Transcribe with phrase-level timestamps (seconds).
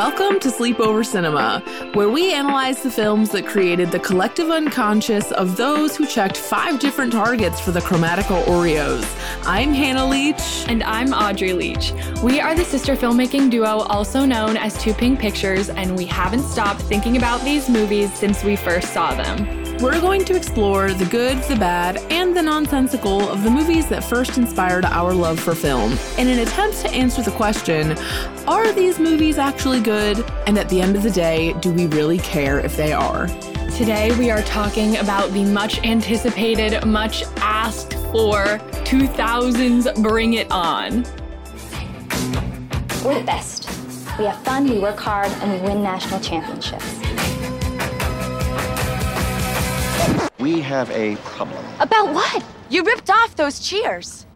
[0.00, 1.62] Welcome to Sleepover Cinema,
[1.92, 6.80] where we analyze the films that created the collective unconscious of those who checked five
[6.80, 9.04] different targets for the Chromatica Oreos.
[9.44, 10.64] I'm Hannah Leach.
[10.68, 11.92] And I'm Audrey Leach.
[12.22, 16.44] We are the sister filmmaking duo, also known as Too Pink Pictures, and we haven't
[16.44, 19.60] stopped thinking about these movies since we first saw them.
[19.80, 24.04] We're going to explore the good, the bad, and the nonsensical of the movies that
[24.04, 27.96] first inspired our love for film in an attempt to answer the question
[28.50, 30.18] are these movies actually good?
[30.48, 33.28] And at the end of the day, do we really care if they are?
[33.76, 41.04] Today, we are talking about the much anticipated, much asked for 2000s Bring It On.
[43.04, 43.68] We're the best.
[44.18, 46.98] We have fun, we work hard, and we win national championships.
[50.40, 51.64] We have a problem.
[51.78, 52.44] About what?
[52.68, 54.26] You ripped off those cheers.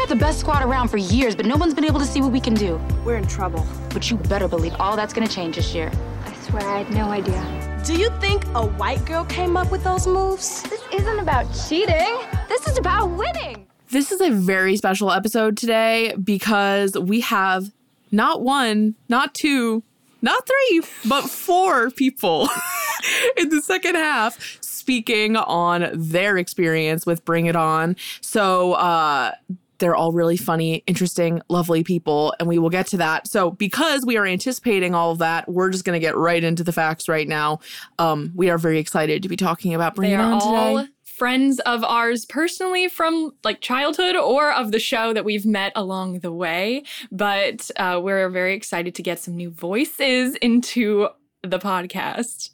[0.00, 2.22] We've had the best squad around for years, but no one's been able to see
[2.22, 2.80] what we can do.
[3.04, 3.66] We're in trouble.
[3.90, 5.92] But you better believe all that's gonna change this year.
[6.24, 7.82] I swear I had no idea.
[7.84, 10.62] Do you think a white girl came up with those moves?
[10.62, 12.16] This isn't about cheating.
[12.48, 13.66] This is about winning.
[13.90, 17.70] This is a very special episode today because we have
[18.10, 19.82] not one, not two,
[20.22, 22.48] not three, but four people
[23.36, 27.96] in the second half speaking on their experience with Bring It On.
[28.22, 29.32] So, uh,
[29.80, 33.26] they're all really funny, interesting, lovely people, and we will get to that.
[33.26, 36.62] So, because we are anticipating all of that, we're just going to get right into
[36.62, 37.58] the facts right now.
[37.98, 40.92] Um, we are very excited to be talking about Bring It On all today.
[41.02, 46.20] Friends of ours personally from like childhood or of the show that we've met along
[46.20, 46.84] the way.
[47.12, 51.08] But uh, we're very excited to get some new voices into
[51.42, 52.50] the podcast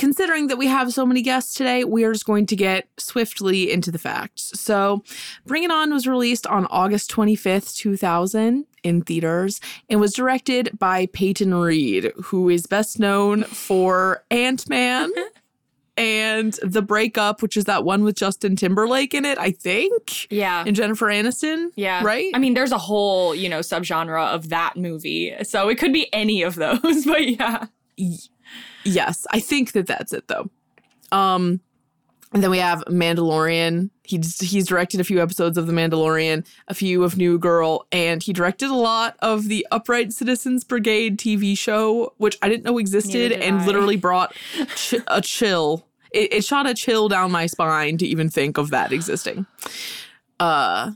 [0.00, 3.70] considering that we have so many guests today, we are just going to get swiftly
[3.70, 4.50] into the facts.
[4.58, 5.04] So,
[5.44, 9.60] Bring It On was released on August 25th, 2000 in theaters
[9.90, 15.12] and was directed by Peyton Reed, who is best known for Ant-Man
[15.98, 20.32] and The Breakup, which is that one with Justin Timberlake in it, I think.
[20.32, 20.64] Yeah.
[20.66, 21.72] And Jennifer Aniston.
[21.76, 22.02] Yeah.
[22.02, 22.30] Right?
[22.32, 25.34] I mean, there's a whole, you know, subgenre of that movie.
[25.42, 27.66] So it could be any of those, but yeah.
[28.84, 30.50] Yes, I think that that's it though.
[31.12, 31.60] Um,
[32.32, 33.90] and then we have Mandalorian.
[34.04, 38.22] He's he's directed a few episodes of The Mandalorian, a few of New Girl, and
[38.22, 42.78] he directed a lot of the Upright Citizens Brigade TV show, which I didn't know
[42.78, 43.66] existed, and I.
[43.66, 44.34] literally brought
[44.76, 45.86] ch- a chill.
[46.12, 49.46] It, it shot a chill down my spine to even think of that existing.
[50.38, 50.92] Uh,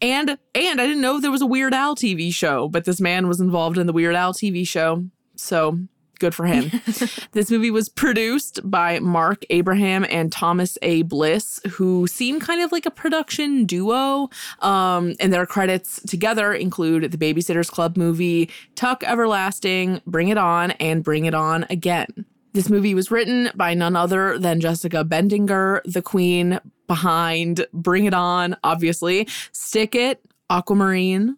[0.00, 3.28] and and I didn't know there was a Weird Al TV show, but this man
[3.28, 5.04] was involved in the Weird Al TV show.
[5.36, 5.78] So
[6.18, 6.70] good for him.
[7.32, 11.02] this movie was produced by Mark Abraham and Thomas A.
[11.02, 14.30] Bliss, who seem kind of like a production duo.
[14.60, 20.72] Um, and their credits together include the Babysitters Club movie, Tuck Everlasting, Bring It On,
[20.72, 22.24] and Bring It On Again.
[22.52, 28.14] This movie was written by none other than Jessica Bendinger, the queen behind Bring It
[28.14, 31.36] On, obviously, Stick It, Aquamarine,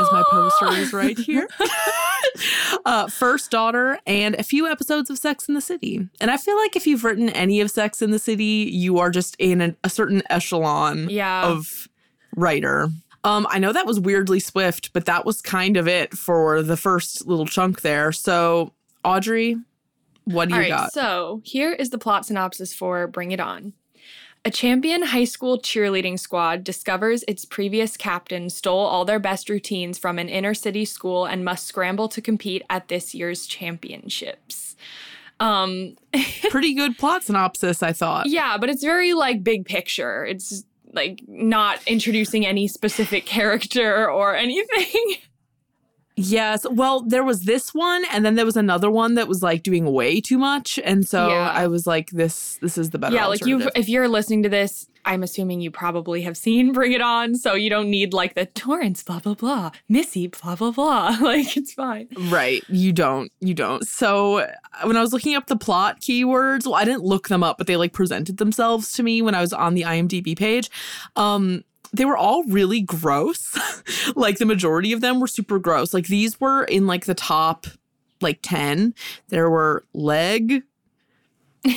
[0.00, 1.48] as my poster is right here.
[2.86, 6.08] uh, First Daughter, and a few episodes of Sex in the City.
[6.20, 9.10] And I feel like if you've written any of Sex in the City, you are
[9.10, 11.46] just in an, a certain echelon Yeah.
[11.46, 11.88] of
[12.36, 12.88] writer.
[13.24, 16.76] Um, I know that was weirdly swift, but that was kind of it for the
[16.76, 18.10] first little chunk there.
[18.10, 18.72] So,
[19.04, 19.56] Audrey,
[20.24, 20.92] what do All you right, got?
[20.92, 23.74] so here is the plot synopsis for Bring It On.
[24.44, 29.98] A champion high school cheerleading squad discovers its previous captain stole all their best routines
[29.98, 34.74] from an inner city school and must scramble to compete at this year's championships.
[35.38, 35.96] Um,
[36.50, 38.26] Pretty good plot synopsis, I thought.
[38.26, 40.24] yeah, but it's very like big picture.
[40.24, 45.14] It's like not introducing any specific character or anything.
[46.24, 46.66] Yes.
[46.70, 49.92] Well, there was this one, and then there was another one that was like doing
[49.92, 51.50] way too much, and so Yeah.
[51.54, 54.48] I was like, "This, this is the better." yeah, like you if you're listening to
[54.48, 58.34] this, I'm assuming you probably have seen Bring It On, so you don't need like
[58.34, 61.16] the Torrance blah blah blah, Missy blah blah blah.
[61.20, 62.08] Like it's fine.
[62.28, 62.62] Right.
[62.68, 63.30] You don't.
[63.40, 63.86] You don't.
[63.86, 64.46] So
[64.84, 67.66] when I was looking up the plot keywords, well, I didn't look them up, but
[67.66, 70.70] they like presented themselves to me when I was on the IMDb page.
[71.16, 73.56] Um, they were all really gross.
[74.16, 75.92] like the majority of them were super gross.
[75.92, 77.66] Like these were in like the top
[78.20, 78.94] like 10.
[79.28, 80.62] There were leg,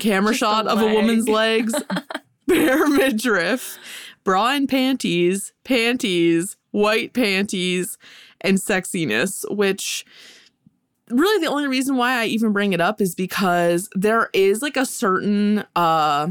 [0.00, 1.74] camera shot of a woman's legs,
[2.46, 3.78] bare midriff,
[4.24, 7.98] bra and panties, panties, white panties,
[8.40, 10.04] and sexiness, which
[11.10, 14.76] really the only reason why I even bring it up is because there is like
[14.76, 16.28] a certain uh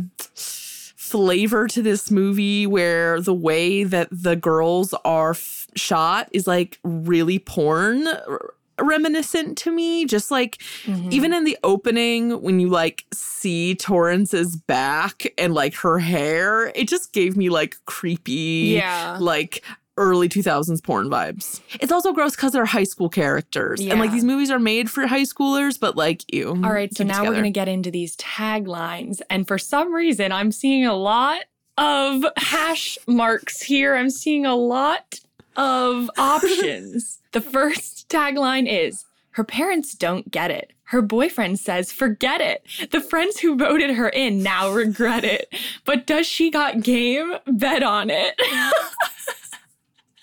[1.16, 6.78] flavor to this movie where the way that the girls are f- shot is like
[6.84, 11.10] really porn r- reminiscent to me just like mm-hmm.
[11.10, 16.90] even in the opening when you like see Torrance's back and like her hair it
[16.90, 19.18] just gave me like creepy Yeah.
[19.22, 19.64] like
[19.98, 21.62] early 2000s porn vibes.
[21.80, 23.80] It's also gross cuz they're high school characters.
[23.80, 26.50] And like these movies are made for high schoolers but like you.
[26.50, 29.22] All right, so keep it now we're going to get into these taglines.
[29.30, 31.44] And for some reason, I'm seeing a lot
[31.78, 33.96] of hash marks here.
[33.96, 35.20] I'm seeing a lot
[35.58, 37.20] of options.
[37.32, 40.72] the first tagline is Her parents don't get it.
[40.90, 42.64] Her boyfriend says, forget it.
[42.92, 45.52] The friends who voted her in now regret it.
[45.84, 47.34] But does she got game?
[47.48, 48.40] Bet on it.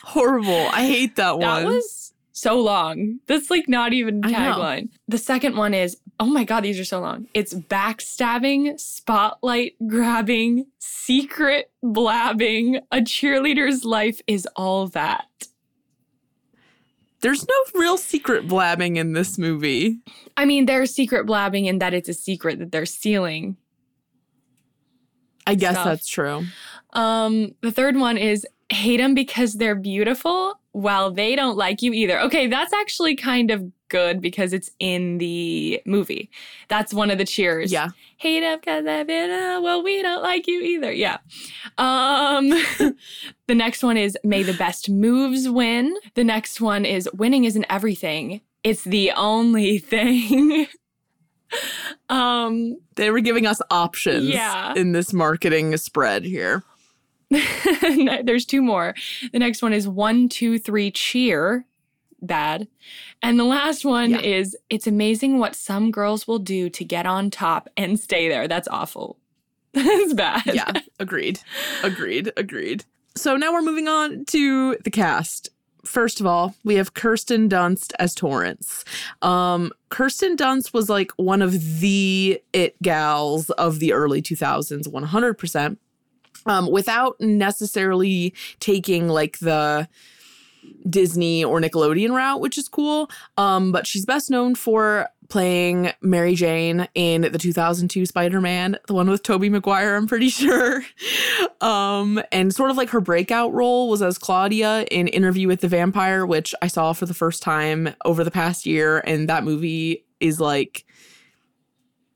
[0.03, 0.69] horrible.
[0.73, 1.65] I hate that one.
[1.65, 3.21] That was so long.
[3.27, 4.37] That's like not even a I know.
[4.39, 4.89] tagline.
[5.09, 7.29] The second one is, oh my God, these are so long.
[7.35, 12.81] It's backstabbing, spotlight grabbing, secret blabbing.
[12.91, 15.27] A cheerleader's life is all that.
[17.21, 20.01] There's no real secret blabbing in this movie.
[20.37, 23.57] I mean, there's secret blabbing in that it's a secret that they're stealing.
[25.47, 25.85] I guess Stuff.
[25.85, 26.45] that's true.
[26.95, 31.93] Um, the third one is hate them because they're beautiful while they don't like you
[31.93, 32.19] either.
[32.23, 36.31] Okay, that's actually kind of good because it's in the movie.
[36.69, 37.71] That's one of the cheers.
[37.71, 37.89] Yeah.
[38.17, 39.63] Hate them because they're beautiful.
[39.63, 40.91] Well, we don't like you either.
[40.93, 41.19] Yeah.
[41.77, 42.49] Um,
[43.47, 45.95] the next one is may the best moves win.
[46.15, 48.41] The next one is winning isn't everything.
[48.65, 50.69] It's the only thing.
[52.09, 54.73] um, They were giving us options Yeah.
[54.75, 56.63] in this marketing spread here.
[58.25, 58.95] There's two more.
[59.33, 61.65] The next one is one, two, three, cheer.
[62.25, 62.69] Bad.
[63.21, 64.21] And the last one Yeah.
[64.21, 68.47] is it's amazing what some girls will do to get on top and stay there.
[68.47, 69.19] That's awful.
[69.75, 70.43] That's bad.
[70.47, 70.71] Yeah,
[71.01, 71.41] agreed.
[71.83, 72.33] Agreed.
[72.37, 72.85] Agreed.
[73.17, 75.49] So now we're moving on to the cast.
[75.85, 78.85] First of all, we have Kirsten Dunst as Torrance.
[79.21, 85.77] Um, Kirsten Dunst was like one of the it gals of the early 2000s, 100%.
[86.47, 89.89] Um, without necessarily taking like the
[90.89, 93.11] Disney or Nickelodeon route, which is cool.
[93.37, 99.09] Um, but she's best known for playing Mary Jane in the 2002 Spider-Man, the one
[99.09, 100.85] with Tobey Maguire, I'm pretty sure.
[101.61, 105.69] Um, and sort of like her breakout role was as Claudia in Interview with the
[105.69, 110.05] Vampire, which I saw for the first time over the past year, and that movie
[110.21, 110.85] is like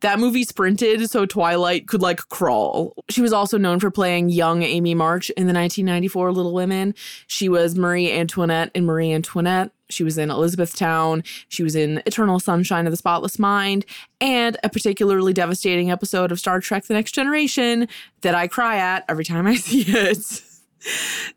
[0.00, 2.94] that movie sprinted so Twilight could like crawl.
[3.08, 6.94] She was also known for playing young Amy March in the 1994 Little Women.
[7.26, 9.70] She was Marie Antoinette in Marie Antoinette.
[9.88, 11.22] She was in Elizabethtown.
[11.48, 13.86] She was in Eternal Sunshine of the Spotless Mind
[14.20, 17.88] and a particularly devastating episode of Star Trek The Next Generation
[18.22, 20.42] that I cry at every time I see it.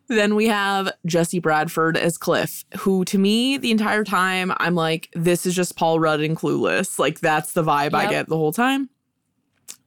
[0.08, 5.10] Then we have Jesse Bradford as Cliff, who to me, the entire time, I'm like,
[5.14, 7.00] this is just Paul Rudd and Clueless.
[7.00, 8.90] Like, that's the vibe I get the whole time.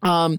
[0.03, 0.39] Um,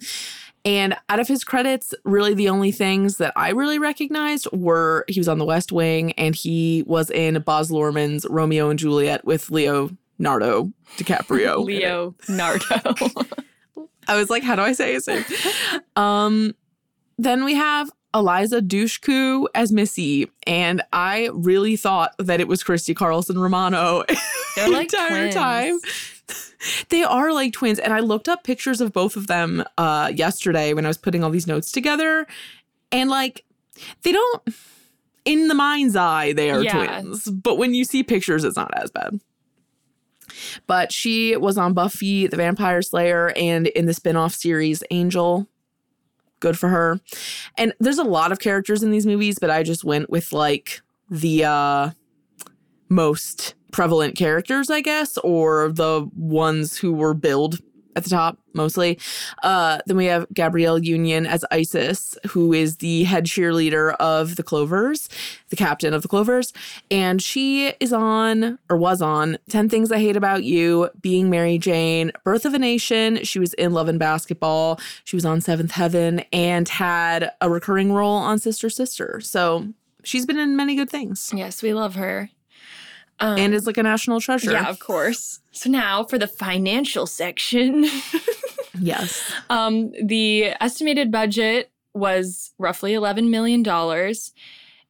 [0.65, 5.19] and out of his credits, really the only things that I really recognized were he
[5.19, 9.49] was on The West Wing and he was in Baz Luhrmann's Romeo and Juliet with
[9.51, 11.59] Leonardo DiCaprio.
[11.59, 11.65] in.
[11.65, 12.65] Leo Nardo.
[14.07, 15.25] I was like, how do I say his name?
[15.95, 16.53] um,
[17.17, 22.93] then we have Eliza Dushku as Missy, and I really thought that it was Christy
[22.93, 24.03] Carlson Romano
[24.55, 25.33] They're the like entire twins.
[25.35, 25.79] time.
[26.87, 30.73] They are like twins, and I looked up pictures of both of them uh, yesterday
[30.73, 32.25] when I was putting all these notes together,
[32.89, 33.43] and like
[34.03, 34.41] they don't.
[35.25, 37.01] In the mind's eye, they are Yeah.
[37.01, 39.19] twins, but when you see pictures, it's not as bad.
[40.65, 45.47] But she was on Buffy the Vampire Slayer and in the spin-off series Angel.
[46.43, 46.99] Good for her.
[47.57, 50.81] And there's a lot of characters in these movies, but I just went with like
[51.09, 51.91] the uh
[52.89, 57.59] most prevalent characters, I guess, or the ones who were billed
[57.95, 58.99] at the top mostly.
[59.43, 64.43] Uh, then we have Gabrielle Union as Isis, who is the head cheerleader of the
[64.43, 65.09] Clovers,
[65.49, 66.53] the captain of the Clovers.
[66.89, 71.57] And she is on, or was on, 10 Things I Hate About You, Being Mary
[71.57, 73.23] Jane, Birth of a Nation.
[73.23, 74.79] She was in Love and Basketball.
[75.03, 79.19] She was on Seventh Heaven and had a recurring role on Sister Sister.
[79.21, 79.67] So
[80.03, 82.29] she's been in many good things yes, we love her.
[83.19, 84.51] Um, and is like a national treasure.
[84.51, 85.39] Yeah, of course.
[85.51, 87.85] So now for the financial section.
[88.79, 89.21] Yes.
[89.49, 93.61] Um, the estimated budget was roughly $11 million.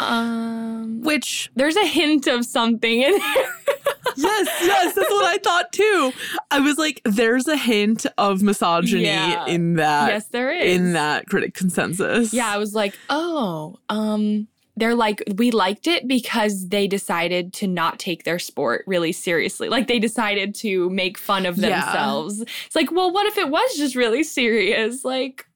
[0.00, 3.20] Um, Which there's a hint of something in there.
[4.16, 6.12] yes, yes, that's what I thought too.
[6.50, 9.46] I was like, there's a hint of misogyny Yeah.
[9.46, 10.08] in that.
[10.08, 10.76] yes, there is.
[10.76, 12.32] in that critic consensus.
[12.32, 17.66] Yeah, I was like, oh, um, they're like, we liked it because they decided to
[17.66, 19.68] not take their sport really seriously.
[19.68, 21.80] Like they decided to make fun of Yeah.
[21.84, 22.40] themselves.
[22.66, 25.04] It's like, well, what if it was just really serious?
[25.04, 25.46] Like,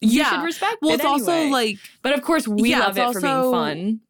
[0.00, 0.30] you yeah.
[0.30, 3.12] should respect well, it it's also like but of course, we Yeah, love it it's
[3.12, 4.00] for being fun.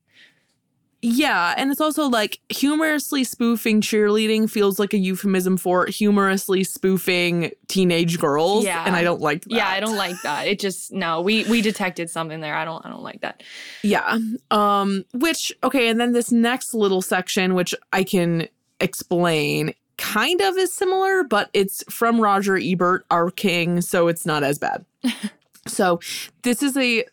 [1.03, 7.53] Yeah, and it's also like humorously spoofing cheerleading feels like a euphemism for humorously spoofing
[7.69, 8.67] teenage girls.
[8.67, 8.85] Yeah.
[8.85, 9.53] And I don't like that.
[9.53, 10.47] Yeah, I don't like that.
[10.47, 12.55] It just no, we we detected something there.
[12.55, 13.43] I don't I don't like that.
[13.83, 14.19] Yeah.
[14.51, 20.59] Um, which, okay, and then this next little section, which I can explain, kind of
[20.59, 24.85] is similar, but it's from Roger Ebert, our king, so it's not as bad.
[25.67, 26.01] so
[26.43, 27.05] this is a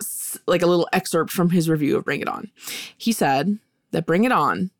[0.45, 2.49] like a little excerpt from his review of Bring It On.
[2.97, 3.57] He said
[3.91, 4.71] that Bring It On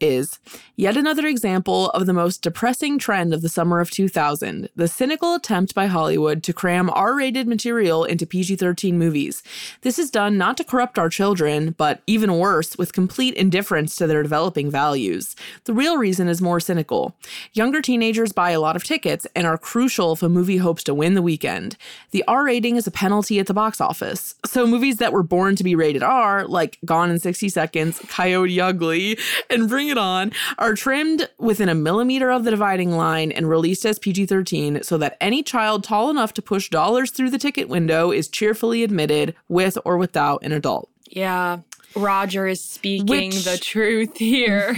[0.00, 0.38] is
[0.76, 5.34] yet another example of the most depressing trend of the summer of 2000 the cynical
[5.34, 9.42] attempt by Hollywood to cram R rated material into PG 13 movies.
[9.82, 14.06] This is done not to corrupt our children, but even worse, with complete indifference to
[14.06, 15.34] their developing values.
[15.64, 17.16] The real reason is more cynical.
[17.52, 20.94] Younger teenagers buy a lot of tickets and are crucial if a movie hopes to
[20.94, 21.76] win the weekend.
[22.10, 24.34] The R rating is a penalty at the box office.
[24.46, 28.60] So movies that were born to be rated R, like Gone in 60 Seconds, Coyote
[28.60, 29.18] Ugly,
[29.50, 33.84] and Bring It On, are trimmed within a millimeter of the dividing line and released
[33.86, 37.68] as PG 13 so that any child tall enough to push dollars through the ticket
[37.68, 40.90] window is cheerfully admitted with or without an adult.
[41.10, 41.60] Yeah.
[41.96, 43.50] Roger is speaking Which- Mm-hmm.
[43.50, 44.76] the truth here.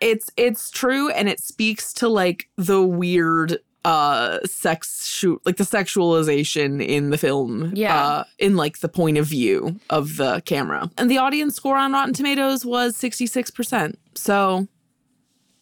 [0.00, 5.64] It's it's true and it speaks to like the weird uh sex shoot like the
[5.64, 7.96] sexualization in the film Yeah.
[8.06, 10.90] uh in like the point of view of the camera.
[10.98, 14.66] And the audience score on rotten tomatoes was 66% so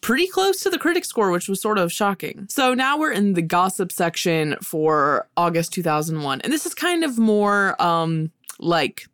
[0.01, 2.47] pretty close to the critic score which was sort of shocking.
[2.49, 7.17] So now we're in the gossip section for august 2001 and this is kind of
[7.19, 9.07] more um like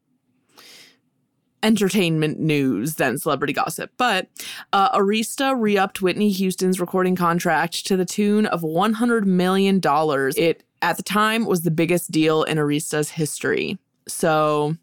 [1.64, 3.92] entertainment news than celebrity gossip.
[3.98, 4.28] But
[4.72, 9.82] uh, Arista re upped Whitney Houston's recording contract to the tune of $100 million.
[9.84, 13.80] It, at the time, was the biggest deal in Arista's history.
[14.08, 14.76] So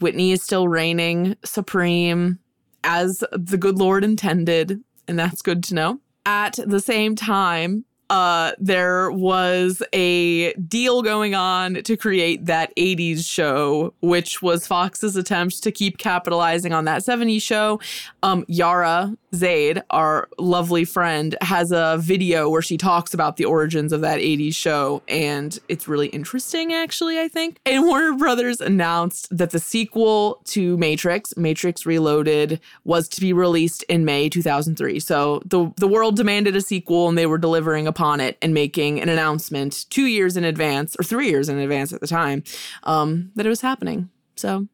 [0.00, 2.38] Whitney is still reigning supreme
[2.82, 4.82] as the good Lord intended.
[5.08, 6.00] And that's good to know.
[6.26, 13.24] At the same time, uh, there was a deal going on to create that 80s
[13.24, 17.80] show, which was Fox's attempt to keep capitalizing on that 70s show.
[18.22, 23.92] Um, Yara Zaid, our lovely friend, has a video where she talks about the origins
[23.92, 27.58] of that 80s show, and it's really interesting, actually, I think.
[27.66, 33.82] And Warner Brothers announced that the sequel to Matrix, Matrix Reloaded, was to be released
[33.84, 35.00] in May 2003.
[35.00, 39.00] So the, the world demanded a sequel, and they were delivering upon it and making
[39.00, 42.44] an announcement two years in advance, or three years in advance at the time,
[42.84, 44.10] um, that it was happening.
[44.36, 44.66] So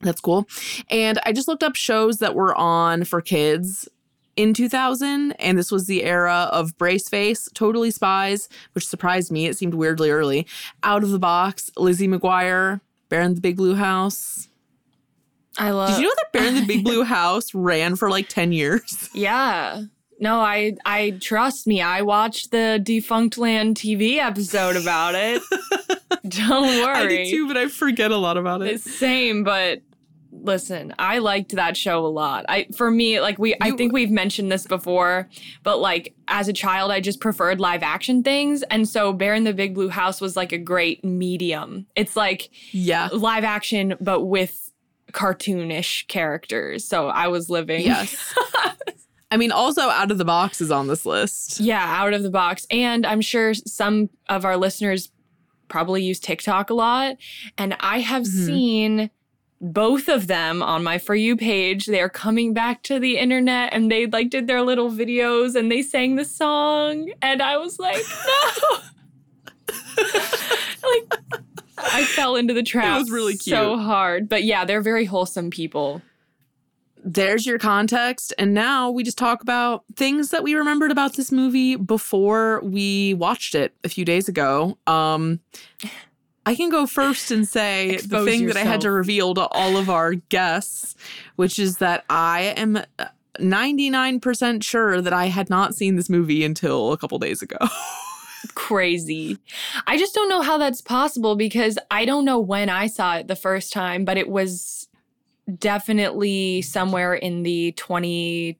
[0.00, 0.48] that's cool.
[0.90, 3.88] And I just looked up shows that were on for kids
[4.36, 9.46] in 2000, and this was the era of Brace Face, Totally Spies, which surprised me.
[9.46, 10.46] It seemed weirdly early.
[10.84, 14.48] Out of the Box, Lizzie McGuire, Bear in the Big Blue House.
[15.58, 18.28] I love Did you know that Bear in the Big Blue House ran for like
[18.28, 19.10] 10 years?
[19.12, 19.82] Yeah.
[20.20, 21.80] No, I I trust me.
[21.80, 25.42] I watched the Defunctland TV episode about it.
[26.28, 26.96] Don't worry.
[26.96, 28.68] I did too, but I forget a lot about it.
[28.68, 29.80] It's same, but
[30.42, 32.44] listen, I liked that show a lot.
[32.48, 35.28] I for me, like we I think we've mentioned this before,
[35.62, 38.62] but like as a child I just preferred live action things.
[38.64, 41.86] And so Bear in the Big Blue House was like a great medium.
[41.96, 43.08] It's like yeah.
[43.12, 44.70] live action but with
[45.12, 46.84] cartoonish characters.
[46.84, 48.34] So I was living Yes.
[49.30, 51.60] I mean, also Out of the Box is on this list.
[51.60, 52.66] Yeah, out of the box.
[52.70, 55.10] And I'm sure some of our listeners
[55.68, 57.16] probably use TikTok a lot.
[57.58, 58.46] And I have Mhm.
[58.46, 59.10] seen
[59.60, 61.86] both of them on my For You page.
[61.86, 65.82] They're coming back to the internet and they like did their little videos and they
[65.82, 67.10] sang the song.
[67.22, 68.78] And I was like, no.
[70.88, 71.20] like,
[71.78, 72.96] I fell into the trap.
[72.96, 73.56] It was really cute.
[73.56, 74.28] So hard.
[74.28, 76.02] But yeah, they're very wholesome people.
[77.04, 78.34] there's your context.
[78.38, 83.14] And now we just talk about things that we remembered about this movie before we
[83.14, 84.76] watched it a few days ago.
[84.86, 85.40] Um,
[86.48, 89.76] I can go first and say the thing that I had to reveal to all
[89.76, 90.96] of our guests,
[91.36, 93.06] which is that I am uh,
[93.38, 97.58] 99% sure that I had not seen this movie until a couple days ago.
[98.54, 99.36] crazy.
[99.86, 103.28] I just don't know how that's possible because I don't know when I saw it
[103.28, 104.88] the first time, but it was
[105.58, 108.58] definitely somewhere in the 20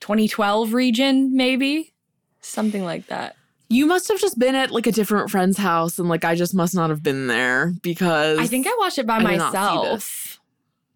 [0.00, 1.92] 2012 region maybe.
[2.40, 3.36] Something like that.
[3.68, 6.54] You must have just been at like a different friend's house and like I just
[6.54, 9.52] must not have been there because I think I watched it by I did not
[9.52, 10.24] see myself.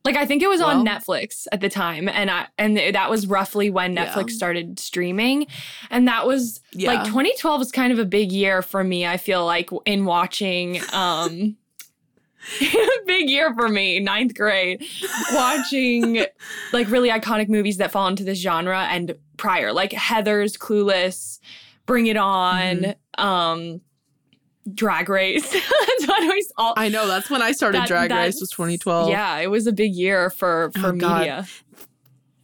[0.05, 3.27] Like I think it was on Netflix at the time and I and that was
[3.29, 4.07] roughly when Yeah.
[4.13, 5.47] Netflix started streaming
[5.91, 6.93] and that was Yeah.
[6.95, 10.81] like 2012 was kind of a big year for me I feel like in watching
[10.93, 11.57] um
[13.07, 14.83] big year for me ninth grade
[15.33, 16.25] watching
[16.73, 21.39] like really iconic movies that fall into this genre and prior like Heather's Clueless
[21.87, 23.25] Bring It On Mm-hmm.
[23.25, 23.81] um
[24.75, 28.51] Drag Race that's we all I know that's when I started that- Drag Race was
[28.51, 29.09] 2012.
[29.11, 31.19] Yeah, it was a big year for for Oh, God.
[31.19, 31.47] media.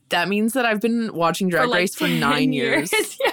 [0.09, 2.91] That means that I've been watching Drag like Race for nine years.
[3.25, 3.33] yeah.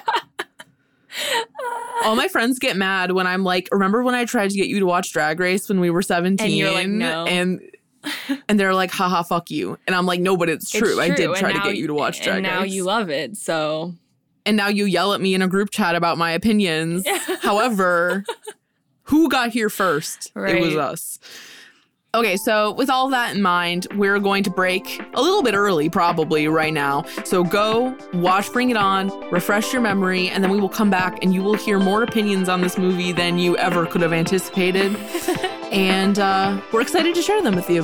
[2.03, 4.79] All my friends get mad when I'm like, remember when I tried to get you
[4.81, 6.45] to watch Drag Race when we were 17?
[6.45, 7.25] And you're like, no.
[7.25, 7.62] And
[8.47, 9.79] and they're like, haha, fuck you.
[9.88, 11.00] And I'm like, no, but it's true.
[11.01, 13.38] I did try to get you to watch Drag And now you love it.
[13.38, 13.95] So
[14.46, 17.05] and now you yell at me in a group chat about my opinions.
[17.42, 18.24] However,
[19.03, 20.31] who got here first?
[20.36, 21.20] It was us.
[22.16, 25.90] Okay, so with all that in mind, we're going to break a little bit early,
[25.90, 27.03] probably right now.
[27.25, 31.22] So go watch Bring It On, refresh your memory, and then we will come back
[31.22, 34.96] and you will hear more opinions on this movie than you ever could have anticipated.
[35.74, 37.84] and uh, we're excited to share them with you.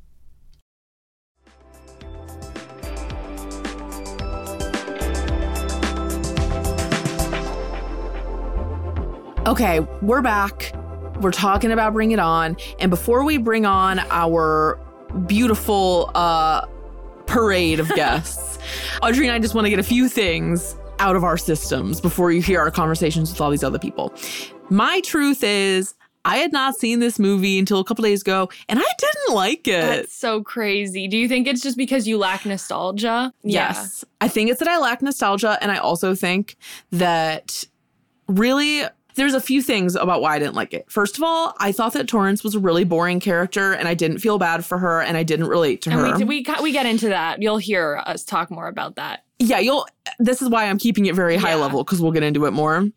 [9.47, 10.71] Okay, we're back.
[11.19, 12.55] We're talking about Bring It On.
[12.79, 14.79] And before we bring on our
[15.25, 16.67] beautiful uh,
[17.25, 18.59] parade of guests,
[19.01, 22.31] Audrey and I just want to get a few things out of our systems before
[22.31, 24.13] you hear our conversations with all these other people.
[24.69, 28.77] My truth is, I had not seen this movie until a couple days ago, and
[28.77, 29.81] I didn't like it.
[29.81, 31.07] that's so crazy.
[31.07, 33.33] Do you think it's just because you lack nostalgia?
[33.41, 34.05] Yes.
[34.21, 35.57] I think it's that I lack nostalgia.
[35.61, 36.57] And I also think
[36.91, 37.63] that
[38.27, 38.83] really
[39.21, 40.89] there's a few things about why I didn't like it.
[40.89, 44.17] First of all, I thought that Torrance was a really boring character and I didn't
[44.17, 46.17] feel bad for her and I didn't relate to And her.
[46.17, 47.39] we, we we get into that.
[47.39, 49.23] You'll hear us talk more about that.
[49.37, 49.85] yeah, you'll
[50.17, 51.55] this is why I'm keeping it very high Yeah.
[51.57, 52.87] level because we'll get into it more.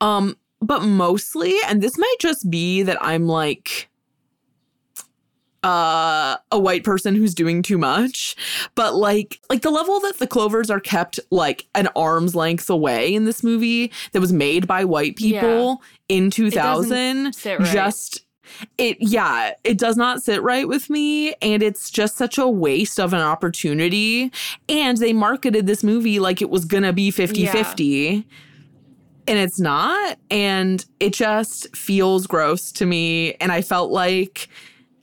[0.00, 3.88] Um, but mostly, and this might just be that I'm like
[5.64, 8.36] uh a white person who's doing too much.
[8.74, 13.14] But like like the level that the clovers are kept like an arm's length away
[13.14, 17.72] in this movie that was made by white people in 2000 sit right.
[17.72, 18.26] just
[18.76, 21.34] it yeah it does not sit right with me.
[21.40, 24.30] And it's just such a waste of an opportunity.
[24.68, 28.24] And they marketed this movie like it was gonna be 50-50
[29.26, 30.18] and it's not.
[30.30, 33.34] And it just feels gross to me.
[33.34, 34.48] And i felt like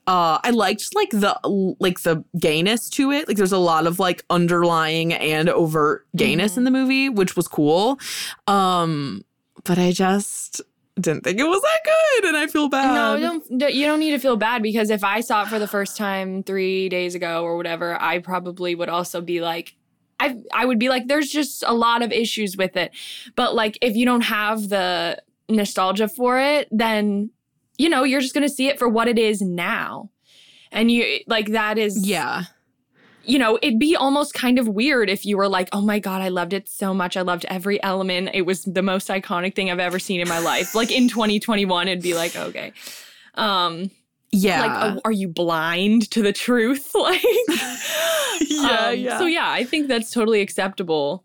[0.07, 1.37] uh i liked like the
[1.79, 3.27] like the gayness to it.
[3.27, 7.47] Like there's a lot of like underlying and overt gayness in the movie which was
[7.47, 7.99] cool.
[8.47, 9.23] Um
[9.63, 10.61] but i just
[10.99, 11.79] didn't think it was that
[12.19, 12.93] good and i feel bad.
[12.93, 15.67] No, don't- you don't need to feel bad because if I saw it for the
[15.67, 19.75] first time three days ago or whatever, I probably would also be like,
[20.19, 22.91] I I would be like, there's just a lot of issues with it.
[23.35, 27.31] But like, if you don't have the nostalgia for it, then
[27.81, 30.09] you know you're just gonna see it for what it is now.
[30.71, 32.43] And you like that is Yeah.
[33.23, 36.21] you know, it'd be almost kind of weird if you were like, oh my God,
[36.21, 37.15] I loved it so much.
[37.17, 38.29] I loved every element.
[38.33, 40.73] It was the most iconic thing I've ever seen in my life.
[40.81, 42.73] like in 2021, it'd be like, okay.
[43.35, 43.91] Um,
[44.31, 44.61] Yeah.
[44.65, 46.91] like, oh, are you blind to the truth?
[46.95, 47.21] Like,
[48.49, 49.17] yeah, um, yeah.
[49.19, 51.23] So yeah, I think that's totally acceptable.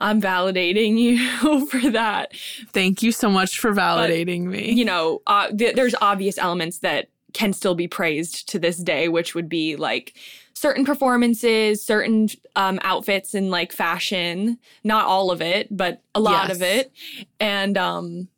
[0.00, 2.32] I'm validating you for that.
[2.72, 4.72] Thank you so much for validating me.
[4.72, 9.08] You know, uh, th- there's obvious elements that can still be praised to this day,
[9.08, 10.14] which would be like
[10.54, 14.58] certain performances, certain um, outfits and like fashion.
[14.84, 16.92] Not all of it, but a lot of it,
[17.40, 18.28] and um,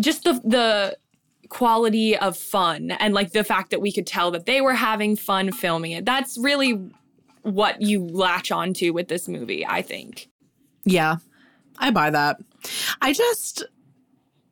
[0.00, 0.96] just the the
[1.48, 5.14] quality of fun and like the fact that we could tell that they were having
[5.14, 6.06] fun filming it.
[6.06, 6.80] That's really
[7.42, 10.30] what you latch onto with this movie, I think.
[10.84, 11.16] Yeah,
[11.78, 12.38] I buy that.
[13.00, 13.64] I just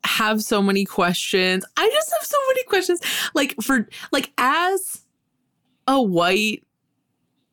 [0.04, 1.64] have so many questions.
[1.76, 3.00] I just have so many questions.
[3.34, 5.04] Like for like as
[5.86, 6.64] a white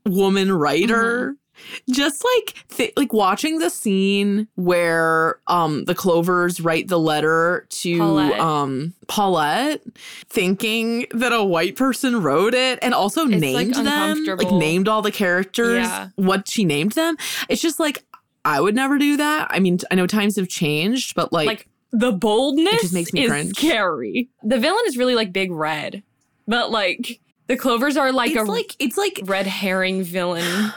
[0.06, 1.36] woman writer,
[1.90, 7.98] just like th- like watching the scene where um the Clovers write the letter to
[7.98, 8.40] Paulette.
[8.40, 9.82] um Paulette,
[10.30, 15.02] thinking that a white person wrote it and also like, named them, like named all
[15.02, 16.10] the characters, Yeah.
[16.16, 17.18] what she named them.
[17.50, 18.06] It's just like
[18.48, 19.48] I would never do that.
[19.50, 23.12] I mean, I know times have changed, but like, like the boldness It just makes
[23.12, 23.58] me is cringe.
[23.58, 24.30] scary.
[24.42, 26.02] The villain is really like Big Red,
[26.48, 30.72] but like the Clovers are like it's a like it's like red herring villain.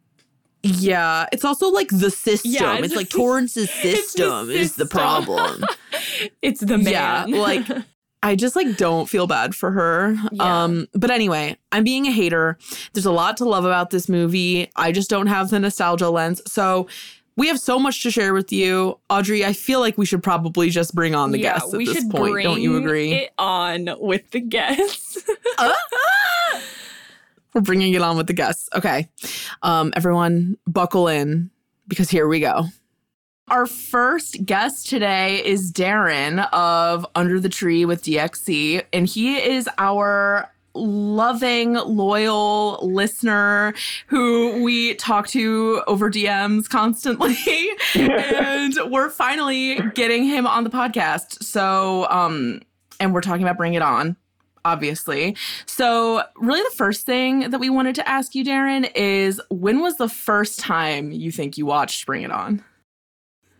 [0.62, 2.52] yeah, it's also like the system.
[2.52, 5.64] Yeah, it's, it's- like Torrance's the system is the problem.
[6.42, 6.92] It's the man.
[6.92, 7.66] Yeah, like
[8.22, 10.16] I just like don't feel bad for her.
[10.32, 10.64] Yeah.
[10.64, 12.58] Um but anyway, I'm being a hater.
[12.92, 14.70] There's a lot to love about this movie.
[14.76, 16.42] I just don't have the nostalgia lens.
[16.46, 16.86] So
[17.36, 18.98] we have so much to share with you.
[19.08, 21.86] Audrey, I feel like we should probably just bring on the yeah, guests at we
[21.86, 22.32] this should point.
[22.32, 23.12] bring Don't you agree?
[23.12, 25.18] It on with the guests.
[27.54, 28.68] We're bringing it on with the guests.
[28.74, 29.08] Okay.
[29.62, 31.50] Um, everyone, buckle in
[31.88, 32.64] because here we go.
[33.50, 39.68] Our first guest today is Darren of Under the Tree with DXC, and he is
[39.76, 43.74] our loving, loyal listener
[44.06, 47.36] who we talk to over DMs constantly.
[47.96, 51.42] and we're finally getting him on the podcast.
[51.42, 52.60] So, um,
[53.00, 54.16] and we're talking about Bring It On
[54.62, 55.34] obviously.
[55.64, 59.96] So, really, the first thing that we wanted to ask you, Darren, is when was
[59.96, 62.62] the first time you think you watched Bring It On?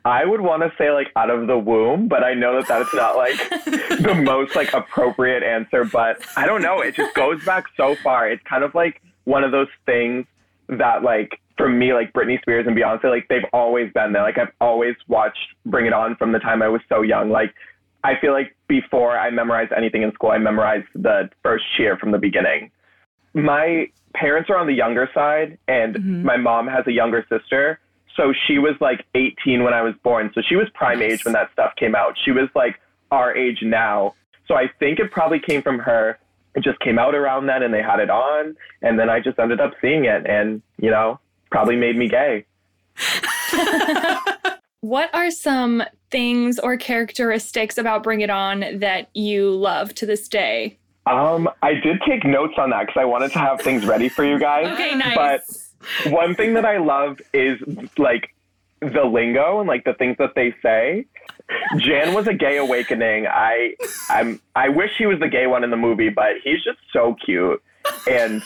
[0.05, 2.95] I would want to say like out of the womb, but I know that that's
[2.95, 3.37] not like
[3.67, 5.85] the most like appropriate answer.
[5.85, 6.81] But I don't know.
[6.81, 8.31] It just goes back so far.
[8.31, 10.27] It's kind of like one of those things
[10.69, 14.23] that like for me, like Britney Spears and Beyonce, like they've always been there.
[14.23, 17.31] Like I've always watched Bring It On from the time I was so young.
[17.31, 17.55] Like
[18.03, 22.13] I feel like before I memorized anything in school, I memorized the first cheer from
[22.13, 22.71] the beginning.
[23.35, 26.25] My parents are on the younger side, and mm-hmm.
[26.25, 27.79] my mom has a younger sister.
[28.17, 30.31] So she was like 18 when I was born.
[30.35, 32.17] So she was prime age when that stuff came out.
[32.25, 34.15] She was like our age now.
[34.47, 36.19] So I think it probably came from her.
[36.55, 38.57] It just came out around then and they had it on.
[38.83, 41.21] And then I just ended up seeing it and, you know,
[41.51, 42.45] probably made me gay.
[44.81, 50.29] what are some things or characteristics about Bring It On that you love to this
[50.29, 50.79] day?
[51.07, 54.25] Um, I did take notes on that because I wanted to have things ready for
[54.25, 54.67] you guys.
[54.73, 55.17] Okay, nice.
[55.17, 55.43] But
[56.07, 57.59] one thing that I love is
[57.99, 58.35] like
[58.81, 61.07] the lingo and like the things that they say.
[61.79, 63.27] Jan was a gay awakening.
[63.27, 63.75] I
[64.09, 67.17] I'm I wish he was the gay one in the movie, but he's just so
[67.25, 67.63] cute.
[68.09, 68.43] And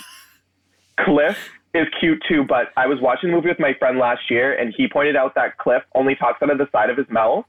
[1.01, 1.37] Cliff
[1.75, 4.73] is cute too, but I was watching the movie with my friend last year and
[4.77, 7.45] he pointed out that Cliff only talks out of the side of his mouth.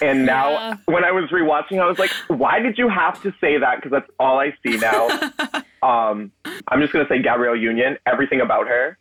[0.00, 0.76] And now Yeah.
[0.86, 3.76] when I was rewatching, I was like, why did you have to say that?
[3.76, 5.08] Because that's all I see now.
[5.82, 6.30] um,
[6.68, 8.96] I'm just going to say Gabrielle Union, everything about her.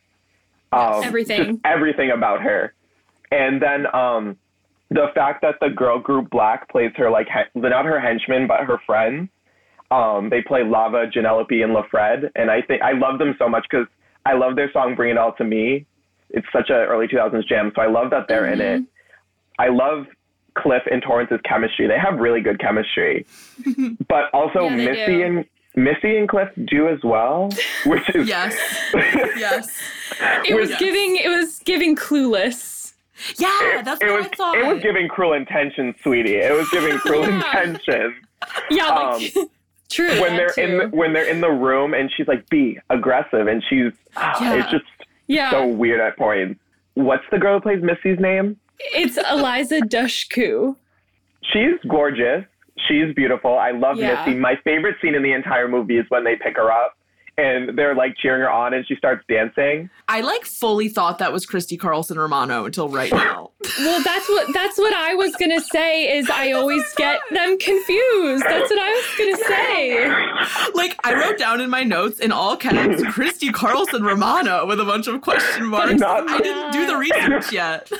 [0.75, 1.61] Um, Everything.
[1.63, 2.73] Everything about her.
[3.31, 4.37] And then um,
[4.89, 8.61] the fact that the girl group Blaque plays her, like, he- not her henchmen, but
[8.61, 9.29] her friends.
[9.91, 12.29] Um, they play Lava, Jenelope, and LaFred.
[12.35, 13.87] And I think I love them so much because
[14.25, 15.85] I love their song Bring It All to Me.
[16.31, 17.71] It's such a early 2000s jam.
[17.75, 18.83] So I love that they're in it.
[19.59, 20.07] I love
[20.57, 21.87] Cliff and Torrance's chemistry.
[21.87, 23.25] They have really good chemistry.
[24.07, 25.23] but also Yeah, Missy do.
[25.23, 27.49] and Missy and Cliff do as well,
[27.85, 28.55] which is Yes.
[28.93, 29.69] yes.
[30.47, 30.79] It was Yes.
[30.79, 32.93] giving it was giving clueless.
[33.37, 34.57] Yeah, that's it what was I thought.
[34.57, 36.35] it was giving cruel intentions, sweetie.
[36.35, 37.35] It was giving cruel Yeah.
[37.37, 38.15] intentions.
[38.69, 39.33] Yeah, like
[39.89, 40.11] true.
[40.11, 43.47] Um, When they're in the, when they're in the room and she's like, "Be aggressive,"
[43.47, 44.61] and she's ah, Yeah.
[44.61, 44.85] it's just
[45.27, 46.59] yeah, so weird at points.
[46.95, 48.57] What's the girl who plays Missy's name?
[48.93, 50.75] it's Eliza Dushku.
[51.53, 52.43] She's gorgeous.
[52.87, 53.57] She's beautiful.
[53.57, 54.23] I love Yeah.
[54.25, 54.37] Missy.
[54.37, 56.93] My favorite scene in the entire movie is when they pick her up
[57.37, 59.89] and they're like cheering her on, and she starts dancing.
[60.07, 63.51] I like fully thought that was Christy Carlson Romano until right now.
[63.79, 66.17] Well, that's what that's what I was gonna say.
[66.17, 68.43] Is I always get them confused.
[68.45, 70.71] That's what I was gonna say.
[70.75, 74.85] like I wrote down in my notes in all caps Christy Carlson Romano with a
[74.85, 75.95] bunch of question marks.
[75.99, 77.91] Not- I didn't do the research yet.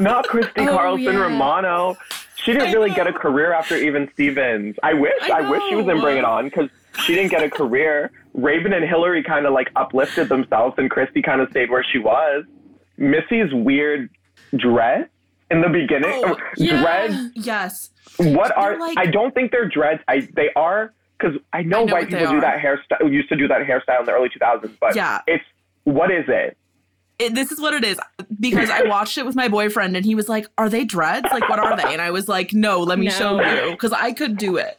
[0.00, 1.10] Not Christy Oh, Carlson yeah.
[1.20, 1.96] Romano.
[2.44, 4.76] She didn't really get a career after even Stevens.
[4.82, 5.12] I wish.
[5.22, 6.00] I I, wish she was in.
[6.00, 6.68] Bring It On because
[7.04, 8.10] she didn't get a career.
[8.34, 11.98] Raven and Hillary kind of like uplifted themselves, and Christy kind of stayed where she
[11.98, 12.44] was.
[12.98, 14.10] Missy's weird
[14.56, 15.08] dress
[15.50, 16.22] in the beginning.
[16.24, 16.80] Oh, yeah.
[16.82, 17.30] Dreads.
[17.34, 17.90] Yes.
[18.18, 18.70] What are?
[18.72, 20.02] They're like- I don't think they're dreads.
[20.06, 22.40] I they are because I know, I know white people do are.
[22.42, 23.10] that hairstyle.
[23.10, 25.20] Used to do that hairstyle in the early 2000s, but Yeah.
[25.26, 25.44] it's
[25.84, 26.56] what is it?
[27.18, 27.98] It, this is what it is
[28.40, 31.32] because I watched it with my boyfriend and he was like, "Are they dreads?
[31.32, 33.10] Like, what are they?" And I was like, "No, let me No.
[33.12, 34.76] show you," because I could do it.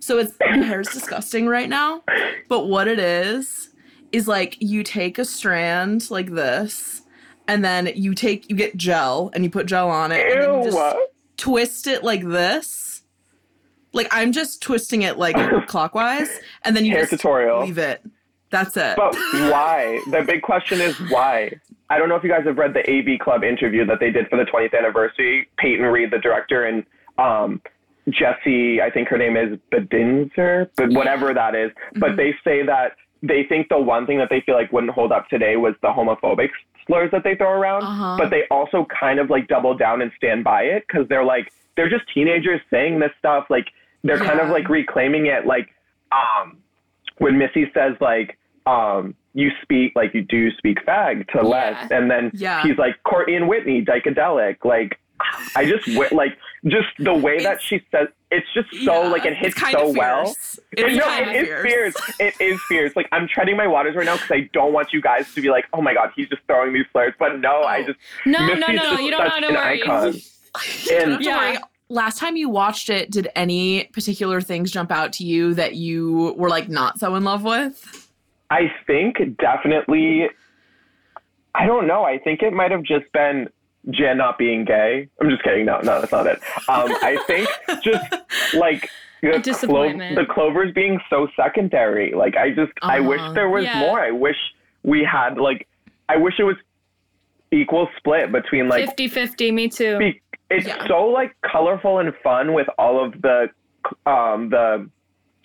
[0.00, 2.02] So it's my hair's disgusting right now,
[2.48, 3.70] but what it is
[4.12, 7.02] is like you take a strand like this,
[7.46, 10.54] and then you take you get gel and you put gel on it, and then
[10.58, 10.96] you just
[11.38, 13.02] twist it like this.
[13.94, 17.62] Like I'm just twisting it like clockwise, and then you Hair just tutorial.
[17.62, 18.02] leave it.
[18.50, 18.96] That's it.
[18.96, 20.00] But why?
[20.10, 21.52] The big question is why?
[21.90, 24.28] I don't know if you guys have read the AV Club interview that they did
[24.28, 25.48] for the 20th anniversary.
[25.58, 26.84] Peyton Reed, the director, and
[27.18, 27.60] um,
[28.10, 31.70] Jesse, I think her name is Bedinzer, but whatever that is.
[31.96, 35.12] But they say that they think the one thing that they feel like wouldn't hold
[35.12, 36.50] up today was the homophobic
[36.86, 37.82] slurs that they throw around.
[37.82, 38.16] Uh-huh.
[38.18, 41.52] But they also kind of like double down and stand by it because they're like,
[41.76, 43.46] they're just teenagers saying this stuff.
[43.50, 43.66] Like,
[44.04, 45.46] they're kind of like reclaiming it.
[45.46, 45.68] Like,
[46.12, 46.58] um,
[47.18, 48.37] when Missy says like,
[48.68, 52.62] um, you speak like you do speak fag to Les, and then Yeah.
[52.64, 54.56] he's like Courtney and Whitney, dykadelic.
[54.64, 54.98] Like,
[55.54, 59.32] I just like just the way that she says it's just so Yeah, like it
[59.40, 60.36] it's hits so well.
[60.72, 61.94] It's no, it is fierce.
[62.18, 62.92] It is fierce.
[62.94, 65.48] Like I'm treading my waters right now because I don't want you guys to be
[65.50, 67.14] like, oh my god, he's just throwing these slurs.
[67.18, 70.22] But no, I just No, no, Missy's no, just you don't have to worry.
[70.90, 71.36] And Don't Yeah.
[71.38, 71.58] worry.
[71.90, 76.34] Last time you watched it, did any particular things jump out to you that you
[76.36, 77.97] were like not so in love with?
[78.50, 80.28] I think definitely.
[81.54, 82.04] I don't know.
[82.04, 83.48] I think it might have just been
[83.90, 85.08] Jen not being gay.
[85.20, 85.66] I'm just kidding.
[85.66, 86.38] No, no, that's not it.
[86.68, 87.48] Um, I think
[87.82, 88.04] just
[88.54, 88.88] like
[89.22, 92.12] the, clo- the clovers being so secondary.
[92.14, 93.32] Like I just, I wish Uh-huh.
[93.32, 93.80] there was Yeah.
[93.80, 94.00] more.
[94.00, 94.36] I wish
[94.84, 95.66] we had like,
[96.08, 96.56] I wish it was
[97.50, 99.98] equal split between like 50-50, me too.
[99.98, 100.86] be- it's Yeah.
[100.86, 103.48] so like colorful and fun with all of the
[104.06, 104.88] um the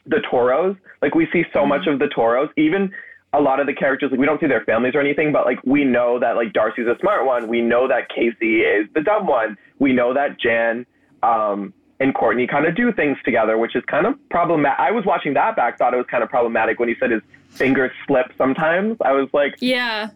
[0.06, 1.70] the toros like we see so Mm-hmm.
[1.70, 2.92] much of the toros even
[3.32, 5.60] a lot of the characters like we don't see their families or anything but like
[5.66, 9.26] we know that like darcy's a smart one we know that casey is the dumb
[9.28, 10.86] one we know that jan
[11.24, 15.06] um and courtney kind of do things together which is kind of problematic i was
[15.06, 17.22] watching that back thought it was kind of problematic when he said his
[17.58, 20.10] fingers slip sometimes i was like Yeah.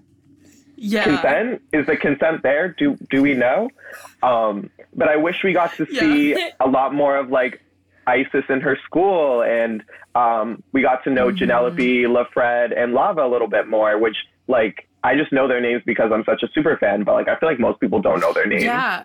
[0.76, 1.04] Yeah.
[1.06, 3.70] consent is the consent there do do we know
[4.22, 6.02] um but i wish we got to Yeah.
[6.02, 7.62] see a lot more of like
[8.08, 9.84] isis in her school and
[10.16, 11.38] um we got to know Mm-hmm.
[11.38, 14.16] Jenelope, lafred and lava a little bit more which
[14.48, 17.38] like i just know their names because i'm such a super fan but like i
[17.38, 19.04] feel like most people don't know their names Yeah.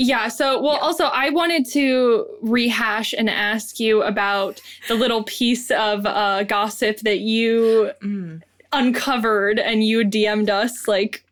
[0.00, 0.28] Yeah.
[0.28, 6.06] So, well, also, I wanted to rehash and ask you about the little piece of
[6.06, 8.40] uh, gossip that you Mm.
[8.72, 11.24] uncovered and you DM'd us like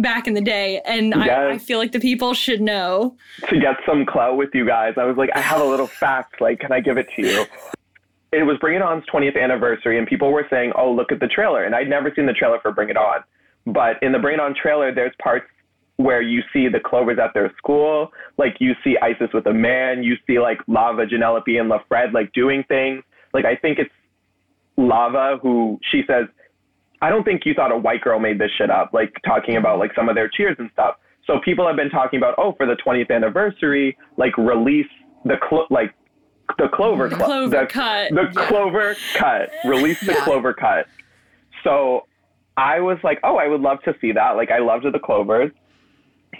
[0.00, 0.80] back in the day.
[0.84, 3.16] And I, I feel like the people should know.
[3.48, 4.94] to get some clout with you guys.
[4.96, 6.40] I was like, I have a little fact.
[6.40, 7.46] Like, can I give it to you?
[8.32, 11.26] It was Bring It On's 20th anniversary, and people were saying, oh, look at the
[11.26, 11.64] trailer.
[11.64, 13.22] And I'd never seen the trailer for Bring It On.
[13.66, 15.46] But in the Bring It On trailer, there's parts
[15.96, 18.12] where you see the Clovers at their school.
[18.38, 20.02] Like, you see Isis with a man.
[20.02, 23.02] You see, like, Lava, Jenelope, and LaFred, like, doing things.
[23.34, 23.90] Like, I think it's
[24.76, 26.26] Lava who she says,
[27.02, 29.78] I don't think you thought a white girl made this shit up, like talking about
[29.78, 30.96] like some of their cheers and stuff.
[31.26, 34.86] So people have been talking about, oh, for the 20th anniversary, like release
[35.24, 35.94] the clo- like
[36.58, 38.10] the Clover The Clo- Clover the, cut.
[38.12, 40.24] the Clover cut, release the Yeah.
[40.24, 40.86] Clover cut.
[41.64, 42.06] So
[42.56, 44.32] I was like, oh, I would love to see that.
[44.32, 45.52] Like I loved the Clovers.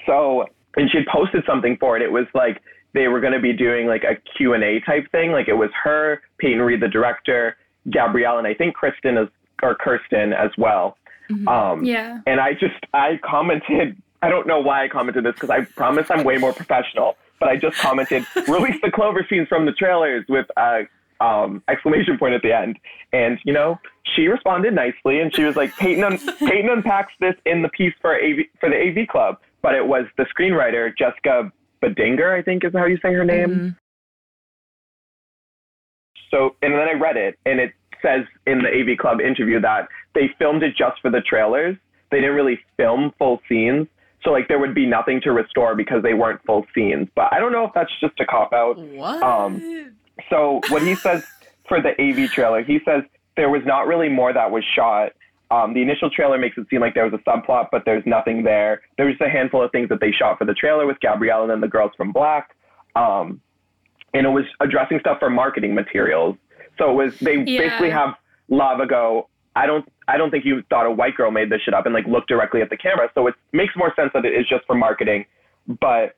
[0.06, 0.44] So
[0.76, 2.02] and she had posted something for it.
[2.02, 2.60] It was like
[2.94, 5.30] they were going to be doing like a Q and A type thing.
[5.32, 7.56] Like it was her, Peyton Reed, the director,
[7.90, 9.28] Gabrielle, and I think Kristen as
[9.62, 10.96] or Kirsten as well.
[11.46, 12.20] Um, Yeah.
[12.26, 13.96] and I just I commented.
[14.22, 17.16] I don't know why I commented this because I promise I'm way more professional.
[17.38, 20.82] But I just commented, release the Clover scenes from the trailers with a
[21.20, 22.78] um, exclamation point at the end.
[23.14, 23.78] And you know,
[24.14, 27.94] she responded nicely, and she was like, Peyton, un- Peyton unpacks this in the piece
[28.02, 29.38] for AV for the AV Club.
[29.62, 31.50] But it was the screenwriter Jessica
[31.82, 33.48] Badinger, I think is how you say her name.
[33.48, 33.76] Mhm.
[36.30, 39.88] So, and then I read it, and it says in the AV Club interview that
[40.14, 41.76] they filmed it just for the trailers.
[42.10, 43.86] They didn't really film full scenes.
[44.24, 47.08] So like there would be nothing to restore because they weren't full scenes.
[47.14, 48.76] But I don't know if that's just a cop out.
[48.78, 49.22] What?
[49.22, 49.94] Um,
[50.28, 51.24] So what he says
[51.68, 53.02] for the AV trailer, he says
[53.36, 55.12] there was not really more that was shot.
[55.50, 58.42] Um, the initial trailer makes it seem like there was a subplot, but there's nothing
[58.44, 58.82] there.
[58.96, 61.42] There was just a handful of things that they shot for the trailer with Gabrielle
[61.42, 62.44] and then the girls from Blaque.
[62.94, 63.40] Um,
[64.12, 66.36] and it was addressing stuff for marketing materials.
[66.80, 67.60] So it was they Yeah.
[67.60, 68.14] basically have
[68.48, 69.28] Lava go.
[69.54, 71.94] I don't I don't think you thought a white girl made this shit up and
[71.94, 73.08] like looked directly at the camera.
[73.14, 75.26] So it makes more sense that it is just for marketing.
[75.80, 76.16] But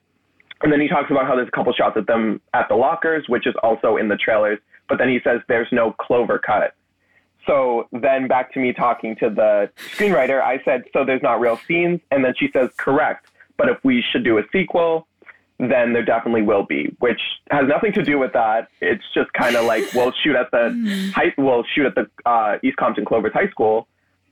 [0.63, 3.25] and then he talks about how there's a couple shots of them at the lockers,
[3.29, 4.59] which is also in the trailers.
[4.89, 6.75] But then he says there's no clover cut.
[7.47, 11.59] So then back to me talking to the screenwriter, I said, so there's not real
[11.67, 12.01] scenes.
[12.13, 13.27] And then she says, correct.
[13.57, 15.09] But if we should do a sequel,
[15.71, 17.21] then there definitely will be, which
[17.51, 18.69] has nothing to do with that.
[18.81, 22.59] It's just kind of like we'll shoot at the high, we'll shoot at the uh,
[22.63, 23.87] East Compton Clovers High School,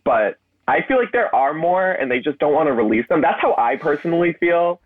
[0.04, 0.38] but
[0.68, 3.20] I feel like there are more, and they just don't want to release them.
[3.20, 4.80] That's how I personally feel.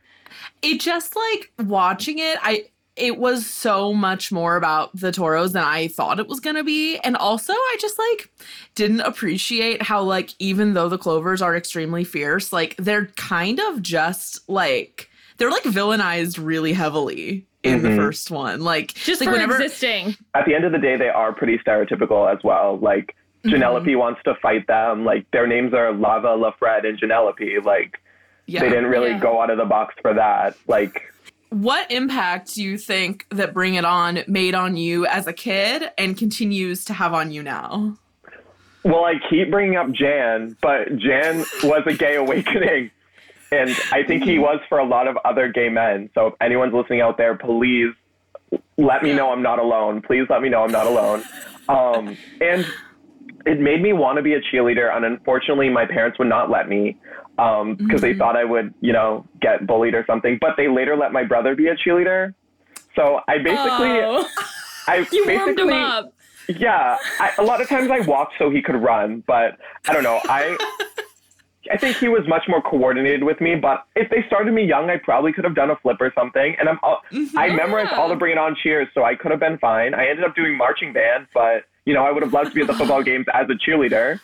[0.62, 2.64] it just like watching it i
[2.96, 6.64] it was so much more about the toros than i thought it was going to
[6.64, 8.32] be and also i just like
[8.74, 13.82] didn't appreciate how like even though the clovers are extremely fierce like they're kind of
[13.82, 17.96] just like they're like villainized really heavily in the Mhm.
[17.96, 20.14] first one like Just like for whenever existing.
[20.34, 22.78] At the end of the day, they are pretty stereotypical as well.
[22.78, 23.14] Like
[23.46, 25.04] Jenelope wants to fight them.
[25.04, 27.38] Like their names are Lava, LaFred, and Jenelope.
[27.64, 27.98] Like
[28.46, 29.18] yeah they didn't really Yeah.
[29.20, 30.56] go out of the box for that.
[30.68, 31.02] Like
[31.50, 35.84] what impact do you think that bring it on made on you as a kid
[35.96, 37.94] and continues to have on you now
[38.82, 42.90] Well, I keep bringing up Jan, but Jan was a gay awakening.
[43.54, 46.10] And I think he was for a lot of other gay men.
[46.14, 47.92] So if anyone's listening out there, please
[48.76, 50.02] let me know I'm not alone.
[50.02, 51.22] Please let me know I'm not alone.
[51.68, 52.66] Um, and
[53.46, 54.94] it made me want to be a cheerleader.
[54.94, 56.96] And unfortunately, my parents would not let me
[57.36, 57.96] because Mm-hmm.
[57.96, 60.38] they thought I would, you know, get bullied or something.
[60.40, 62.32] But they later let my brother be a cheerleader.
[62.96, 64.28] So I basically, oh,
[64.86, 66.12] I you warmed him up.
[66.48, 70.04] yeah, I, a lot of times I walked so he could run, but I don't
[70.04, 70.20] know.
[70.24, 70.56] I
[71.72, 73.54] I think he was much more coordinated with me.
[73.54, 76.56] But if they started me young, I probably could have done a flip or something.
[76.58, 77.38] And I'm all, mm-hmm.
[77.38, 79.94] I memorized all the Bring It On cheers, so I could have been fine.
[79.94, 82.60] I ended up doing marching band, but you know I would have loved to be
[82.62, 84.20] at the football games as a cheerleader.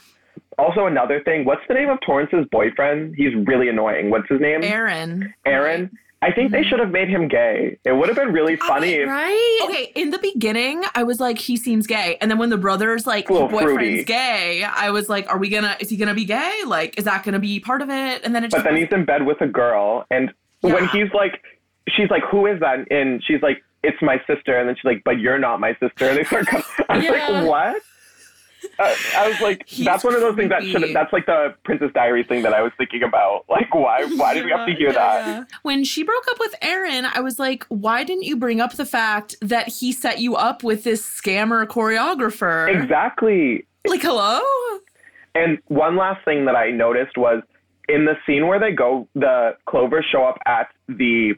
[0.59, 3.15] Also, another thing, what's the name of Torrance's boyfriend?
[3.17, 4.11] He's really annoying.
[4.11, 4.63] What's his name?
[4.63, 5.91] aaron Aaron.
[6.23, 6.69] I think they mm-hmm.
[6.69, 7.79] should have made him gay.
[7.85, 8.93] It would have been really funny.
[8.93, 9.61] if, Right?
[9.65, 12.19] Okay, in the beginning, I was like, he seems gay.
[12.21, 14.05] And then when the brother's like, A little boyfriend's fruity.
[14.05, 16.61] gay, I was like, are we gonna, is he gonna be gay?
[16.67, 18.23] Like, is that gonna be part of it?
[18.23, 20.31] And then it but then he's in bed with a girl and
[20.61, 21.41] when he's like
[21.89, 25.03] she's like who is that and she's like it's my sister and then she's like
[25.05, 27.29] but you're not my sister and they start co- i was Yeah.
[27.29, 27.83] like what
[28.79, 31.55] uh, i was like He's that's one of those things that should that's like the
[31.65, 34.75] princess diary thing that i was thinking about like why why did we have to
[34.75, 38.61] hear that when she broke up with Aaron, I was like, why didn't you bring
[38.61, 42.83] up the fact that he set you up with this scammer choreographer?
[42.83, 44.41] exactly Like, hello?
[45.35, 47.43] And one last thing that I noticed was
[47.89, 51.35] in the scene where they go, the Clovers show up at the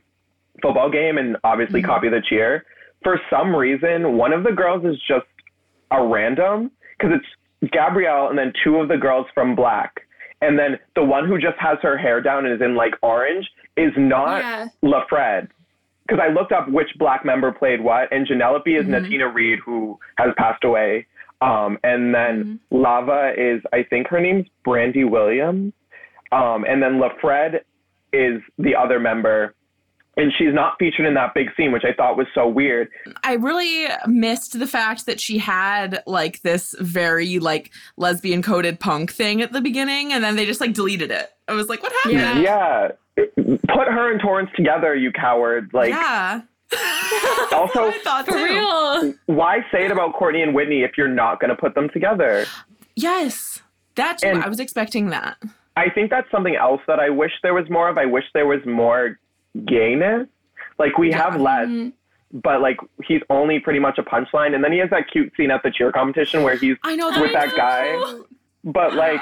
[0.62, 2.64] football game and obviously copy the cheer.
[3.02, 5.26] For some reason, one of the girls is just
[5.90, 6.70] a random
[7.02, 9.98] because it's Gabrielle and then two of the girls from Blaque.
[10.40, 13.48] And then the one who just has her hair down and is in like orange
[13.76, 14.68] is not Yeah.
[14.82, 15.48] LaFred.
[16.06, 19.98] Because I looked up which Blaque member played what, and Jenelope is Natina Reed, who
[20.18, 21.06] has passed away.
[21.40, 25.72] Um, and then Lava is, I think her name's Brandi Williams.
[26.32, 27.60] Um, and then LaFred
[28.12, 29.54] is the other member.
[30.16, 32.88] And she's not featured in that big scene, which I thought was so weird.
[33.24, 39.10] I really missed the fact that she had like this very like lesbian coded punk
[39.10, 41.30] thing at the beginning and then they just like deleted it.
[41.48, 42.42] I was like, what happened?
[42.42, 42.88] Yeah.
[43.16, 43.24] Yeah.
[43.46, 45.70] Put her and Torrance together, you coward.
[45.72, 46.42] Like, yeah.
[47.52, 49.14] also, I thought For real.
[49.26, 52.46] why say it about Courtney and Whitney if you're not going to put them together?
[52.96, 53.62] Yes.
[53.94, 54.22] that's.
[54.22, 55.38] And- I was expecting that.
[55.74, 57.96] I think that's something else that I wish there was more of.
[57.96, 59.18] I wish there was more
[59.66, 60.28] gayness.
[60.78, 61.68] Like we have less,
[62.32, 64.54] but like he's only pretty much a punchline.
[64.54, 67.08] And then he has that cute scene at the cheer competition where he's I know
[67.20, 68.20] with that that guy.
[68.64, 69.20] But like,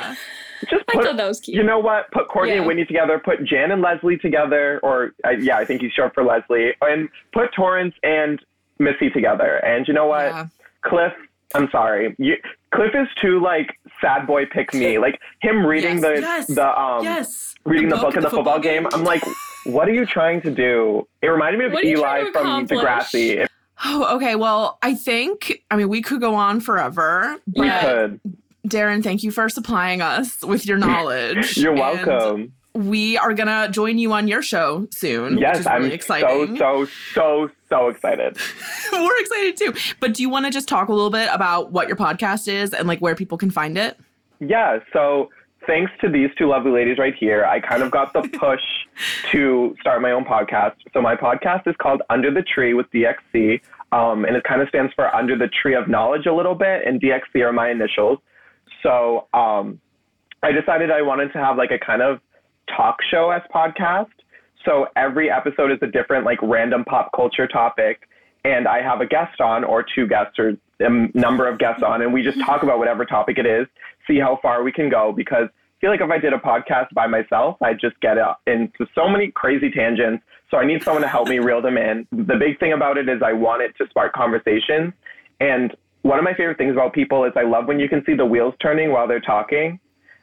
[0.70, 1.04] just I put.
[1.04, 1.56] thought that was cute.
[1.56, 2.10] You know what?
[2.12, 2.66] Put Courtney and Yeah.
[2.66, 3.18] Whitney together.
[3.18, 6.72] Put Jan and Leslie together, or uh, yeah, I think he's short for Leslie.
[6.82, 8.40] And put Torrance and
[8.78, 9.56] Missy together.
[9.64, 10.26] And you know what?
[10.26, 10.46] Yeah.
[10.82, 11.12] Cliff,
[11.54, 12.14] I'm sorry.
[12.18, 12.36] You,
[12.74, 14.98] Cliff is too like sad boy pick me.
[15.06, 17.54] Like him reading Yes, the yes, the um yes.
[17.64, 18.86] reading the, book, and of the football, game.
[18.92, 19.22] I'm like,
[19.64, 21.06] what are you trying to do?
[21.22, 22.80] It reminded me of What Eli from accomplish?
[22.80, 23.46] Degrassi.
[23.84, 24.34] Oh, okay.
[24.36, 27.36] Well, I think I mean we could go on forever.
[27.56, 28.20] We could.
[28.66, 31.56] Darren, thank you for supplying us with your knowledge.
[31.56, 32.52] You're And welcome.
[32.74, 35.34] We are gonna join you on your show soon.
[35.36, 36.56] which Yes, is I'm exciting.
[36.56, 38.36] so, so, so, so excited.
[38.92, 39.74] We're excited too.
[39.98, 42.72] But do you want to just talk a little bit about what your podcast is
[42.72, 43.96] and like where people can find it?
[44.40, 45.30] Yeah, so
[45.70, 48.60] thanks to these two lovely ladies right here, I kind of got the push
[49.30, 50.74] to start my own podcast.
[50.92, 53.60] So my podcast is called Under the Tree with DXC,
[53.92, 56.84] um, and it kind of stands for Under the Tree of Knowledge a little bit,
[56.84, 58.18] and DXC are my initials.
[58.82, 59.80] So um,
[60.42, 62.18] I decided I wanted to have like a kind of
[62.76, 64.10] talk show as podcast.
[64.64, 68.08] So every episode is a different like random pop culture topic,
[68.44, 72.02] and I have a guest on or two guests or a number of guests on,
[72.02, 73.68] and we just talk about whatever topic it is,
[74.08, 75.12] see how far we can go.
[75.12, 75.48] Because
[75.80, 78.16] feel like if I did a podcast by myself, I'd just get
[78.46, 80.24] into so many crazy tangents.
[80.50, 82.06] So I need someone to help me reel them in.
[82.10, 84.92] The big thing about it is I want it to spark conversations.
[85.40, 88.14] And one of my favorite things about people is I love when you can see
[88.14, 89.78] the wheels turning while they're talking,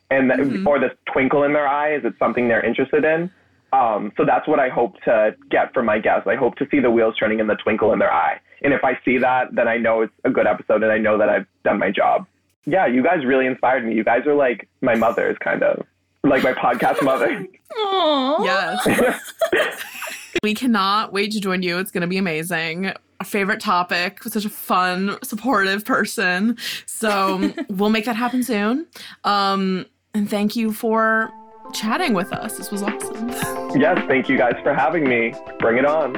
[0.10, 2.01] and the, or the twinkle in their eyes.
[2.03, 3.30] It's something they're interested in.
[3.74, 6.28] Um, so that's what I hope to get from my guests.
[6.28, 8.39] I hope to see the wheels turning and the twinkle in their eye.
[8.64, 11.18] And if I see that, then I know it's a good episode and I know
[11.18, 12.26] that I've done my job.
[12.68, 13.95] Yeah, you guys really inspired me.
[13.95, 15.86] You guys are like my mothers, kind of
[16.24, 17.47] like my podcast mother.
[17.80, 19.20] Yes.
[20.43, 21.78] we cannot wait to join you.
[21.78, 22.88] It's going to be amazing.
[22.88, 26.57] Our favorite topic, such a fun, supportive person.
[26.86, 28.88] So we'll make that happen soon.
[29.26, 31.30] Um, and thank you for
[31.74, 32.57] chatting with us.
[32.57, 33.30] This was awesome.
[33.80, 35.34] yes, thank you guys for having me.
[35.59, 36.15] Bring it on.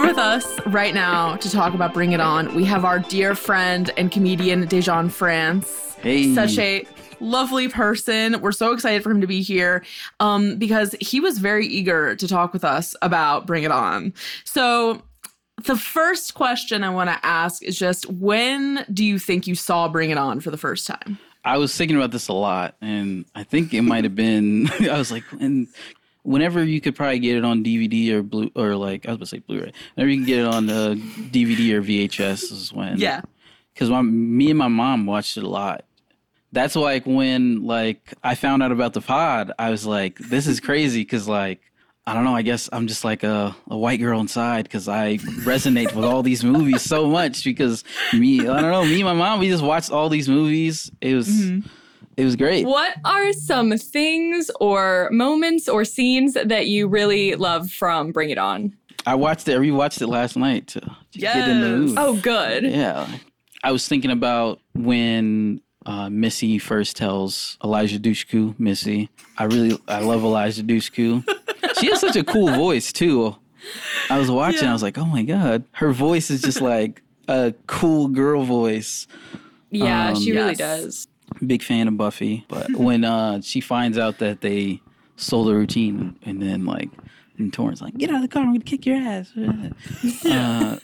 [0.00, 3.34] Here with us right now to talk about Bring It On, we have our dear
[3.34, 5.94] friend and comedian Dezhawn France.
[6.00, 6.34] Hey.
[6.34, 6.86] Such a
[7.20, 8.40] lovely person.
[8.40, 9.84] We're so excited for him to be here
[10.18, 14.14] um, because he was very eager to talk with us about Bring It On.
[14.44, 15.02] So,
[15.66, 19.86] the first question I want to ask is just when do you think you saw
[19.86, 21.18] Bring It On for the first time?
[21.44, 24.70] I was thinking about this a lot, and I think it might have been.
[24.80, 25.68] I was like, and
[26.22, 29.26] whenever you could probably get it on DVD or blue or like I was gonna
[29.26, 29.72] say Blu-ray.
[29.94, 30.94] Whenever you can get it on uh,
[31.30, 32.98] DVD or VHS is when.
[32.98, 33.22] Yeah.
[33.72, 35.84] Because my me and my mom watched it a lot.
[36.52, 39.52] That's like when like I found out about the pod.
[39.58, 41.60] I was like, this is crazy because like.
[42.06, 42.34] I don't know.
[42.34, 46.24] I guess I'm just like a, a white girl inside because I resonate with all
[46.24, 47.44] these movies so much.
[47.44, 50.90] Because me, I don't know, me and my mom, we just watched all these movies.
[51.00, 51.28] It was,
[52.16, 52.66] it was great.
[52.66, 58.38] What are some things or moments or scenes that you really love from Bring It
[58.38, 58.76] On?
[59.06, 59.54] I watched it.
[59.54, 61.94] I rewatched it last night to, to get in the mood.
[61.96, 62.64] Oh, good.
[62.64, 63.06] yeah.
[63.62, 69.08] I was thinking about when uh, Missy first tells Eliza Dushku, Missy.
[69.38, 71.24] I really, I love Eliza Dushku.
[71.80, 73.36] she has such a cool voice too.
[74.10, 74.68] I was watching.
[74.68, 79.06] I was like, oh my god, her voice is just like a cool girl voice.
[79.70, 80.58] Yeah, Um, she really yes.
[80.58, 81.08] does.
[81.46, 84.80] Big fan of Buffy, but when uh, she finds out that they
[85.16, 86.90] stole the routine, and then like,
[87.38, 89.32] and Torrance like, get out of the car, I'm gonna kick your ass.
[90.26, 90.78] uh,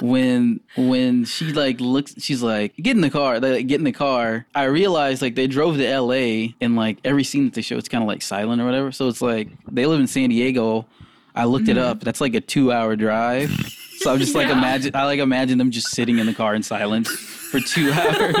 [0.00, 3.84] when when she like looks, she's like, get in the car, they like, get in
[3.84, 4.46] the car.
[4.54, 6.54] I realized like they drove to L.A.
[6.60, 8.92] and like every scene that they show, it's kind of like silent or whatever.
[8.92, 10.86] So it's like they live in San Diego.
[11.34, 12.00] I looked it up.
[12.00, 13.50] That's like a two-hour drive.
[14.06, 14.94] So I'm just like imagine.
[14.94, 18.36] I like imagine them just sitting in the car in silence for two hours.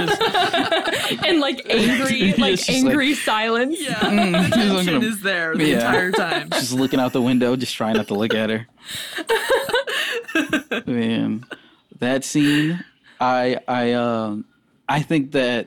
[1.26, 3.76] And like angry, like it's just like- angry silence.
[3.80, 3.94] Yeah.
[3.94, 5.74] Mm, tension gonna- is there the Yeah.
[5.78, 6.50] entire time.
[6.50, 8.68] just looking out the window, just trying not to look at her.
[10.86, 11.44] Man,
[11.98, 12.84] that scene,
[13.20, 14.44] I I um
[14.88, 15.66] I think that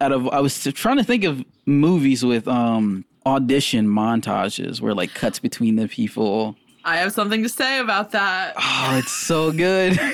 [0.00, 5.12] out of I was trying to think of movies with um audition montages where like
[5.14, 6.54] cuts between the people.
[6.84, 8.54] I have something to say about that.
[8.56, 9.98] Oh, it's so good.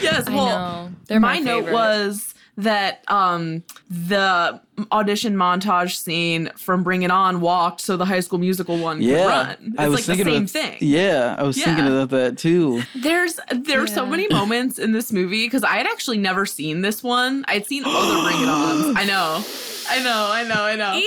[0.00, 7.10] Yes, well, my, my note was that um the audition montage scene from Bring It
[7.10, 9.56] On walked so the High School Musical one could yeah, run.
[9.60, 10.88] It's I was like the thinking same about, thing.
[10.88, 11.92] Yeah, I was thinking Yeah.
[11.92, 12.82] about that too.
[12.96, 17.02] There's there's so many moments in this movie because I had actually never seen this
[17.02, 17.44] one.
[17.48, 18.96] I'd seen other Bring It Ons.
[18.98, 19.44] I know,
[19.88, 21.00] I know, I know, I know.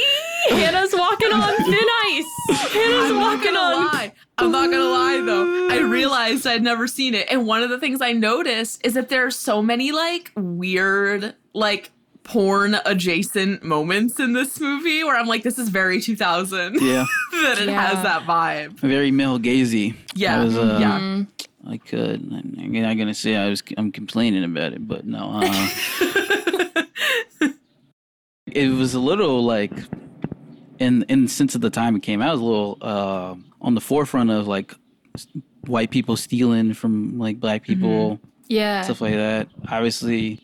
[0.58, 2.26] Hannah's walking on thin ice.
[2.72, 3.86] Hannah's I'm walking gonna on.
[3.88, 4.14] lie.
[4.38, 5.70] I'm not gonna lie though.
[5.70, 9.10] I realized I'd never seen it, and one of the things I noticed is that
[9.10, 11.92] there are so many like weird, like
[12.24, 17.60] porn adjacent moments in this movie where I'm like, this is very 2000 Yeah, that
[17.60, 17.82] it Yeah.
[17.88, 18.80] has that vibe.
[18.80, 19.96] very male gazy.
[20.16, 21.24] Yeah, I was, uh, yeah.
[21.68, 22.22] I could.
[22.32, 23.64] I'm not gonna say I was.
[23.78, 25.40] I'm complaining about it, but no.
[25.42, 25.70] Uh,
[28.48, 29.72] it was a little like,
[30.80, 33.36] in in since at the time it came out, it was a little uh,
[33.66, 34.74] on the forefront of like
[35.68, 38.82] white people stealing from like black people, Yeah.
[38.84, 39.50] stuff like that.
[39.68, 40.40] Obviously,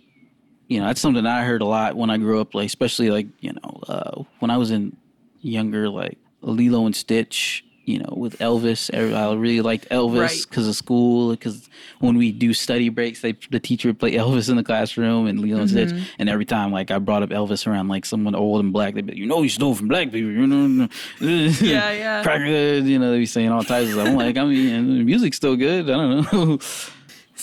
[0.67, 3.27] you know, that's something I heard a lot when I grew up, like especially like,
[3.39, 4.97] you know, uh, when I was in
[5.39, 8.93] younger, like Lilo and Stitch, you know, with Elvis.
[8.93, 10.45] I really liked Elvis Right.
[10.49, 11.31] because of school.
[11.31, 11.69] Because
[11.99, 15.39] when we do study breaks, they the teacher would play Elvis in the classroom and
[15.39, 15.87] Lilo and mm-hmm.
[15.89, 16.07] Stitch.
[16.19, 19.05] And every time, like I brought up Elvis around like someone old and black, they'd
[19.05, 20.31] be, like, you know, you stole from black people.
[20.31, 20.87] You know,
[21.19, 21.51] Yeah,
[21.91, 22.23] yeah.
[22.23, 22.85] crackers.
[22.85, 24.07] You know, they be saying all types of stuff.
[24.07, 25.89] I'm like, I mean, music's still good.
[25.89, 26.59] I don't know.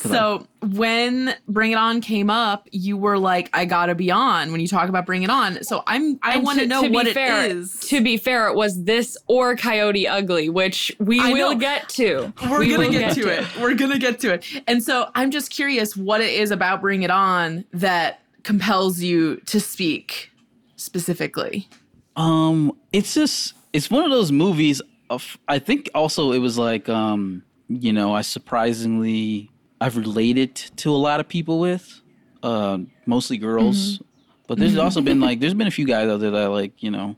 [0.01, 4.61] So when Bring It On came up, you were like, I gotta be on when
[4.61, 5.63] you talk about Bring It On.
[5.65, 7.75] So I'm I want to know what fair, it is.
[7.89, 11.59] To be fair, it was this or Coyote Ugly, which we I will know.
[11.59, 12.33] get to.
[12.49, 13.47] We're We gonna will get, to it.
[13.61, 14.45] We're gonna get to it.
[14.67, 19.37] And so I'm just curious what it is about Bring It On that compels you
[19.47, 20.31] to speak
[20.77, 21.69] specifically.
[22.17, 24.81] Um, it's just it's one of those movies.
[25.11, 29.51] Of, I think also it was like um, you know, I surprisingly
[29.81, 32.01] I've related to a lot of people with,
[32.43, 34.01] uh, mostly girls.
[34.49, 36.83] But there's also been like there's been a few guys out there that I like
[36.83, 37.17] you know,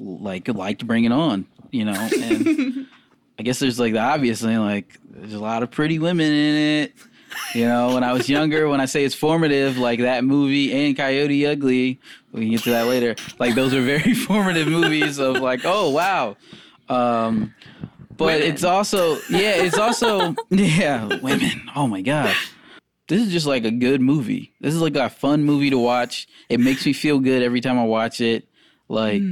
[0.00, 2.88] like like to bring it on, you know, and
[3.38, 6.56] I guess there's like the obvious thing like there's a lot of pretty women in
[6.82, 6.92] it.
[7.54, 10.96] You know, when I was younger, when I say it's formative, like that movie and
[10.96, 12.00] Coyote Ugly,
[12.32, 13.14] we can get to that later.
[13.38, 16.36] Like those are very formative movies of like, oh wow.
[16.88, 17.54] Um,
[18.16, 18.42] but Women.
[18.42, 21.62] it's also yeah, it's also yeah, women.
[21.74, 22.34] Oh my god.
[23.08, 24.54] This is just like a good movie.
[24.60, 26.28] This is like a fun movie to watch.
[26.48, 28.48] It makes me feel good every time I watch it.
[28.88, 29.22] Like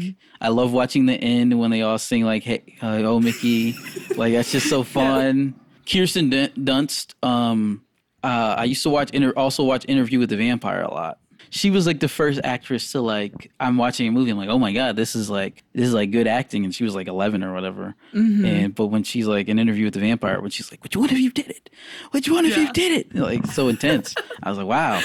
[0.41, 3.75] I love watching the end when they all sing like "Hey, uh, oh Mickey,"
[4.17, 5.55] like that's just so fun.
[5.91, 7.15] Kirsten Dunst.
[7.23, 7.83] Um,
[8.23, 11.19] uh, I used to watch inter- also watch Interview with the Vampire a lot.
[11.51, 13.51] She was like the first actress to like.
[13.61, 14.31] I'm watching a movie.
[14.31, 16.65] I'm like, oh my god, this is like this is like good acting.
[16.65, 17.95] And she was like 11 or whatever.
[18.15, 18.45] Mm-hmm.
[18.45, 21.11] And but when she's like an Interview with the Vampire, when she's like, which one
[21.11, 21.71] of you did it?
[22.13, 23.15] Which one of you did it?
[23.15, 24.15] Like so intense.
[24.43, 25.03] I was like, wow.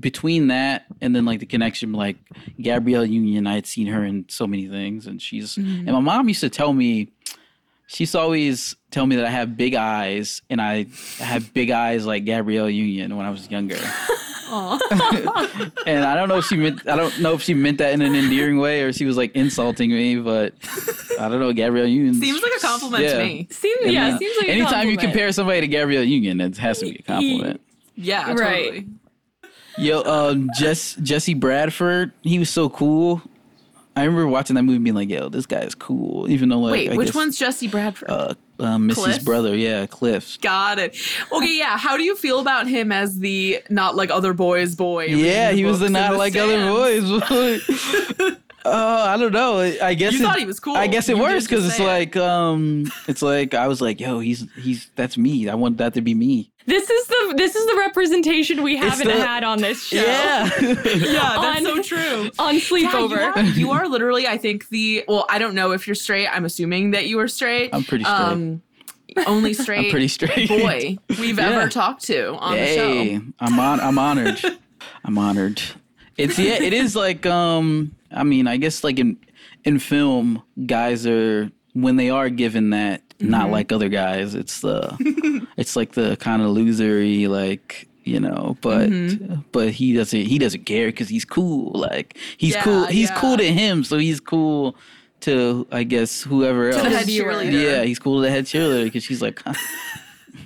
[0.00, 2.16] Between that and then like the connection, like
[2.60, 5.86] Gabrielle Union, I had seen her in so many things, and she's mm-hmm.
[5.86, 7.12] and my mom used to tell me
[7.86, 10.86] she used to always tell me that I have big eyes, and I
[11.18, 13.76] have big eyes like Gabrielle Union when I was younger.
[14.50, 18.02] and I don't know if she meant I don't know if she meant that in
[18.02, 20.54] an endearing way or she was like insulting me, but
[21.18, 21.52] I don't know.
[21.52, 23.12] Gabrielle Union Seems like a compliment Yeah.
[23.12, 23.48] to me.
[23.50, 26.56] Seems, And yeah, then seems like a anytime you compare somebody to Gabrielle Union, it
[26.58, 27.60] has to be a compliment.
[27.96, 28.64] Yeah, Right.
[28.64, 28.86] totally.
[29.78, 33.22] Yo, um, Jess, Jesse Bradford, he was so cool.
[33.96, 36.58] I remember watching that movie and being like, "Yo, this guy is cool." Even though,
[36.60, 38.10] like, Wait, I which guess, one's Jesse Bradford?
[38.10, 39.24] Uh, uh, Missy's Cliff?
[39.24, 40.40] brother, yeah, Cliff.
[40.40, 40.96] Got it.
[41.32, 41.78] Okay, yeah.
[41.78, 45.06] How do you feel about him as the not like other boys boy?
[45.06, 47.20] Yeah, he was the not like other stands?
[47.20, 48.36] boys.
[48.66, 49.58] Uh, I don't know.
[49.58, 50.74] I guess You it- thought he was cool.
[50.74, 51.84] I guess it You works because it's it.
[51.84, 55.50] like, um, it's like I was like, yo, he's he's that's me.
[55.50, 56.50] I want that to be me.
[56.66, 59.96] This is the this is the representation we haven't the- had on this show.
[60.02, 62.30] Yeah, Yeah, that's On- so true.
[62.38, 63.10] On Yeah, sleepover.
[63.36, 66.26] you, are, you are literally, I think, the well, I don't know if you're straight.
[66.28, 67.70] I'm assuming that you are straight.
[67.74, 68.16] I'm pretty straight.
[68.16, 68.62] Um,
[69.26, 70.48] only straight, I'm pretty straight.
[70.48, 71.50] boy we've Yeah.
[71.50, 73.22] ever talked to on the hey, show.
[73.40, 73.80] I'm on.
[73.80, 74.40] I'm honored.
[75.04, 75.60] I'm honored.
[76.16, 76.62] It's yeah.
[76.62, 77.94] It is like um.
[78.10, 79.18] I mean, I guess like in
[79.64, 83.52] in film, guys are when they are given that not mm-hmm.
[83.52, 84.34] like other guys.
[84.34, 89.36] It's the it's like the kind of losery like you know but mm-hmm.
[89.50, 93.18] but he doesn't he doesn't care because he's cool like he's Yeah, cool he's yeah.
[93.18, 94.76] cool to him so he's cool
[95.20, 97.52] to i guess whoever To else the head cheerleader.
[97.52, 99.42] yeah he's cool to the head cheerleader because she's like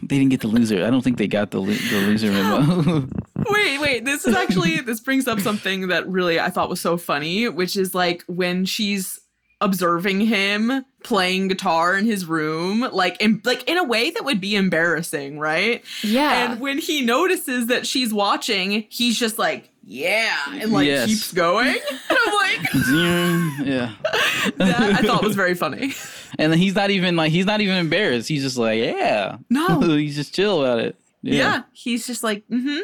[0.02, 3.08] they didn't get the loser i don't think they got the, lo- the loser memo
[3.50, 4.04] Wait, wait.
[4.04, 7.76] This is actually this brings up something that really I thought was so funny, which
[7.76, 9.18] is like when she's
[9.60, 14.40] observing him playing guitar in his room, like in like in a way that would
[14.40, 15.84] be embarrassing, right?
[16.02, 16.52] Yeah.
[16.52, 21.08] And when he notices that she's watching, he's just like, "Yeah," and like Yes.
[21.08, 21.74] keeps going.
[22.10, 22.72] And I'm like,
[23.68, 23.92] yeah
[24.56, 25.92] that I thought was very funny.
[26.38, 29.80] and then he's not even like he's not even embarrassed he's just like yeah No.
[29.80, 32.80] he's just chill about it Yeah, he's just like, "Mm-hmm,"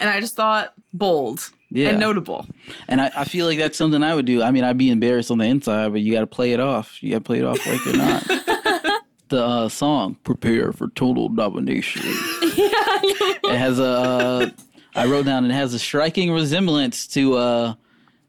[0.00, 1.90] and I just thought bold Yeah.
[1.90, 2.46] and notable.
[2.86, 4.42] And I, I feel like that's something I would do.
[4.42, 7.02] I mean, I'd be embarrassed on the inside, but you got to play it off.
[7.02, 8.24] You got to play it off like you're not.
[9.28, 13.84] the uh, song "Prepare for Total Domination." it has a.
[13.84, 14.50] Uh,
[14.94, 15.46] I wrote down.
[15.46, 17.74] It has a striking resemblance to uh,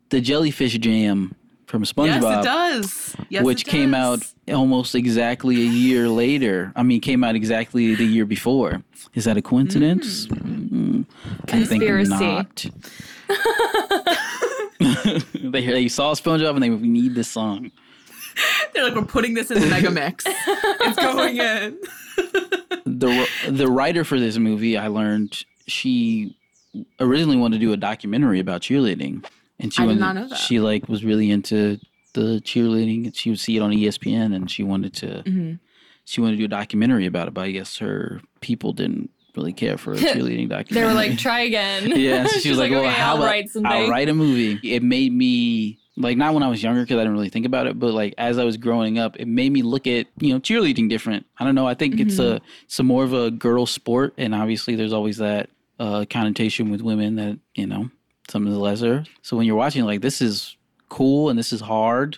[0.09, 1.35] the Jellyfish Jam
[1.65, 3.15] from SpongeBob, Yes, it does.
[3.29, 6.71] Yes, which it came out almost exactly a year later.
[6.75, 8.83] I mean, came out exactly the year before.
[9.15, 10.27] Is that a coincidence?
[10.27, 11.05] Mm,
[11.47, 12.09] I think Conspiracy.
[12.09, 12.65] not.
[14.79, 17.71] they they saw SpongeBob and they we need this song.
[18.73, 20.23] They're like, we're putting this in the mega mix.
[20.27, 21.77] It's going in.
[22.85, 26.35] the the writer for this movie, I learned she
[26.99, 29.23] originally wanted to do a documentary about cheerleading,
[29.59, 30.37] and she I did wanted, not know that.
[30.37, 31.79] she like was really into
[32.13, 33.15] the cheerleading.
[33.15, 35.53] She would see it on ESPN, and she wanted to Mm-hmm.
[36.05, 37.33] she wanted to do a documentary about it.
[37.35, 40.73] But I guess her people didn't really care for a cheerleading documentary.
[40.75, 41.91] They were like, try again.
[41.99, 43.71] Yeah, so she was like, "Well, okay, how I'll about write something.
[43.71, 47.01] I'll write a movie?" It made me like not when I was younger because I
[47.01, 49.61] didn't really think about it, but like as I was growing up, it made me
[49.61, 51.25] look at you know cheerleading different.
[51.39, 51.67] I don't know.
[51.67, 52.37] I think it's Mm-hmm.
[52.37, 56.69] a it's a more of a girl sport, and obviously there's always that uh, connotation
[56.71, 57.89] with women that you know
[58.29, 59.05] some of the lesser.
[59.21, 60.55] So when you're watching, like this is
[60.89, 62.17] cool and this is hard,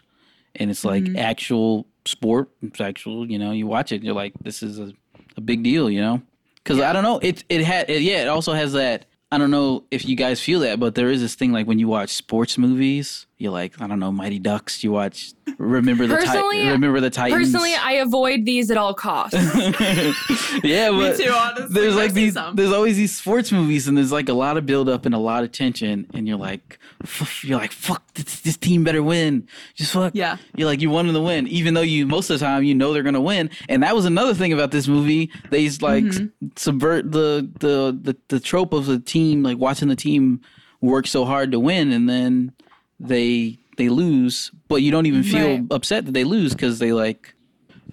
[0.55, 1.17] and it's like Mm-hmm.
[1.17, 2.49] actual sport.
[2.61, 3.29] It's actual.
[3.29, 4.93] You know, you watch it, you're like, this is a,
[5.37, 5.89] a big deal.
[5.89, 6.21] You know,
[6.65, 7.19] because I don't know.
[7.19, 8.23] It it had it, yeah.
[8.23, 9.05] It also has that.
[9.31, 11.79] I don't know if you guys feel that, but there is this thing like when
[11.79, 14.83] you watch sports movies, you're like, I don't know, Mighty Ducks.
[14.83, 17.41] You watch Remember the Personally- Ti- Remember the Titans.
[17.51, 19.35] Personally, I avoid these at all costs.
[20.63, 21.67] yeah, but too, honestly.
[21.69, 22.33] there's I've like these.
[22.33, 22.55] some.
[22.55, 25.17] There's always these sports movies, and there's like a lot of build up and a
[25.19, 29.47] lot of tension, and you're like, f- you're like, fuck, this, this team better win.
[29.75, 30.13] Just fuck.
[30.15, 30.37] Yeah.
[30.55, 32.73] You're like, you want them to win, even though you most of the time you
[32.75, 33.49] know they're gonna win.
[33.69, 35.29] And that was another thing about this movie.
[35.49, 36.47] They like Mm-hmm.
[36.55, 40.41] subvert the, the the the trope of the team, like watching the team
[40.81, 42.51] work so hard to win, and then
[42.99, 45.63] they they lose, but you don't even feel Right.
[45.71, 47.33] upset that they lose because they like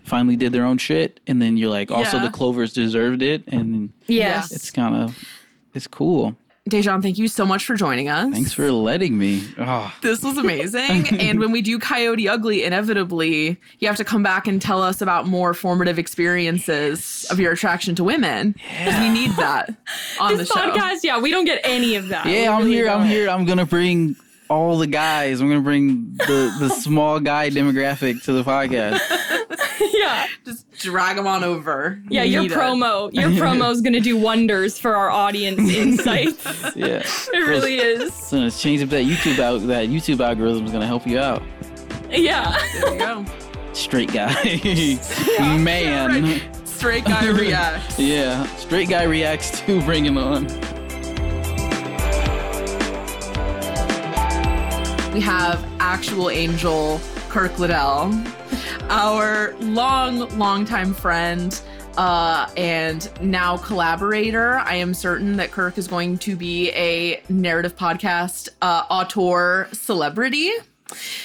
[0.04, 2.24] finally did their own shit, and then you're like, also Yeah.
[2.26, 4.52] the Clovers deserved it, and yes.
[4.52, 5.16] it's kind of
[5.74, 6.36] it's cool.
[6.70, 8.32] Dezhawn, thank you so much for joining us.
[8.32, 9.42] Thanks for letting me.
[9.58, 11.08] Oh, This was amazing.
[11.18, 15.02] and when we do Coyote Ugly, inevitably, you have to come back and tell us
[15.02, 18.54] about more formative experiences of your attraction to women.
[18.78, 19.74] Because we need that
[20.20, 20.70] on this the show.
[20.70, 22.26] podcast, yeah, we don't get any of that.
[22.26, 22.88] We yeah, I'm really here.
[22.88, 23.28] I'm here.
[23.28, 24.14] I'm gonna bring
[24.48, 25.40] all the guys.
[25.40, 29.00] I'm gonna bring the the small guy demographic to the podcast.
[29.94, 32.00] Yeah, Just drag them on over.
[32.08, 32.22] yeah.
[32.22, 32.50] We Your it.
[32.52, 36.44] promo, your promo is gonna do wonders for our audience insights.
[36.76, 38.12] Yeah, It really is.
[38.14, 39.66] So let's change up that YouTube out.
[39.66, 41.42] That YouTube algorithm is gonna help you out.
[42.10, 42.56] Yeah.
[42.80, 43.24] There you go.
[43.72, 44.32] Straight guy,
[45.58, 46.40] man.
[46.64, 47.98] Straight guy react.
[47.98, 50.46] Yeah, straight guy reacts to Bring Him On.
[55.12, 58.12] We have actual angel Kirk Liddell,
[58.88, 61.60] our long, long-time friend
[61.96, 64.58] uh, and now collaborator.
[64.60, 70.50] I am certain that Kirk is going to be a narrative podcast uh, auteur celebrity.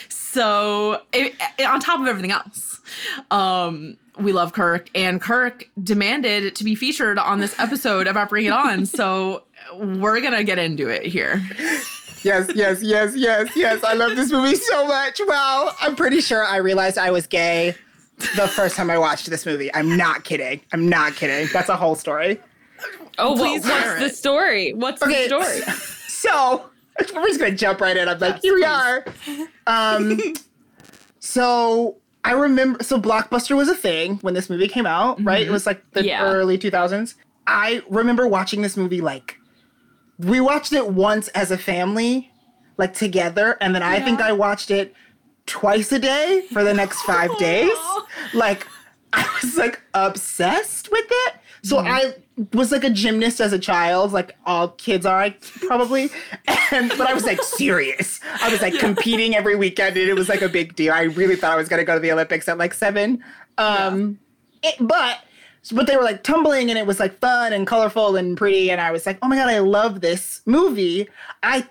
[0.10, 2.82] So, it, it- on top of everything else,
[3.32, 8.46] um, we love Kirk, and Kirk demanded to be featured on this episode about Bring
[8.46, 8.86] It On.
[8.86, 9.44] So,
[9.76, 11.42] we're gonna get into it here.
[12.28, 13.84] Yes, yes, yes, yes, yes.
[13.86, 15.22] I love this movie so much.
[15.26, 15.72] Wow.
[15.80, 17.74] I'm pretty sure I realized I was gay
[18.36, 19.74] the first time I watched this movie.
[19.74, 20.60] I'm not kidding.
[20.74, 21.48] I'm not kidding.
[21.54, 22.38] That's a whole story.
[23.18, 24.74] Oh, well, Please share what's the story?
[24.74, 25.30] What's Okay.
[25.30, 25.62] the story?
[26.08, 26.70] So
[27.16, 28.10] we're just gonna jump right in.
[28.10, 29.06] I'm like, here we are.
[29.68, 30.20] Um,
[31.20, 32.84] so I remember.
[32.84, 35.46] So Blockbuster was a thing when this movie came out, right?
[35.48, 36.24] It was like the Yeah.
[36.24, 37.16] early 2000s.
[37.46, 39.38] I remember watching this movie like
[40.20, 42.32] we watched it once as a family,
[42.78, 44.94] like together, and then I think I watched it
[45.46, 47.72] twice a day for the next five days.
[48.34, 48.68] Like
[49.14, 51.34] I was like obsessed with it.
[51.64, 52.14] So I
[52.54, 55.32] was like a gymnast as a child, like all kids are
[55.68, 56.10] probably.
[56.72, 58.20] And but I was like serious.
[58.42, 60.94] I was like competing every weekend and it was like a big deal.
[60.94, 63.24] I really thought I was gonna go to the Olympics at like seven.
[63.58, 64.20] Um
[64.64, 65.20] it- but
[65.72, 68.80] but they were like tumbling and it was like fun and colorful and pretty and
[68.82, 71.08] I was like, "Oh my god, I love this movie."
[71.44, 71.68] I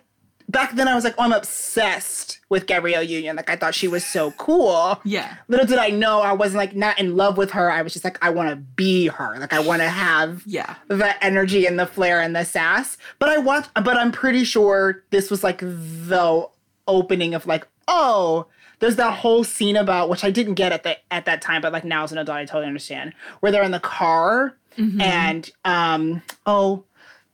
[0.49, 3.35] back then I was like, "Oh, I'm obsessed with Gabrielle Union.
[3.37, 5.37] Like I thought she was so cool." Yeah.
[5.49, 7.71] Little did I know I wasn't like not in love with her.
[7.71, 9.37] I was just like, I want to be her.
[9.39, 10.77] Like I want to have Yeah.
[10.89, 12.97] the energy and the flair and the sass.
[13.19, 16.49] But I watched, but I'm pretty sure this was like the
[16.89, 18.47] opening of like, oh,
[18.79, 21.73] there's that whole scene about which I didn't get at the at that time, but
[21.73, 23.13] like now as an adult, I totally understand.
[23.41, 24.57] Where they're in the car
[25.01, 26.85] and um oh,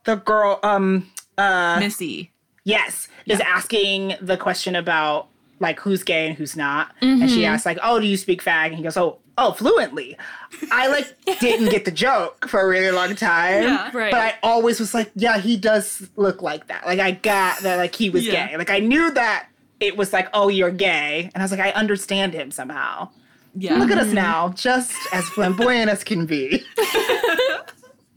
[0.05, 2.30] the girl um uh Missy.
[2.64, 5.26] yes is asking the question about
[5.59, 8.66] like who's gay and who's not and she asks like oh do you speak fag
[8.66, 10.16] and he goes oh oh fluently
[10.70, 13.90] i like didn't get the joke for a really long time Yeah.
[13.95, 14.11] Right.
[14.12, 17.76] but i always was like yeah he does look like that like i got that
[17.76, 18.49] like he was Yeah.
[18.49, 19.47] gay like i knew that
[19.83, 23.09] it was like oh you're gay and i was like i understand him somehow
[23.55, 23.76] Yeah.
[23.78, 24.14] Look at us mm-hmm.
[24.14, 26.64] now, just as flamboyant as can be.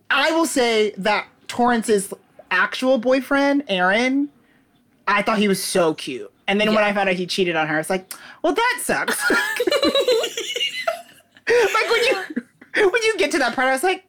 [0.09, 2.13] I will say that Torrance's
[2.51, 4.30] actual boyfriend, Aaron,
[5.07, 6.32] I thought he was so cute.
[6.47, 8.13] And then when I found out he cheated on her, it's like,
[8.43, 9.20] well, that sucks.
[9.32, 9.39] like
[11.89, 12.16] when you
[12.91, 14.05] when you get to that part, I was like,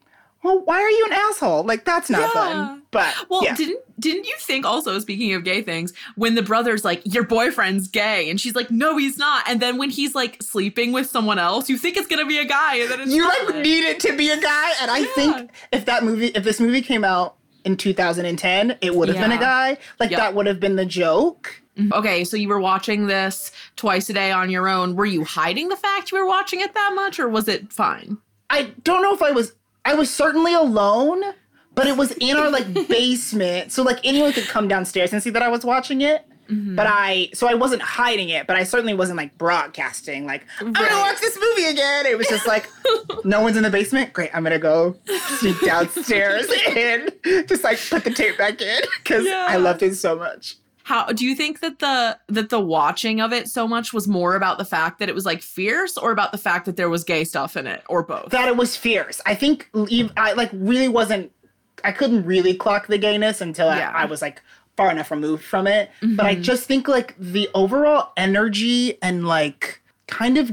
[0.46, 1.64] well, why are you an asshole?
[1.64, 2.82] Like that's not fun.
[2.90, 3.54] But Well, yeah.
[3.54, 7.88] didn't didn't you think also speaking of gay things when the brother's like your boyfriend's
[7.88, 11.38] gay and she's like no he's not and then when he's like sleeping with someone
[11.38, 13.46] else you think it's gonna be a guy and then it's you not.
[13.46, 16.60] like need it to be a guy, and I think if that movie, if this
[16.60, 19.76] movie came out in 2010, it would have been a guy.
[19.98, 20.18] Like Yeah.
[20.18, 21.60] that would have been the joke.
[21.76, 21.92] Mm-hmm.
[21.92, 24.94] Okay, so you were watching this twice a day on your own.
[24.96, 28.16] Were you hiding the fact you were watching it that much, or was it fine?
[28.48, 29.52] I don't know if I was.
[29.86, 31.22] I was certainly alone,
[31.74, 35.30] but it was in our like basement, so like anyone could come downstairs and see
[35.30, 36.26] that I was watching it.
[36.50, 36.76] Mm-hmm.
[36.76, 40.72] But I, so I wasn't hiding it, but I certainly wasn't like broadcasting, like, I'm
[40.72, 42.06] gonna watch this movie again.
[42.06, 42.68] It was just like,
[43.24, 44.12] no one's in the basement.
[44.12, 44.96] Great, I'm gonna go
[45.38, 47.12] sneak downstairs and
[47.48, 50.56] just like put the tape back in because I loved it so much.
[50.86, 54.36] How do you think that the that the watching of it so much was more
[54.36, 57.02] about the fact that it was like fierce, or about the fact that there was
[57.02, 58.30] gay stuff in it, or both?
[58.30, 59.20] that it was fierce.
[59.26, 59.68] I think
[60.16, 61.32] I like really wasn't.
[61.82, 63.90] I couldn't really clock the gayness until Yeah.
[63.94, 64.40] I, I was like
[64.76, 65.90] far enough removed from it.
[66.02, 66.42] But I Mhm.
[66.42, 70.52] just think like the overall energy and like kind of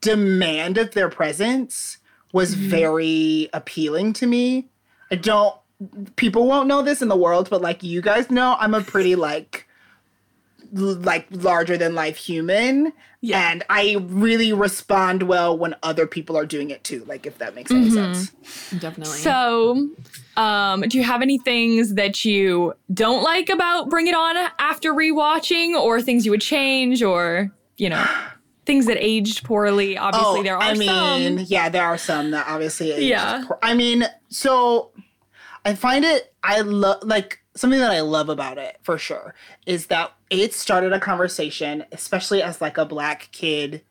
[0.00, 1.98] demand of their presence
[2.32, 4.68] was very appealing to me.
[5.10, 5.56] I don't.
[6.14, 9.16] People won't know this in the world, but like you guys know, I'm a pretty
[9.16, 9.66] like
[10.72, 12.92] like larger than life human.
[13.32, 17.54] And I really respond well when other people are doing it too, like if that
[17.54, 17.92] makes any Mhm.
[18.16, 18.30] sense.
[18.80, 19.18] Definitely.
[19.18, 19.90] So,
[20.36, 24.92] um, do you have any things that you don't like about Bring It On after
[24.92, 28.04] rewatching, or things you would change, or you know,
[28.66, 29.96] things that aged poorly?
[29.96, 31.46] Obviously, there are Oh, I mean, some.
[31.48, 33.44] yeah, there are some that obviously aged Yeah.
[33.46, 34.90] poor- I mean, so
[35.64, 39.32] I find it I love like something that I love about it for sure
[39.66, 43.82] is that it started a conversation, especially as like a black kid,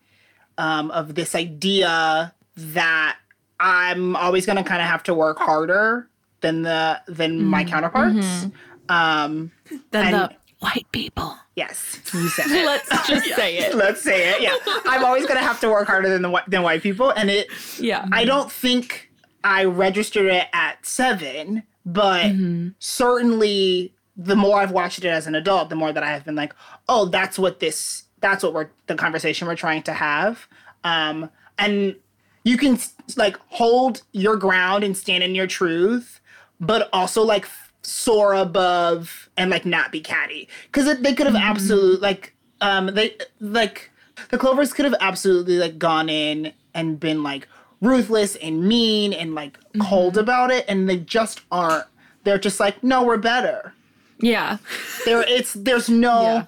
[0.58, 3.18] um, of this idea that
[3.60, 6.10] I'm always gonna kind of have to work harder
[6.42, 8.48] than the than my counterparts.
[8.90, 9.52] Um
[9.92, 11.38] Than the white people.
[11.56, 12.66] Yes, you said it.
[12.66, 13.76] Let's just say it.
[13.76, 14.42] Let's say it.
[14.42, 17.48] Yeah, I'm always gonna have to work harder than the than white people, and it.
[17.80, 19.12] Yeah, I don't think
[19.44, 22.70] I registered it at seven, but Mm-hmm.
[22.80, 26.36] certainly the more I've watched it as an adult, the more that I have been
[26.36, 26.54] like,
[26.88, 30.48] oh, that's what this, that's what we're the conversation we're trying to have,
[30.84, 31.96] um, and
[32.44, 32.80] you can
[33.18, 36.20] like hold your ground and stand in your truth,
[36.60, 37.48] but also like
[37.84, 40.48] soar above and like not be catty.
[40.72, 43.92] Because they could have absolutely like um they like
[44.30, 47.48] the clovers could have absolutely like gone in and been like
[47.82, 51.86] ruthless and mean and like cold about it and they just aren't.
[52.24, 53.74] They're just like no we're better
[54.22, 54.58] Yeah.
[55.06, 56.48] there it's there's no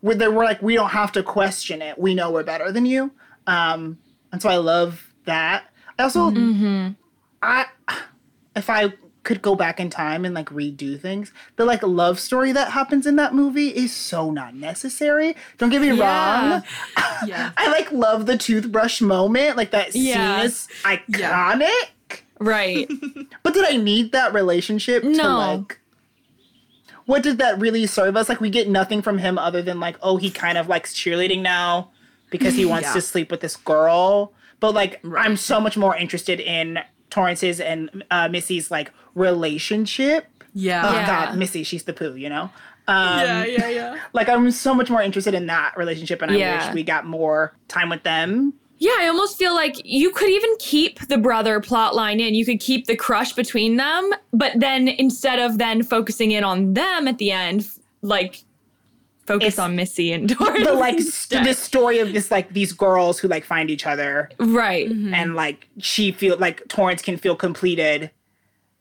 [0.00, 2.86] where they we're like we don't have to question it we know we're better than
[2.86, 3.10] you
[3.46, 3.98] um
[4.32, 5.64] and so i love that
[5.98, 6.30] i also
[7.42, 7.66] i
[8.56, 8.92] if i
[9.24, 13.06] could go back in time and like redo things the like love story that happens
[13.06, 16.52] in that movie is so not necessary don't get me Yeah.
[16.52, 16.62] wrong
[17.26, 17.50] Yeah.
[17.56, 20.38] i like love the toothbrush moment like that Yeah.
[20.38, 21.72] scene is iconic
[22.40, 22.88] Right.
[23.42, 25.36] but did I need that relationship to No.
[25.38, 25.80] like
[27.08, 28.28] what did that really serve us?
[28.28, 31.40] Like we get nothing from him other than like, oh, he kind of likes cheerleading
[31.40, 31.90] now
[32.30, 32.92] because he wants Yeah.
[32.94, 34.34] to sleep with this girl.
[34.60, 36.78] But like I'm so much more interested in
[37.08, 40.26] Torrance's and uh, Missy's like relationship.
[40.52, 40.82] Yeah.
[40.86, 41.06] Oh Yeah.
[41.06, 42.50] god, Missy, she's the poo, you know?
[42.88, 43.98] Um, yeah, yeah, yeah.
[44.12, 46.66] Like I'm so much more interested in that relationship and I Yeah.
[46.66, 48.52] wish we got more time with them.
[48.78, 52.34] Yeah, I almost feel like you could even keep the brother plot line in.
[52.34, 56.74] You could keep the crush between them, but then instead of then focusing in on
[56.74, 57.68] them at the end,
[58.02, 58.44] like
[59.26, 60.64] focus It's- on Missy and Doris.
[60.64, 61.44] But like instead.
[61.44, 64.88] this story of this like these girls who like find each other right.
[64.88, 65.12] Mm-hmm.
[65.12, 68.10] and like she feel like Torrance can feel completed,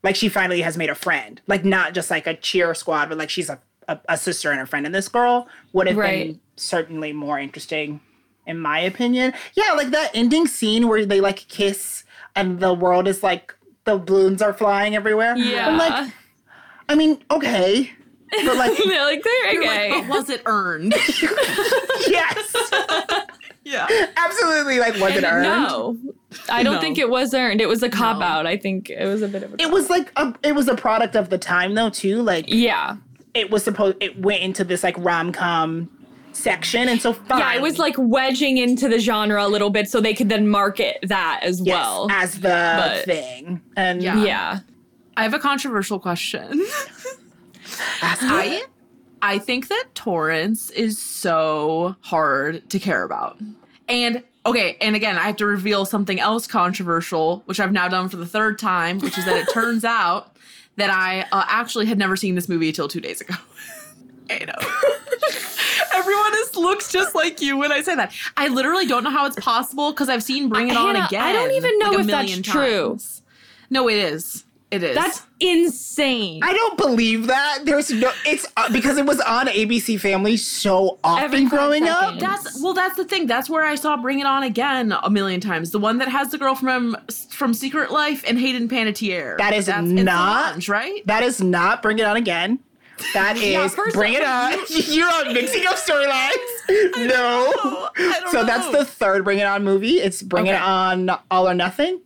[0.04, 3.18] like she finally has made a friend, like not just like a cheer squad, but
[3.18, 4.86] like she's a, a, a sister and a friend.
[4.86, 6.28] And this girl would have Right.
[6.28, 8.00] been certainly more interesting,
[8.48, 9.34] in my opinion.
[9.54, 12.04] Yeah, like that ending scene where they like kiss
[12.36, 15.36] and the world is like the balloons are flying everywhere.
[15.38, 15.68] Yeah.
[15.68, 16.12] I'm like,
[16.90, 17.92] I mean, okay,
[18.32, 19.92] but like, They're like, they're You're okay.
[19.92, 20.94] like, but was it earned?
[22.08, 22.56] yes,
[23.64, 23.88] yeah.
[24.18, 24.80] absolutely.
[24.80, 25.44] Like, was it earned?
[25.44, 25.98] No,
[26.50, 26.82] I don't No.
[26.82, 27.62] think it was earned.
[27.62, 28.26] It was a cop No.
[28.26, 28.46] out.
[28.48, 29.62] I think it was a bit of a.
[29.62, 32.22] It was like a, it was a product of the time though too.
[32.22, 32.98] Like yeah.
[33.34, 35.90] it was supposed it went into this like rom com
[36.38, 37.40] section, and so fine.
[37.40, 40.48] Yeah, it was like wedging into the genre a little bit so they could then
[40.48, 42.08] market that as yes, well.
[42.12, 44.24] as the But- thing, and Yeah.
[44.24, 44.60] yeah.
[45.18, 46.64] I have a controversial question.
[48.02, 48.64] I
[49.22, 53.38] I think that Torrance is so hard to care about.
[53.90, 58.10] And okay, and again, I have to reveal something else controversial, which I've now done
[58.10, 60.36] for the third time, which is that it turns out
[60.76, 63.34] that I uh, actually had never seen this movie until two days ago.
[64.30, 65.57] I know.
[65.98, 68.14] Everyone is, looks just like you when I say that.
[68.36, 71.22] I literally don't know how it's possible because I've seen Bring It On Hannah, again.
[71.22, 73.00] I don't even know like a if that's million true.
[73.70, 74.46] No, it is.
[74.70, 74.96] It is.
[74.96, 76.42] That's insane.
[76.44, 77.60] I don't believe that.
[77.64, 78.12] There's no.
[78.26, 82.20] It's uh, because it was on ABC Family so often Every five growing up.
[82.20, 82.74] That's well.
[82.74, 83.28] That's the thing.
[83.28, 85.72] That's where I saw Bring It On again a million times.
[85.72, 86.98] The one that has the girl from
[87.30, 89.38] from Secret Life and Hayden Panettiere.
[89.38, 91.08] That is That's, not- Solange, right.
[91.08, 92.60] That is not Bring It On Again.
[93.14, 94.54] That Yeah, is Bring It On.
[94.70, 96.34] You're on mixing up storylines.
[96.98, 97.06] No.
[97.08, 97.90] know.
[97.96, 100.00] I don't So that's the third Bring It On movie.
[100.00, 102.02] It's Bring It On All or Nothing.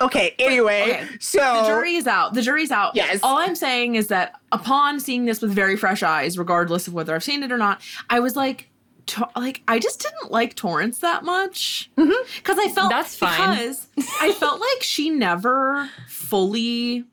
[0.00, 0.34] Okay.
[0.38, 1.06] Anyway, Okay.
[1.20, 2.34] so the jury is out.
[2.34, 2.96] The jury's out.
[2.96, 3.20] Yes.
[3.22, 7.14] All I'm saying is that upon seeing this with very fresh eyes, regardless of whether
[7.14, 7.80] I've seen it or not,
[8.10, 8.68] I was like,
[9.06, 12.12] to- like I just didn't like Torrance that much mm-hmm.
[12.36, 13.58] because I felt That's fine.
[13.58, 13.86] because
[14.20, 17.04] I felt like she never fully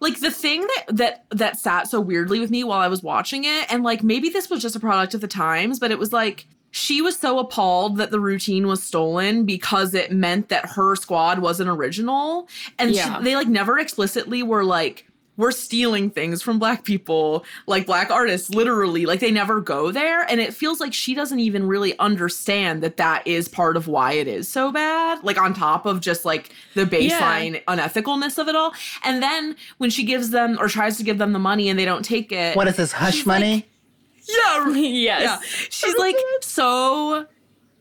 [0.00, 3.44] like the thing that that that sat so weirdly with me while I was watching
[3.44, 6.12] it, and like maybe this was just a product of the times, but it was
[6.12, 10.94] like she was so appalled that the routine was stolen because it meant that her
[10.96, 15.04] squad wasn't original, and she- they like never explicitly were like.
[15.38, 19.06] We're stealing things from black people, like black artists, literally.
[19.06, 20.22] Like they never go there.
[20.30, 24.12] And it feels like she doesn't even really understand that that is part of why
[24.12, 25.24] it is so bad.
[25.24, 28.74] Like, on top of just like the baseline unethicalness of it all.
[29.04, 31.84] And then when she gives them or tries to give them the money and they
[31.86, 32.56] don't take it.
[32.56, 33.54] what is this hush money?
[33.54, 33.64] like-
[34.28, 35.22] yeah, yes.
[35.22, 35.40] yeah.
[35.70, 37.26] She's like so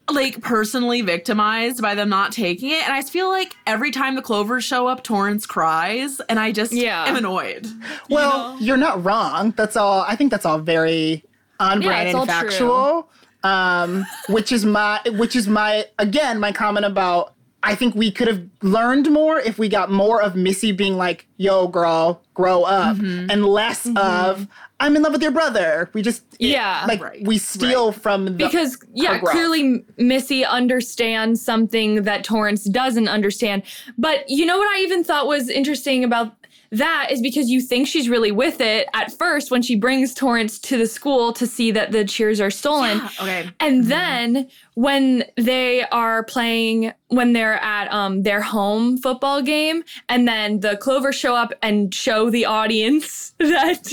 [0.09, 2.83] like personally victimized by them not taking it.
[2.83, 6.71] And I feel like every time the clovers show up, Torrance cries, and I just
[6.71, 7.05] Yeah.
[7.05, 7.67] am annoyed.
[8.09, 8.59] well, know?
[8.59, 9.53] you're not wrong.
[9.57, 10.01] That's all.
[10.07, 11.23] I think that's all very
[11.59, 12.49] on Yeah, brand it's and all true.
[12.49, 13.09] factual.
[13.43, 17.33] Um, which is my, which is my, again, my comment about.
[17.63, 21.27] I think we could have learned more if we got more of Missy being like,
[21.37, 23.29] "Yo, girl, grow up," Mm-hmm.
[23.31, 24.47] and less of
[24.79, 26.85] "I'm in love with your brother." We just, Yeah.
[26.87, 29.31] like Right, we steal from the because yeah her growth.
[29.33, 33.63] clearly missy understands something that torrance doesn't understand
[33.97, 36.33] but you know what i even thought was interesting about
[36.71, 40.59] that is because you think she's really with it at first when she brings torrance
[40.59, 43.49] to the school to see that the cheers are stolen Okay.
[43.59, 50.27] and then when they are playing when they're at um their home football game and
[50.27, 53.89] then the clovers show up and show the audience that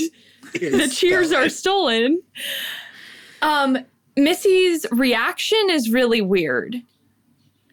[0.59, 2.21] the cheers are stolen.
[3.41, 3.77] Um
[4.17, 6.81] missy's reaction is really weird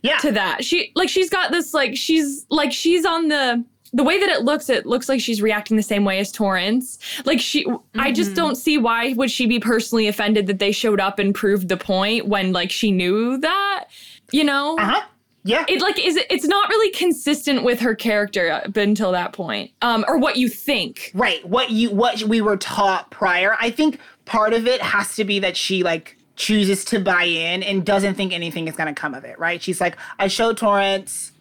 [0.03, 0.19] yeah.
[0.19, 0.65] to that.
[0.65, 3.65] She like she's got this like she's like she's on the
[3.95, 6.99] the way that it looks it looks like she's reacting the same way as torrance.
[7.25, 11.01] Like she i just don't see why would she be personally offended that they showed
[11.01, 13.87] up and proved the point when like she knew that
[14.33, 14.77] you know?
[14.79, 15.03] Uh huh.
[15.45, 15.65] Yeah.
[15.69, 19.73] it like is it, it's not really consistent with her character up until that point
[19.83, 21.45] um or what you think Right.
[21.47, 23.57] What you what we were taught prior.
[23.61, 27.63] I think part of it has to be that she like chooses to buy in
[27.63, 29.61] and doesn't think anything is going to come of it, right?
[29.63, 31.33] She's like, I showed Torrance,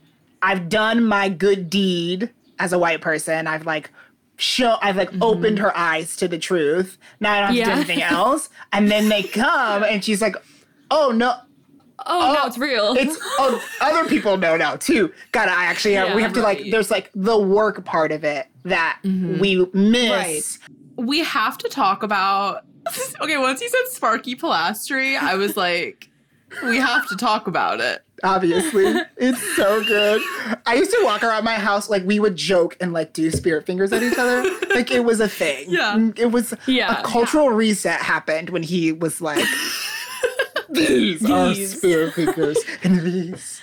[0.41, 2.29] I've done my good deed
[2.59, 3.47] as a white person.
[3.47, 3.91] I've like
[4.37, 6.97] show I've like opened her eyes to the truth.
[7.19, 8.49] Now I don't have to do anything else.
[8.73, 10.35] And then they come and she's like,
[10.89, 11.35] "Oh no,
[12.05, 15.11] oh, oh no it's real it's oh other people know now too.
[15.31, 16.71] God, I actually have, we Yeah, have to like right.
[16.71, 19.39] there's like the work part of it that mm-hmm.
[19.39, 20.09] we miss.
[20.09, 21.05] Right.
[21.05, 22.65] we have to talk about
[23.21, 26.09] okay once you said sparky polastri i was like
[26.63, 28.83] we have to talk about it obviously.
[29.17, 30.21] it's so good.
[30.65, 33.65] I used to walk around my house like we would joke and like do spirit
[33.65, 34.43] fingers at each other.
[34.73, 35.65] like it was a thing.
[35.71, 36.09] Yeah.
[36.17, 36.99] It was Yeah.
[36.99, 39.45] a cultural reset happened when he was like
[40.71, 41.77] These, are These.
[41.77, 43.61] spirit fingers and these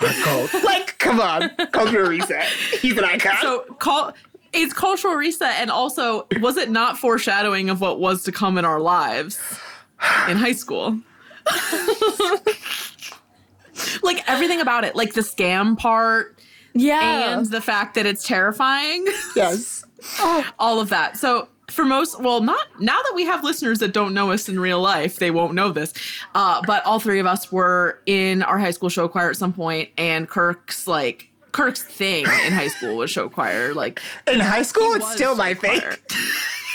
[0.00, 0.50] are gold.
[0.64, 1.50] like, come on.
[1.72, 2.46] Cultural reset.
[2.80, 3.36] He's an icon.
[3.40, 4.12] so call
[4.52, 8.64] it's cultural reset and also was it not foreshadowing of what was to come in
[8.64, 9.38] our lives
[10.28, 10.96] in high school
[14.02, 16.38] like everything about it like the scam part
[16.72, 19.04] yeah and the fact that it's terrifying
[19.36, 19.84] yes.
[20.18, 20.44] Oh.
[20.58, 21.16] all of that.
[21.16, 24.58] So for most, well, not now that we have listeners that don't know us in
[24.58, 25.92] real life, they won't know this.
[26.34, 29.52] Uh, but all three of us were in our high school show choir at some
[29.52, 33.74] point, and Kirk's like Kirk's thing in high school was show choir.
[33.74, 35.80] Like In high school, it's still my thing.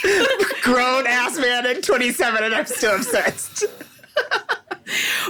[0.62, 3.64] Grown ass man at 27 and I'm still obsessed.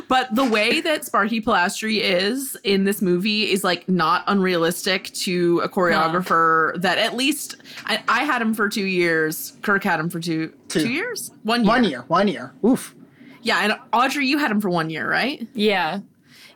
[0.09, 5.61] But the way that Sparky Polastri is in this movie is like not unrealistic to
[5.61, 7.57] a choreographer that at least
[7.87, 9.57] I, I had him for two years.
[9.63, 10.83] Kirk had him for two Two.
[10.83, 11.31] two years?
[11.43, 11.69] One year.
[11.69, 12.55] One year, one year.
[12.65, 12.95] Oof.
[13.43, 15.47] Yeah, and Audrey, you had him for one year, right?
[15.55, 16.01] Yeah.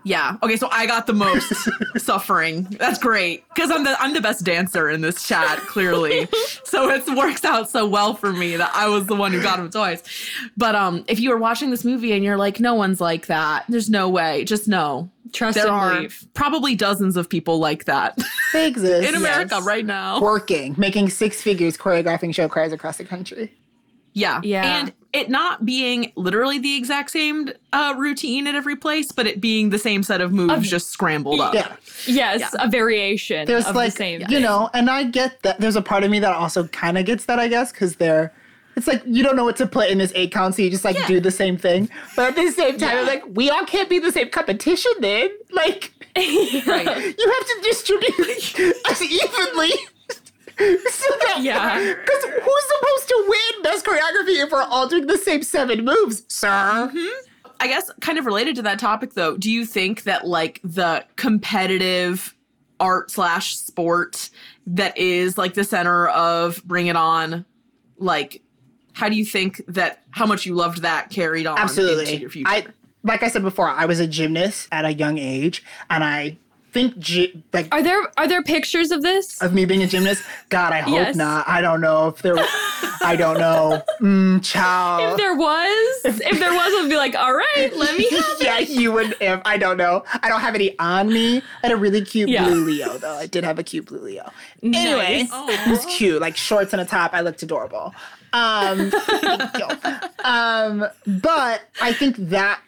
[0.05, 0.37] Yeah.
[0.43, 1.51] Okay, so I got the most
[1.97, 2.65] suffering.
[2.79, 6.29] That's great because I'm the I'm the best dancer in this chat, clearly.
[6.65, 9.59] so it works out so well for me that I was the one who got
[9.59, 10.03] him twice.
[10.57, 13.65] But um, if you were watching this movie and you're like, no one's like that,
[13.69, 14.45] there's no way.
[14.45, 16.27] Just know Trust there and are believe.
[16.35, 18.19] probably dozens of people like that
[18.53, 19.09] They exist.
[19.09, 19.65] in America yes.
[19.65, 20.21] right now.
[20.21, 23.53] Working, making six figures, choreographing show choirs across the country.
[24.15, 24.41] Yeah.
[24.43, 24.65] Yeah.
[24.81, 29.41] And it not being literally the exact same uh, routine at every place, but it
[29.41, 31.55] being the same set of moves just scrambled up.
[31.55, 31.77] Yeah.
[32.07, 32.49] Yes, Yeah.
[32.65, 34.23] a variation There's of like, the same.
[34.29, 35.61] you know, and I get that.
[35.61, 38.33] There's a part of me that also kind of gets that, I guess, because they're.
[38.77, 40.85] It's like you don't know what to put in this eight count, so you just
[40.85, 41.89] like do the same thing.
[42.17, 45.31] But at the same time, I'm like, we all can't be the same competition then.
[45.53, 46.27] Like, Right.
[46.67, 49.71] you have to distribute us evenly.
[50.59, 51.79] So that, Yeah.
[51.79, 56.25] Because who's supposed to win best choreography if we're all doing the same seven moves,
[56.29, 56.49] sir?
[56.49, 57.29] Mm-hmm.
[57.61, 61.05] I guess kind of related to that topic though, do you think that like the
[61.17, 62.35] competitive
[62.81, 64.31] art slash sport
[64.67, 67.45] that is like the center of Bring It On,
[67.99, 68.43] like
[68.93, 72.05] how do you think that how much you loved that carried on Absolutely.
[72.07, 72.51] into your future?
[72.51, 72.67] I
[73.03, 76.39] like I said before, I was a gymnast at a young age, and I
[76.75, 79.41] think gy- like Are there are there pictures of this?
[79.41, 80.23] of me being a gymnast.
[80.51, 81.17] God, I hope Yes.
[81.17, 81.49] not.
[81.49, 82.35] I don't know if there.
[83.03, 83.81] I don't know.
[84.05, 85.13] Mm, child.
[85.13, 88.59] if there was, if there was, I'd be like, all right, let me have yeah,
[88.59, 89.17] you would.
[89.21, 91.39] If I don't know, I don't have any on me.
[91.39, 92.45] I had a really cute Yeah.
[92.45, 93.15] blue Leo though.
[93.15, 94.31] I did have a cute blue Leo.
[94.63, 97.15] Anyway, it was cute, like shorts and a top.
[97.15, 97.95] I looked adorable.
[98.35, 98.93] Um,
[100.25, 102.61] um, but I think that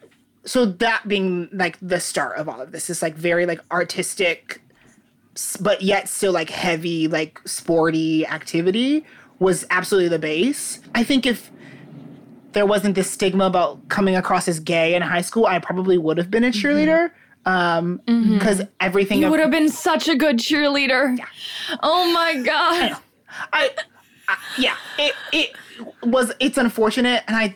[0.47, 4.61] so that being like the start of all of this is like very like artistic,
[5.59, 9.05] but yet still like heavy like sporty activity
[9.39, 10.79] was absolutely the base.
[10.95, 11.51] I think if
[12.53, 16.17] there wasn't this stigma about coming across as gay in high school, I probably would
[16.17, 17.11] have been a cheerleader.
[17.45, 21.17] Um, because everything You would have been such a good cheerleader.
[21.81, 22.97] Oh my god.
[23.53, 23.69] I,
[24.27, 25.55] I yeah, it it
[26.03, 27.55] was it's unfortunate, and I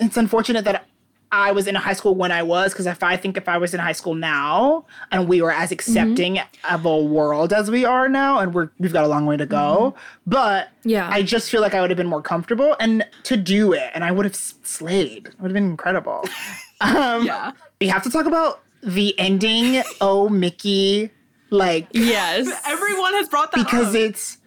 [0.00, 0.86] it's unfortunate that
[1.32, 3.74] I was in high school when I was because if I think if I was
[3.74, 6.38] in high school now and we were as accepting
[6.70, 9.46] of a world as we are now, and we're we've got a long way to
[9.46, 9.94] go,
[10.26, 11.08] but Yeah.
[11.10, 14.04] I just feel like I would have been more comfortable and to do it, and
[14.04, 15.26] I would have slayed.
[15.26, 16.24] It would have been incredible.
[16.80, 17.52] um, yeah.
[17.80, 19.82] we have to talk about the ending.
[20.00, 21.10] Oh, Mickey,
[21.50, 22.48] like Yes.
[22.66, 24.00] Everyone has brought that because up.
[24.00, 24.38] it's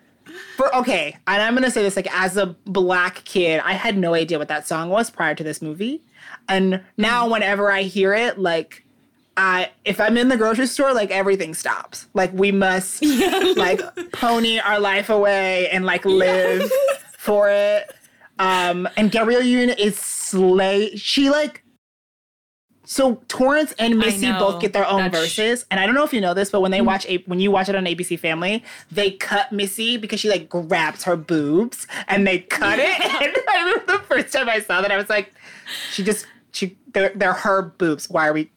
[0.56, 4.14] for okay and i'm gonna say this like as a black kid i had no
[4.14, 6.04] idea what that song was prior to this movie
[6.50, 8.84] and now whenever i hear it like
[9.38, 12.08] I if I'm in the grocery store, like everything stops.
[12.14, 13.02] Like we must
[13.56, 13.80] like
[14.12, 16.70] pony our life away and like live
[17.18, 17.89] for it.
[18.38, 21.64] Um and Gabrielle Union is slay she like
[22.84, 26.12] so Torrance and Missy both get their own That's- verses, and I don't know if
[26.12, 28.64] you know this, but when they watch a- when you watch it on ABC Family,
[28.91, 33.00] they cut Missy because she like grabs her boobs and they cut it.
[33.00, 35.32] And I remember the first time I saw that, I was like,
[35.93, 36.26] she just
[36.94, 38.10] they're, they're her boobs.
[38.10, 38.52] Why are we?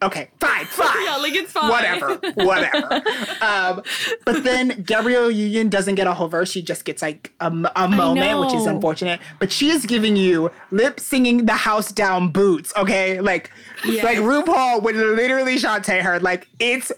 [0.00, 1.04] Okay, fine, fine.
[1.04, 1.68] Yeah, like it's fine.
[1.68, 3.02] Whatever, whatever.
[3.42, 3.82] um,
[4.24, 6.50] but then Gabrielle Union doesn't get a whole verse.
[6.52, 9.20] She just gets like a moment, which is unfortunate.
[9.40, 12.72] But she is giving you lip syncing the house down boots.
[12.76, 13.50] Okay, like
[13.86, 16.20] like RuPaul would literally Shantay her.
[16.20, 16.92] Like it's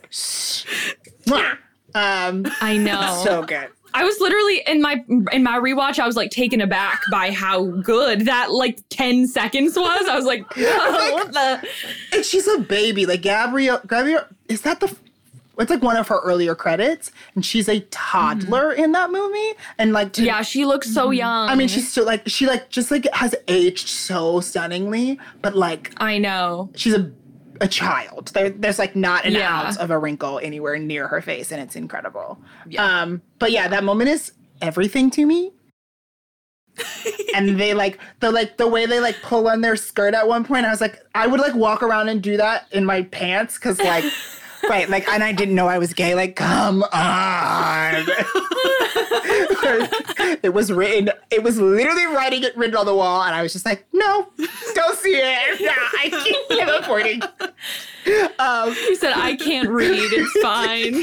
[1.95, 3.23] um I know.
[3.25, 3.68] so good.
[3.95, 5.99] I was literally in my in my rewatch.
[5.99, 10.09] I was like taken aback by how good that like ten seconds was.
[10.09, 11.68] I was like, "Whoa, what the?
[12.12, 13.07] And she's a baby.
[13.07, 14.95] Like Gabrielle, Gabrielle is that the?
[15.59, 18.84] It's like one of her earlier credits, and she's a toddler mm-hmm.
[18.84, 19.59] in that movie.
[19.76, 21.51] And like, to, Yeah, she looks so young.
[21.51, 25.93] I mean, she's still like she like just like has aged so stunningly, but like
[25.99, 26.70] I know.
[26.76, 27.12] she's a
[27.61, 28.29] a child.
[28.35, 29.61] There, there's like not an Yeah.
[29.61, 32.39] ounce of a wrinkle anywhere near her face, and it's incredible.
[32.79, 34.33] Um, but yeah, that moment is
[34.63, 35.53] everything to me.
[37.35, 40.45] and they like the like the way they like pull on their skirt at one
[40.45, 40.65] point.
[40.67, 43.79] I was like, I would like walk around and do that in my pants because
[43.81, 44.05] like.
[44.69, 46.15] Right, like, and I didn't know I was gay.
[46.15, 46.91] Like, come on!
[50.43, 51.11] it was written.
[51.31, 54.29] It was literally writing it written on the wall, and I was just like, no,
[54.75, 55.61] don't see it.
[55.61, 56.09] Nah, I
[56.49, 57.23] can't I'm avoiding.
[58.39, 60.11] Um, She said, "I can't read.
[60.13, 61.03] It's fine."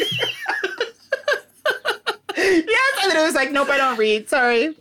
[2.35, 4.29] yes, and then it was like, nope, I don't read.
[4.29, 4.75] Sorry.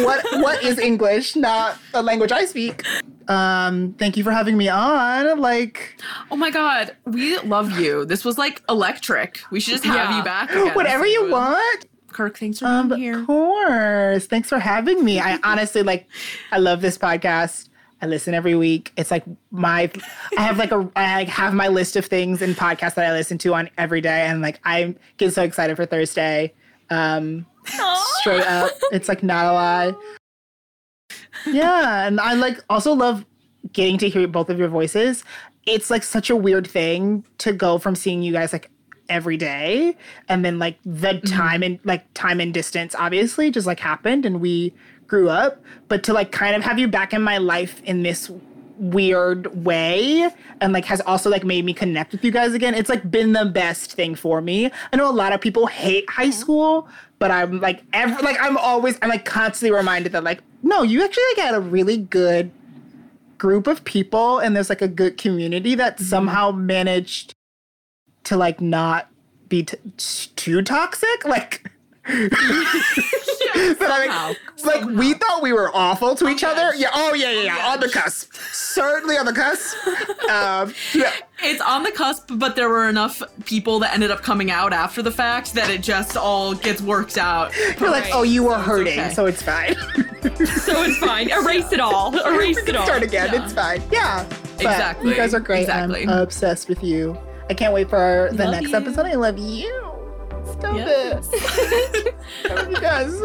[0.00, 1.34] What What is English?
[1.36, 2.84] Not a language I speak.
[3.28, 5.38] Um, thank you for having me on.
[5.38, 6.00] Like,
[6.30, 8.04] Oh my god, we love you.
[8.06, 9.40] This was like electric.
[9.50, 10.16] We should just have Yeah.
[10.18, 10.50] you back.
[10.50, 11.30] again whatever you soon.
[11.30, 11.86] want.
[12.10, 13.18] Kirk, thanks for Um, being here.
[13.20, 14.26] of course.
[14.26, 15.20] Thanks for having me.
[15.20, 16.08] I honestly like.
[16.50, 17.68] I love this podcast.
[18.00, 18.92] I listen every week.
[18.96, 19.90] It's like my.
[20.36, 20.88] I have like a.
[20.96, 24.22] I have my list of things and podcasts that I listen to on every day,
[24.26, 26.54] and like I get so excited for Thursday.
[26.90, 27.44] Um,
[28.20, 29.92] straight up, it's like not a lie.
[31.46, 33.24] Yeah, and I like also love
[33.72, 35.24] getting to hear both of your voices.
[35.66, 38.70] It's like such a weird thing to go from seeing you guys like
[39.08, 39.96] every day
[40.28, 41.34] and then like the mm-hmm.
[41.34, 44.72] time and like time and distance obviously just like happened and we
[45.06, 48.30] grew up, but to like kind of have you back in my life in this
[48.78, 52.74] weird way and like has also like made me connect with you guys again.
[52.74, 54.70] It's like been the best thing for me.
[54.92, 58.56] I know a lot of people hate high school, but I'm like ever like I'm
[58.56, 62.50] always I'm like constantly reminded that like no, you actually like had a really good
[63.38, 66.04] group of people and there's like a good community that mm-hmm.
[66.04, 67.34] somehow managed
[68.24, 69.08] to like not
[69.48, 69.78] be t-
[70.36, 71.70] too toxic like
[72.10, 74.34] I
[74.64, 76.74] like, like we thought we were awful to each other.
[76.76, 76.88] Yeah.
[76.94, 77.68] Oh yeah, yeah, yeah.
[77.68, 78.32] On the cusp.
[78.52, 79.76] Certainly on the cusp.
[80.28, 81.10] Um, yeah.
[81.42, 85.00] It's on the cusp, but there were enough people that ended up coming out after
[85.00, 87.56] the fact that it just all gets worked out.
[87.80, 89.14] You're like, oh, you were hurting, okay.
[89.14, 89.74] so it's fine.
[90.44, 91.30] So it's fine.
[91.30, 92.14] Erase it all.
[92.26, 92.84] Erase we it can all.
[92.84, 93.42] start again.
[93.42, 93.80] It's fine.
[93.90, 94.26] Yeah.
[94.28, 95.10] But Exactly.
[95.10, 95.60] You guys are great.
[95.60, 96.02] Exactly.
[96.02, 97.16] I'm obsessed with you.
[97.48, 98.76] I can't wait for the Love next you.
[98.76, 99.06] episode.
[99.06, 99.87] I love you.
[100.58, 101.28] Stop Yes.
[101.32, 102.14] it.
[102.70, 103.20] You guys.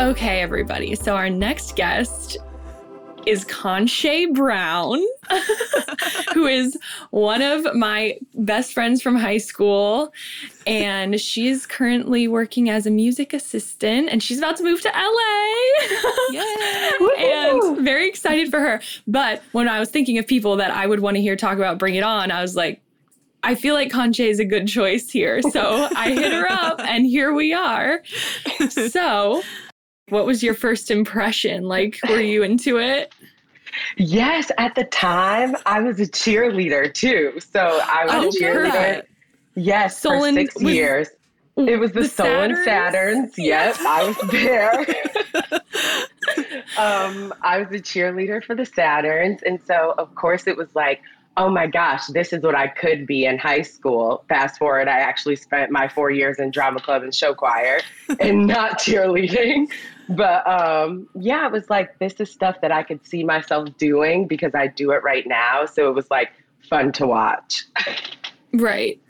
[0.00, 0.94] Okay, everybody.
[0.96, 2.36] So our next guest
[3.26, 5.00] is Conshea Brown,
[6.34, 6.78] who is
[7.10, 10.12] one of my best friends from high school.
[10.66, 15.44] And she's currently working as a music assistant and she's about to move to LA.
[17.18, 18.80] and very excited for her.
[19.06, 21.78] But when I was thinking of people that I would want to hear talk about
[21.78, 22.80] Bring It On, I was like,
[23.44, 25.42] I feel like Conshea is a good choice here.
[25.42, 28.02] So I hit her up and here we are.
[28.70, 29.42] So,
[30.08, 31.64] what was your first impression?
[31.64, 33.12] Like, were you into it?
[33.96, 37.38] Yes, at the time I was a cheerleader too.
[37.40, 39.02] So I was Oh, a cheerleader.
[39.54, 41.08] Yes, Solon for six was- years.
[41.56, 42.66] It was the, the Solon Saturns?
[42.66, 43.32] Saturns.
[43.36, 44.80] Yep, I was there.
[46.78, 51.00] um, I was a cheerleader for the Saturns, and so of course it was like,
[51.36, 54.24] oh my gosh, this is what I could be in high school.
[54.28, 57.80] Fast forward, I actually spent my four years in drama club and show choir,
[58.20, 59.66] and not cheerleading.
[60.08, 64.26] But um, yeah, it was like this is stuff that I could see myself doing
[64.26, 65.64] because I do it right now.
[65.66, 66.30] So it was like
[66.68, 67.64] fun to watch.
[68.52, 69.00] Right.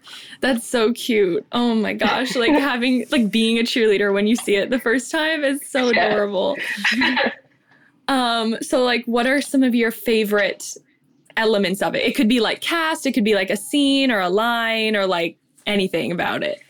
[0.41, 1.45] That's so cute.
[1.53, 2.35] Oh my gosh.
[2.35, 5.91] Like having, like being a cheerleader when you see it the first time is so
[5.91, 6.07] Yeah.
[6.07, 6.59] adorable.
[8.09, 10.75] um, so like what are some of your favorite
[11.37, 12.05] elements of it?
[12.05, 15.07] It could be like cast, it could be like a scene or a line or
[15.07, 16.61] like anything about it.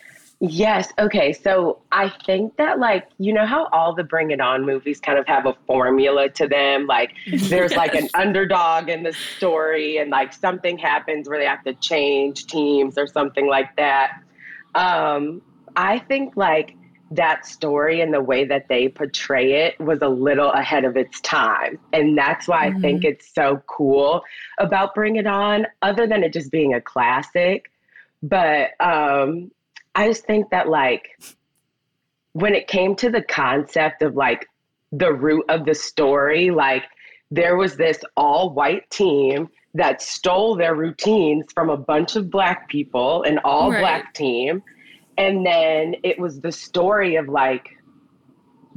[0.46, 0.92] Yes.
[0.98, 1.32] Okay.
[1.32, 5.18] So I think that, like, you know how all the Bring It On movies kind
[5.18, 6.86] of have a formula to them?
[6.86, 11.64] Like, there's like an underdog in the story, and like something happens where they have
[11.64, 14.20] to change teams or something like that.
[14.74, 15.40] Um,
[15.76, 16.76] I think, like,
[17.10, 21.20] that story and the way that they portray it was a little ahead of its
[21.20, 21.78] time.
[21.92, 24.22] And that's why I think it's so cool
[24.58, 27.70] about Bring It On, other than it just being a classic.
[28.22, 29.50] But um,
[29.94, 31.08] I just think that like
[32.32, 34.48] when it came to the concept of like
[34.92, 36.84] the root of the story, like
[37.30, 42.68] there was this all white team that stole their routines from a bunch of black
[42.68, 43.80] people, an all Right.
[43.80, 44.62] black team.
[45.18, 47.68] And then it was the story of like,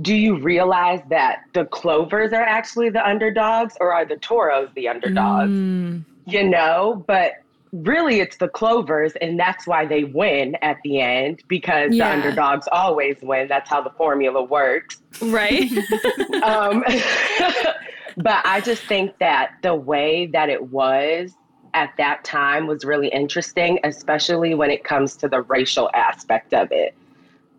[0.02, 4.88] do you realize that the Clovers are actually the underdogs or are the Toros the
[4.88, 5.52] underdogs?
[5.52, 6.06] Mm.
[6.28, 7.32] you know, but
[7.72, 12.10] really it's the Clovers, and that's why they win at the end because Yeah.
[12.10, 13.48] the underdogs always win.
[13.48, 15.02] That's how the formula works.
[15.22, 15.70] Right?
[16.44, 16.84] Um,
[18.18, 21.34] but I just think that the way that it was
[21.74, 26.72] at that time was really interesting, especially when it comes to the racial aspect of
[26.72, 26.96] it.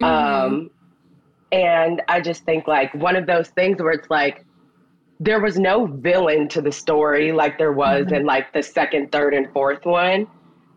[0.00, 0.70] Um,
[1.52, 4.44] and I just think like one of those things where it's like,
[5.20, 8.14] there was no villain to the story like there was mm-hmm.
[8.14, 10.26] in like the second, third, and fourth one.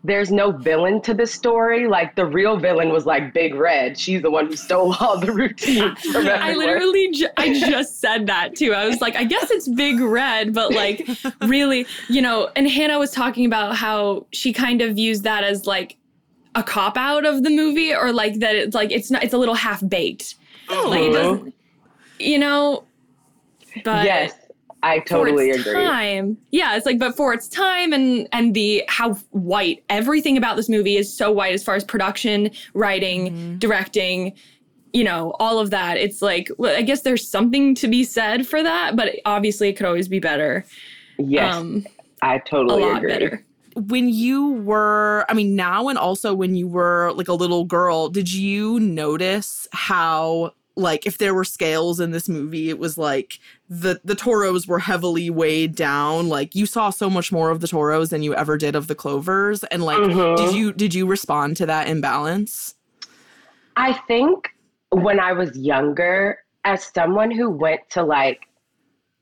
[0.04, 1.86] There's no villain to the story.
[1.86, 3.96] Like the real villain was like Big Red.
[3.96, 8.26] She's the one who stole all the routines from I literally, ju- I just said
[8.26, 8.74] that too.
[8.74, 11.08] I was like, I guess it's Big Red, but like,
[11.42, 12.50] really, you know.
[12.56, 15.96] And Hannah was talking about how she kind of views that as like
[16.56, 19.38] a cop out of the movie, or like that it's like it's not, it's a
[19.38, 20.34] little half baked.
[20.68, 20.88] Oh.
[20.88, 21.40] Like it doesn't.
[21.42, 21.50] Uh-huh.
[22.18, 22.84] you know,
[23.84, 24.32] but yes,
[24.82, 25.84] I totally for its agree.
[25.84, 30.56] Time, yeah, it's like, but for its time and and the how white everything about
[30.56, 34.32] this movie is so white as far as production, writing, directing,
[34.92, 35.96] you know, all of that.
[35.98, 39.74] It's like, well, I guess there's something to be said for that, but obviously it
[39.74, 40.64] could always be better.
[41.18, 41.86] Yes, Um,
[42.22, 43.12] I a totally lot agree.
[43.12, 43.44] better.
[43.76, 48.08] when you were i mean now and also when you were like a little girl
[48.10, 53.38] did you notice how like if there were scales in this movie it was like
[53.68, 57.68] the the toros were heavily weighed down like you saw so much more of the
[57.68, 60.36] toros than you ever did of the clovers and like Mhm.
[60.36, 62.74] did you did you respond to that imbalance
[63.76, 64.48] I think
[64.90, 68.40] when I was younger, as someone who went to like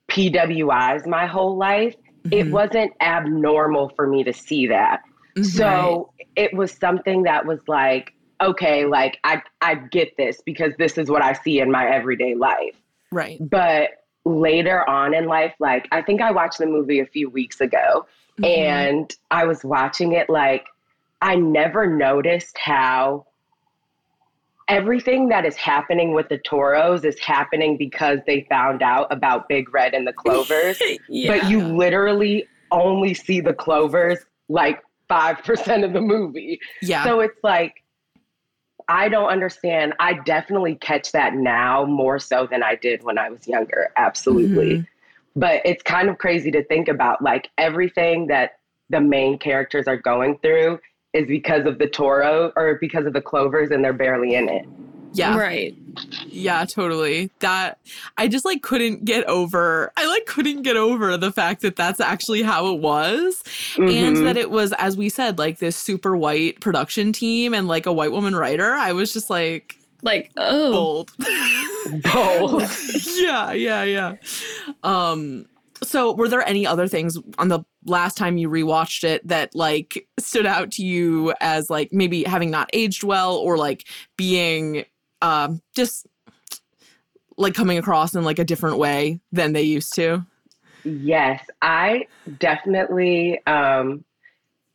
[0.09, 1.95] PWIs my whole life,
[2.33, 2.51] it Mhm.
[2.51, 5.03] wasn't abnormal for me to see that.
[5.43, 10.97] So it was something that was like, okay, like I I get this because this
[10.99, 12.77] is what I see in my everyday life.
[13.13, 13.91] right But
[14.25, 18.07] later on in life, like I think I watched the movie a few weeks ago
[18.41, 18.45] Mm-hmm.
[18.45, 20.65] and I was watching it like
[21.21, 23.27] I never noticed how
[24.69, 29.73] everything that is happening with the Toros is happening because they found out about Big
[29.75, 30.79] Red and the Clovers.
[31.27, 34.19] But you literally only see the Clovers
[34.49, 34.81] like
[35.11, 36.61] 5% of the movie.
[36.83, 37.83] yeah So it's like,
[38.91, 39.95] I don't understand.
[40.01, 43.93] I definitely catch that now more so than I did when I was younger.
[43.97, 44.79] Absolutely.
[44.79, 44.87] Mhm.
[45.37, 48.59] But it's kind of crazy to think about like everything that
[48.91, 50.81] the main characters are going through
[51.13, 54.67] is because of the Toro or because of the Clovers and they're barely in it.
[55.13, 55.75] Yeah Right.
[56.29, 57.31] Yeah, totally.
[57.41, 57.79] That
[58.17, 59.93] I just like couldn't get over.
[59.97, 63.43] I like couldn't get over the fact that that's actually how it was
[63.77, 64.25] and Mhm.
[64.25, 67.93] that it was as we said like this super white production team and like a
[67.93, 68.73] white woman writer.
[68.73, 70.73] I was just like Like, oh.
[70.73, 71.13] bold.
[72.13, 72.63] Bold.
[73.17, 74.15] yeah, yeah, yeah.
[74.83, 75.47] Um
[75.83, 80.07] so were there any other things on the last time you rewatched it that like
[80.19, 84.85] stood out to you as like maybe having not aged well or like being
[85.23, 86.07] um just
[87.37, 90.25] like coming across in like a different way than they used to?
[90.85, 92.07] Yes, I
[92.39, 94.05] definitely um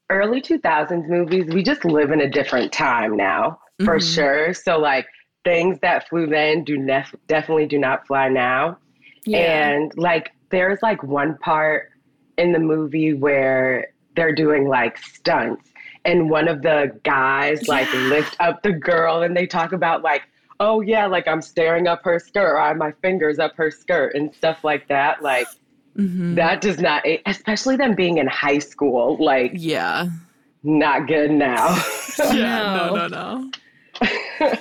[0.09, 4.15] early 2000s movies, we just live in a different time now, for Mhm.
[4.15, 4.53] sure.
[4.53, 5.07] So like
[5.43, 8.77] things that flew then do nef- definitely do not fly now.
[9.25, 9.69] Yeah.
[9.69, 11.89] And like there's like one part
[12.37, 15.71] in the movie where they're doing like stunts
[16.05, 20.21] and one of the guys like lift up the girl and they talk about like
[20.59, 23.69] oh yeah like i'm staring up her skirt or i have my fingers up her
[23.71, 25.47] skirt and stuff like that like
[25.97, 26.35] Mhm.
[26.35, 30.07] that does not especially them being in high school like yeah.
[30.63, 31.81] not good now
[32.19, 33.51] Yeah, no, no, no.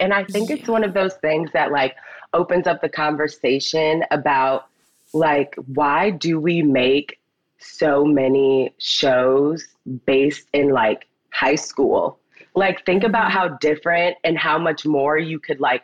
[0.00, 1.94] and I think it's one of those things that like
[2.32, 4.66] opens up the conversation about
[5.12, 7.20] like why do we make
[7.58, 9.66] so many shows
[10.06, 12.18] based in like high school?
[12.54, 15.82] Like think about how different and how much more you could like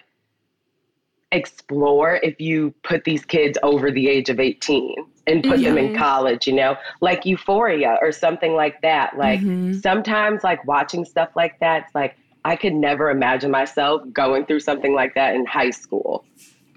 [1.33, 4.95] explore if you put these kids over the age of 18
[5.27, 9.17] and put them in college, you know, like Euphoria or something like that.
[9.19, 9.81] Like Mhm.
[9.81, 14.61] sometimes like watching stuff like that, it's like I could never imagine myself going through
[14.61, 16.25] something like that in high school.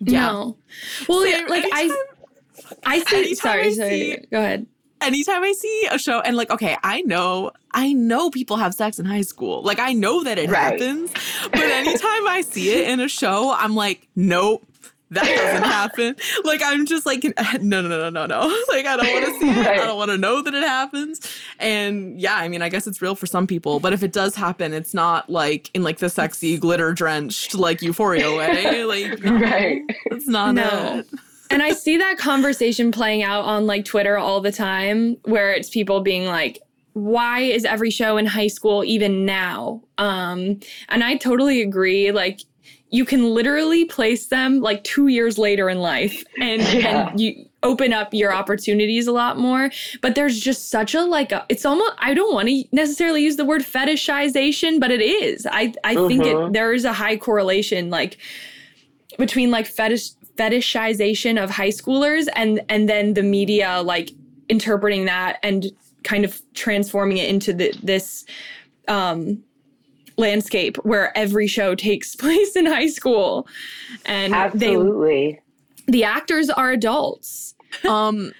[0.01, 0.25] Yeah.
[0.31, 0.57] No.
[1.07, 1.47] Well, yeah, Same.
[1.47, 1.95] like I,
[2.85, 3.35] I see.
[3.35, 4.25] Sorry, I sorry.
[4.31, 4.65] Go ahead.
[5.01, 8.99] Anytime I see a show and like, okay, I know, I know people have sex
[8.99, 9.61] in high school.
[9.63, 10.73] Like, I know that it Right.
[10.79, 11.11] happens.
[11.51, 14.65] But anytime I see it in a show, I'm like, nope,
[15.11, 16.15] that doesn't happen.
[16.45, 17.23] Like, I'm just like,
[17.61, 18.41] no, no, no, no, no, no.
[18.69, 19.65] Like, I don't want to see it.
[19.65, 19.79] Right.
[19.81, 21.19] I don't want to know that it happens.
[21.59, 23.79] And yeah, I mean, I guess it's real for some people.
[23.81, 27.81] But if it does happen, it's not like in like the sexy glitter drenched like
[27.81, 28.83] Euphoria way.
[28.85, 29.81] Like, no, Right.
[30.05, 30.99] it's not No.
[30.99, 31.07] it.
[31.51, 35.69] And I see that conversation playing out on like Twitter all the time where it's
[35.69, 36.59] people being like,
[36.93, 39.81] why is every show in high school even now?
[39.97, 40.59] Um,
[40.89, 42.11] and I totally agree.
[42.11, 42.41] Like,
[42.93, 47.09] you can literally place them like two years later in life and, Yeah.
[47.09, 49.71] and you open up your opportunities a lot more.
[50.01, 53.37] But there's just such a like, a, it's almost, I don't want to necessarily use
[53.37, 55.47] the word fetishization, but it is.
[55.49, 56.51] I, I think it, Mhm.
[56.53, 58.17] there is a high correlation like
[59.17, 60.09] between like fetish
[60.41, 64.11] fetishization of high schoolers and and then the media like
[64.49, 65.71] interpreting that and
[66.03, 68.25] kind of transforming it into the, this
[68.87, 69.43] um
[70.17, 73.47] landscape where every show takes place in high school.
[74.05, 75.39] And they Absolutely.
[75.87, 77.55] the actors are adults.
[77.87, 78.33] Um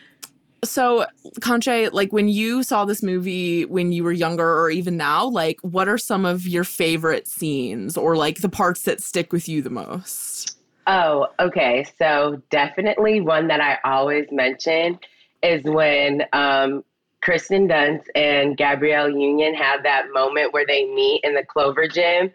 [0.63, 1.05] so
[1.39, 5.57] Conshea like when you saw this movie when you were younger or even now like
[5.61, 9.61] what are some of your favorite scenes or like the parts that stick with you
[9.63, 11.85] the most Oh, okay.
[11.97, 14.99] So definitely one that I always mention
[15.43, 16.83] is when um,
[17.21, 22.31] Kristen Dunst and Gabrielle Union have that moment where they meet in the Clover Gym,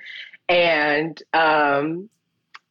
[0.48, 2.08] and um,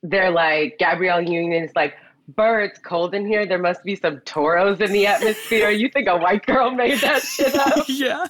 [0.03, 1.95] they're like Gabrielle Union is like.
[2.27, 3.45] Burr, it's cold in here.
[3.45, 5.69] There must be some toros in the atmosphere.
[5.69, 7.85] You think a white girl made that shit up?
[7.87, 8.25] yeah.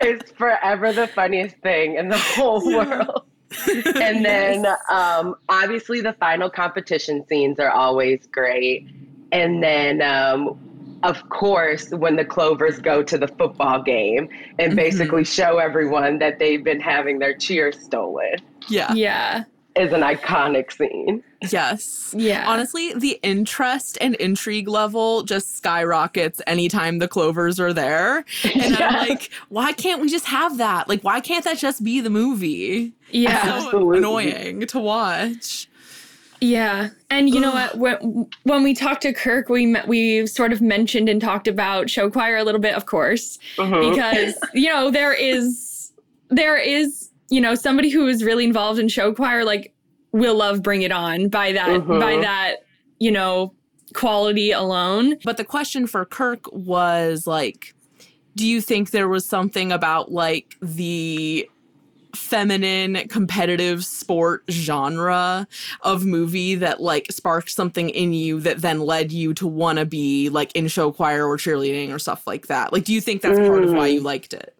[0.00, 3.24] It's forever the funniest thing in the whole world.
[3.96, 8.86] And then um, obviously the final competition scenes are always great.
[9.32, 14.28] And then um, of course, when the Clovers go to the football game
[14.58, 14.76] and Mm-hmm.
[14.76, 18.36] basically show everyone that they've been having their cheers stolen
[18.68, 18.92] Yeah.
[18.94, 19.44] Yeah.
[19.76, 21.22] Is an iconic scene.
[21.50, 22.14] Yes.
[22.16, 22.44] Yeah.
[22.48, 28.24] Honestly, the interest and intrigue level just skyrockets anytime the clovers are there.
[28.44, 30.88] And I'm like, why can't we just have that?
[30.88, 32.92] Like, why can't that just be the movie?
[33.10, 33.42] Yeah.
[33.44, 33.98] So Absolutely.
[33.98, 35.68] annoying to watch.
[36.38, 37.78] Yeah, and you know what?
[37.78, 41.88] When, when we talked to Kirk, we met, we sort of mentioned and talked about
[41.88, 43.90] show choir a little bit, of course, Mhm.
[43.90, 45.92] because you know there is
[46.28, 49.72] there is you know somebody who is really involved in show choir like
[50.12, 52.22] will love Bring It On by that by mm-hmm.
[52.22, 52.56] that
[52.98, 53.52] you know
[53.94, 55.16] quality alone.
[55.24, 57.74] But the question for Kirk was like,
[58.34, 61.48] do you think there was something about like the
[62.14, 65.46] feminine competitive sport genre
[65.82, 69.84] of movie that like sparked something in you that then led you to want to
[69.84, 72.72] be like in show choir or cheerleading or stuff like that?
[72.72, 74.04] Like, do you think that's part of why you mm.
[74.04, 74.55] liked it?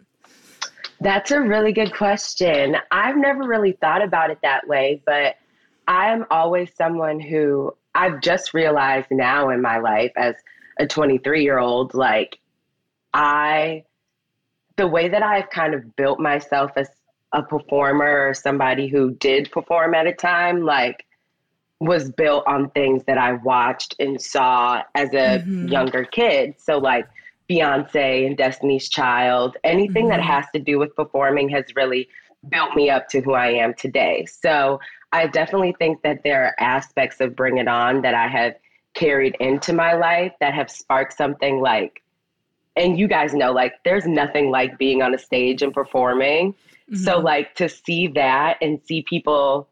[1.00, 2.76] That's a really good question.
[2.90, 5.36] I've never really thought about it that way, but
[5.86, 10.34] I'm always someone who I've just realized now in my life as
[10.78, 12.38] a 23 year old, like,
[13.14, 13.84] I,
[14.76, 16.88] the way that I've kind of built myself as
[17.32, 21.04] a performer or somebody who did perform at a time, like,
[21.80, 25.70] was built on things that I watched and saw as a Mhm.
[25.70, 26.54] younger kid.
[26.58, 27.06] So, like,
[27.48, 30.24] Beyonce and Destiny's Child, anything that Mhm.
[30.24, 32.08] has to do with performing has really
[32.48, 34.24] built me up to who I am today.
[34.26, 34.80] So
[35.12, 38.56] I definitely think that there are aspects of Bring It On that I have
[38.94, 42.02] carried into my life that have sparked something like,
[42.76, 46.54] and you guys know, like, there's nothing like being on a stage and performing.
[46.92, 47.24] So, Mhm.
[47.24, 49.68] like, to see that and see people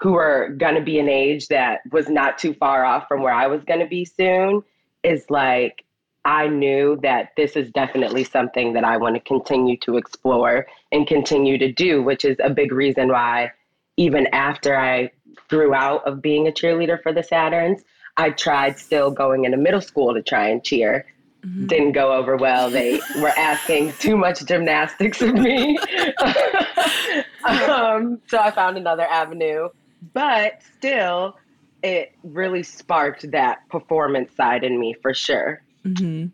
[0.00, 3.32] who are going to be an age that was not too far off from where
[3.32, 4.62] I was going to be soon
[5.02, 5.84] is like,
[6.24, 11.06] I knew that this is definitely something that I want to continue to explore and
[11.06, 13.50] continue to do, which is a big reason why,
[13.96, 15.10] even after I
[15.48, 17.82] grew out of being a cheerleader for the Saturns,
[18.16, 21.06] I tried still going into middle school to try and cheer.
[21.44, 21.66] Mhm.
[21.66, 22.70] Didn't go over well.
[22.70, 25.76] They were asking too much gymnastics of me.
[27.44, 29.68] um, so I found another avenue.
[30.14, 31.36] But still,
[31.82, 35.62] it really sparked that performance side in me for sure.
[35.84, 36.26] Hmm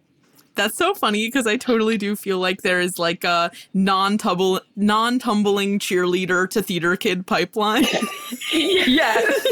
[0.54, 5.78] That's so funny because I totally do feel like there is like a non-tumble, non-tumbling
[5.78, 7.86] cheerleader to theater kid pipeline.
[8.52, 9.46] Yes.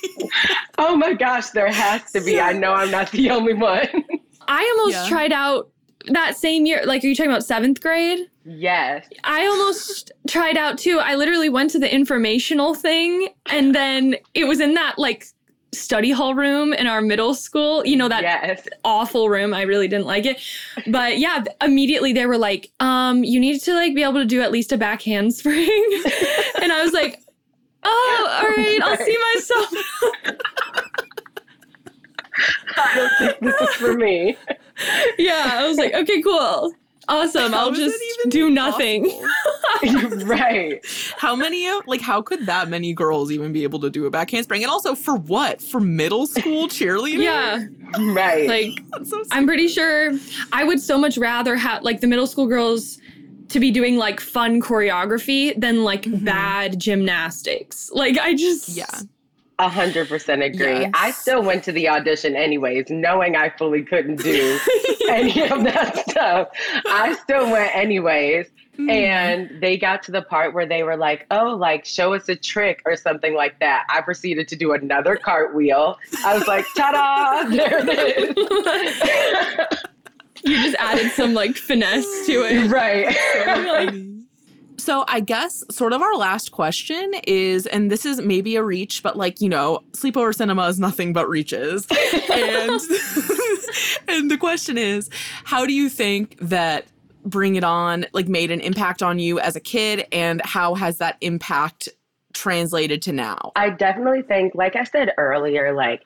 [0.78, 2.40] oh my gosh, there has to be.
[2.40, 3.88] I know I'm not the only one.
[4.46, 5.08] I almost Yeah.
[5.08, 5.70] tried out
[6.12, 6.82] that same year.
[6.84, 8.20] Like, are you talking about seventh grade?
[8.44, 9.06] yes.
[9.24, 10.98] I almost tried out too.
[11.00, 15.26] I literally went to the informational thing and then it was in that like
[15.72, 17.84] study hall room in our middle school.
[17.86, 18.66] You know, that Yes.
[18.84, 19.52] awful room.
[19.54, 20.40] I really didn't like it.
[20.86, 24.40] But yeah, immediately they were like, um, you need to like be able to do
[24.40, 25.68] at least a back handspring.
[26.62, 27.20] and I was like,
[27.84, 29.72] oh, all right, I'll see myself.
[32.76, 34.36] I don't think this is for me.
[35.18, 36.72] yeah, I was like, okay, cool.
[37.08, 37.52] Awesome.
[37.52, 37.98] How I'll just
[38.28, 39.10] do nothing.
[40.26, 40.84] right.
[41.16, 44.10] How many of like how could that many girls even be able to do a
[44.10, 44.62] back handspring?
[44.62, 45.60] And also for what?
[45.62, 47.22] For middle school cheerleading?
[47.22, 47.64] Yeah.
[48.12, 48.48] Right.
[48.48, 50.12] Like so I'm pretty sure
[50.52, 52.98] I would so much rather have like the middle school girls
[53.48, 56.24] to be doing like fun choreography than like Mhm.
[56.24, 57.90] bad gymnastics.
[57.92, 58.84] Like I just Yeah.
[59.60, 60.80] A hundred percent agree.
[60.80, 60.90] Yes.
[60.94, 64.58] I still went to the audition anyways, knowing I fully couldn't do
[65.08, 66.48] any of that stuff.
[66.86, 68.46] I still went anyways.
[68.78, 68.90] Mm-hmm.
[68.90, 72.36] And they got to the part where they were like, oh, like, show us a
[72.36, 73.84] trick or something like that.
[73.92, 75.98] I proceeded to do another cartwheel.
[76.24, 79.82] I was like, ta da, there it is.
[80.44, 82.70] you just added some like finesse to it.
[82.70, 83.12] right.
[83.32, 84.17] So
[85.08, 89.16] I guess sort of our last question is, and this is maybe a reach, but
[89.16, 91.86] like, you know, sleepover cinema is nothing but reaches.
[92.30, 92.80] and
[94.08, 95.10] and the question is,
[95.44, 96.86] how do you think that
[97.24, 100.98] Bring It On like made an impact on you as a kid and how has
[100.98, 101.88] that impact
[102.32, 103.52] translated to now?
[103.56, 106.02] I definitely think, like I said earlier, like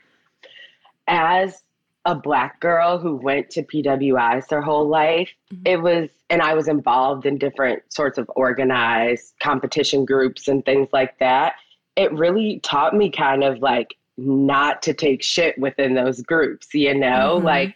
[1.06, 1.62] as
[2.04, 5.62] a black girl who went to PWIs their whole life, Mm-hmm.
[5.66, 10.88] it was, and I was involved in different sorts of organized competition groups and things
[10.90, 11.56] like that.
[11.94, 16.94] It really taught me kind of like not to take shit within those groups, you
[16.94, 17.38] know?
[17.38, 17.44] Mhm.
[17.44, 17.74] Like,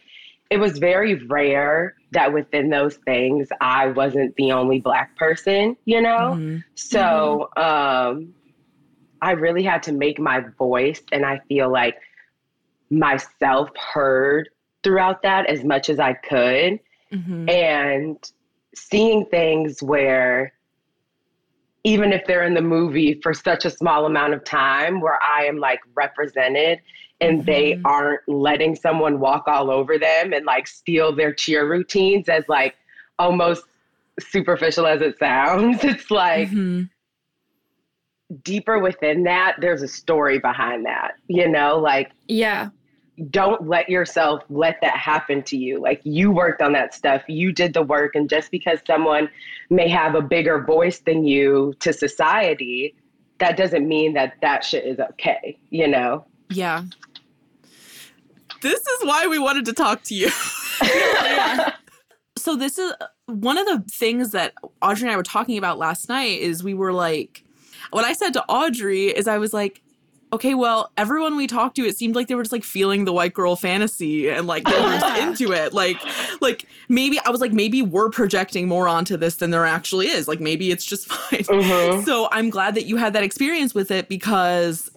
[0.49, 6.01] it was very rare that within those things I wasn't the only black person, you
[6.01, 6.33] know?
[6.35, 6.63] Mhm.
[6.73, 8.33] So um,
[9.21, 11.97] I really had to make my voice and I feel like
[12.89, 14.49] myself heard
[14.83, 16.79] throughout that as much as I could.
[17.13, 17.49] Mhm.
[17.49, 18.31] And
[18.77, 20.53] seeing things where
[21.83, 25.45] even if they're in the movie for such a small amount of time where I
[25.45, 26.79] am like represented
[27.21, 27.81] and they Mhm.
[27.85, 32.75] aren't letting someone walk all over them and like steal their cheer routines as like
[33.17, 33.63] almost
[34.19, 35.79] superficial as it sounds.
[35.83, 36.89] It's like Mhm.
[38.43, 42.69] deeper within that, there's a story behind that, you know, like Yeah.
[43.29, 45.81] Don't let yourself let that happen to you.
[45.81, 49.29] Like you worked on that stuff, you did the work, and just because someone
[49.69, 52.95] may have a bigger voice than you to society,
[53.39, 56.25] that doesn't mean that that shit is okay, you know?
[56.49, 56.83] Yeah.
[58.61, 60.31] This is why we wanted to talk to you.
[62.37, 62.93] So this is
[63.25, 66.73] one of the things that Audrey and I were talking about last night is we
[66.73, 67.43] were like
[67.91, 69.81] what I said to Audrey is I was like
[70.33, 73.13] okay, well, everyone we talked to, it seemed like they were just like feeling the
[73.13, 75.73] white girl fantasy and like they were into it.
[75.73, 75.97] Like,
[76.41, 80.27] like maybe I was like, maybe we're projecting more onto this than there actually is.
[80.27, 81.43] Like, maybe it's just fine.
[81.43, 82.05] Mhm.
[82.05, 84.89] So I'm glad that you had that experience with it because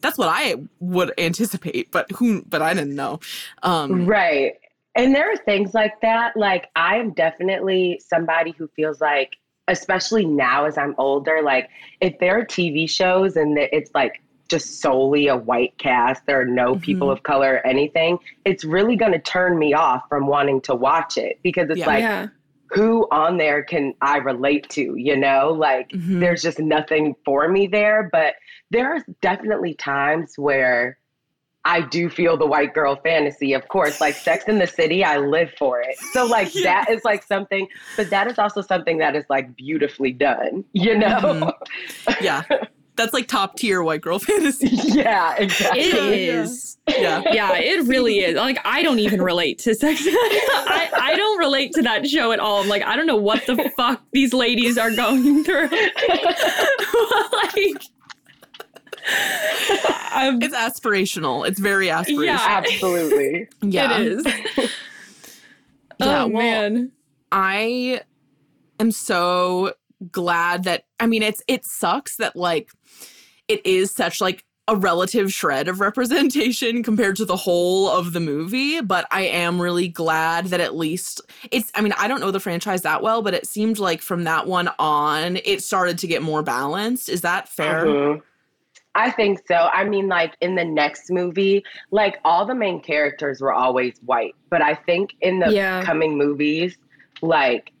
[0.00, 3.18] that's what I would anticipate, but who, but I didn't know.
[3.62, 4.54] Um, Right.
[4.94, 6.36] And there are things like that.
[6.36, 9.36] Like, I am definitely somebody who feels like,
[9.68, 11.68] especially now as I'm older, like,
[12.00, 16.44] if there are TV shows and it's like just solely a white cast, there are
[16.46, 17.12] no people Mhm.
[17.12, 21.16] of color or anything, it's really going to turn me off from wanting to watch
[21.18, 21.86] it because it's Yeah.
[21.86, 22.26] like, yeah.
[22.70, 24.96] who on there can I relate to?
[24.96, 26.18] You know, like Mhm.
[26.20, 28.08] there's just nothing for me there.
[28.10, 28.34] But
[28.72, 30.98] there are definitely times where
[31.64, 34.00] I do feel the white girl fantasy, of course.
[34.00, 35.96] Like Sex in the City, I live for it.
[36.12, 36.84] So, like, Yeah.
[36.84, 37.66] that is like something,
[37.96, 41.18] but that is also something that is like beautifully done, you know?
[41.18, 41.52] Mhm.
[42.20, 42.42] yeah.
[42.96, 44.68] That's like top tier white girl fantasy.
[44.72, 45.80] yeah, exactly.
[45.82, 46.78] It is.
[46.88, 47.22] Yeah.
[47.32, 48.36] Yeah, it really is.
[48.36, 50.00] Like I don't even relate to sex.
[50.06, 52.62] I, I don't relate to that show at all.
[52.62, 55.68] I'm like, I don't know what the fuck these ladies are going through.
[55.68, 57.82] like
[60.12, 61.46] I'm, It's aspirational.
[61.46, 62.26] It's very aspirational.
[62.26, 62.38] Yeah.
[62.40, 63.48] Absolutely.
[63.62, 63.98] Yeah.
[63.98, 64.26] it is.
[65.98, 66.92] Yeah, oh well, man.
[67.32, 68.02] I
[68.78, 69.72] am so
[70.12, 72.70] glad that I mean it's it sucks that like
[73.48, 78.18] it is such like a relative shred of representation compared to the whole of the
[78.20, 81.20] movie, but I am really glad that at least
[81.52, 84.24] it's I mean, I don't know the franchise that well, but it seemed like from
[84.24, 87.08] that one on it started to get more balanced.
[87.08, 87.84] Is that fair?
[87.86, 88.22] Mhm.
[88.96, 89.54] I think so.
[89.54, 94.34] I mean, like in the next movie, like all the main characters were always white,
[94.48, 95.82] but I think in the Yeah.
[95.84, 96.76] coming movies,
[97.20, 97.72] like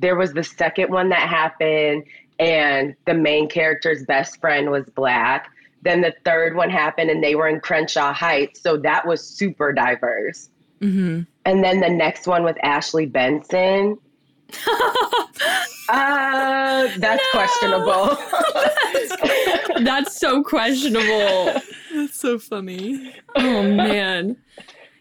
[0.00, 2.04] there was the second one that happened,
[2.38, 5.50] and the main character's best friend was black.
[5.82, 9.72] Then the third one happened, and they were in Crenshaw Heights, so that was super
[9.72, 10.48] diverse.
[10.80, 11.22] Mm-hmm.
[11.44, 13.98] And then the next one with Ashley Benson.
[15.88, 18.16] Uh, that's questionable.
[19.82, 21.60] That's so questionable.
[21.92, 23.14] That's so funny.
[23.36, 24.36] Oh man.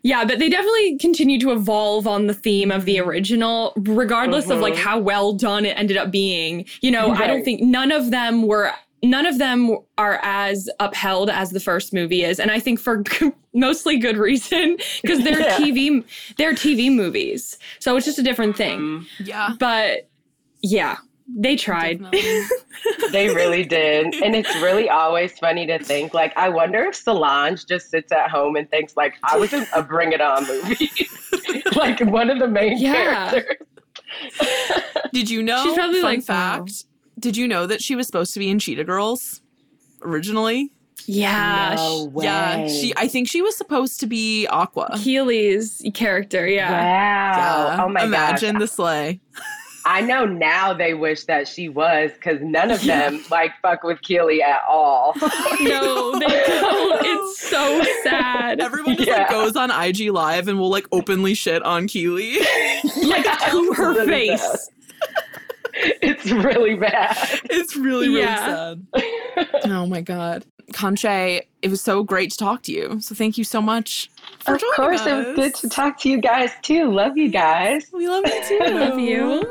[0.04, 4.60] Yeah, but they definitely continue to evolve on the theme of the original, regardless of
[4.60, 4.78] like Mhm.
[4.80, 6.66] how well done it ended up being.
[6.82, 8.72] You know, I don't think none of them were
[9.04, 13.04] none of them are as upheld as the first movie is, and I think for
[13.54, 15.58] mostly good reason because they're Yeah.
[15.58, 16.04] TV
[16.38, 19.06] they're TV movies, so it's just a different thing.
[19.24, 19.50] Yeah.
[19.60, 20.08] But
[20.62, 20.98] yeah,
[21.36, 22.04] they tried.
[23.12, 24.16] They really did.
[24.24, 28.32] And it's really always funny to think like, I wonder if Solange just sits at
[28.32, 30.90] home and thinks, like, I was in a Bring It On movie.
[31.76, 33.30] like one of the main Yeah.
[33.30, 33.68] characters.
[35.14, 35.64] Did you know?
[35.64, 36.86] She's probably fun like, fact.
[37.20, 39.42] Did you know that she was supposed to be in Cheetah Girls
[40.02, 40.72] originally?
[41.06, 42.26] Yeah, No way.
[42.26, 42.94] Yeah, she.
[42.96, 44.90] I think she was supposed to be Aqua.
[44.96, 46.48] Kiely's character.
[46.48, 46.72] Yeah.
[46.72, 47.68] Wow.
[47.78, 47.84] Yeah.
[47.84, 48.08] Oh my god.
[48.08, 48.60] Imagine gosh.
[48.62, 49.20] the slay.
[49.86, 54.02] I know now they wish that she was because none of them like fuck with
[54.02, 55.14] Kiely at all.
[55.62, 57.02] No, they don't.
[57.06, 58.60] It's so sad.
[58.62, 59.18] Everyone just Yeah.
[59.22, 62.38] like goes on IG Live and will like openly shit on Kiely.
[63.08, 64.70] like to her face.
[65.74, 67.16] it's really bad.
[67.46, 68.76] It's really, really Yeah.
[68.86, 69.48] sad.
[69.66, 70.46] oh my God.
[70.74, 73.00] Conshea, it was so great to talk to you.
[73.02, 74.10] So thank you so much
[74.42, 75.08] for Of joining course, us.
[75.08, 76.92] it was good to talk to you guys too.
[76.92, 77.88] Love you guys.
[77.94, 78.60] We love you too.
[78.74, 79.44] Love you.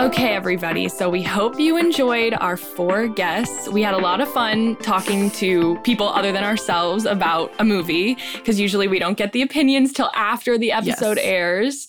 [0.00, 0.88] Okay, everybody.
[0.88, 3.68] So we hope you enjoyed our four guests.
[3.68, 8.16] We had a lot of fun talking to people other than ourselves about a movie
[8.34, 11.26] because usually we don't get the opinions till after the episode Yes.
[11.26, 11.88] airs.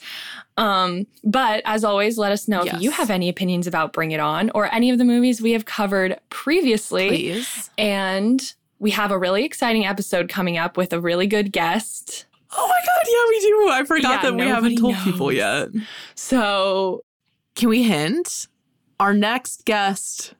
[0.57, 4.19] Um, but as always, let us know if you have any opinions about Bring It
[4.19, 7.07] On or any of the movies we have covered previously.
[7.09, 7.69] Please.
[7.77, 12.25] And we have a really exciting episode coming up with a really good guest.
[12.51, 13.05] Oh my God.
[13.07, 13.69] Yeah, we do.
[13.71, 15.69] I forgot Yeah, that we haven't told people yet.
[16.15, 17.03] So
[17.55, 18.47] Can we hint?
[18.99, 20.33] Our next guest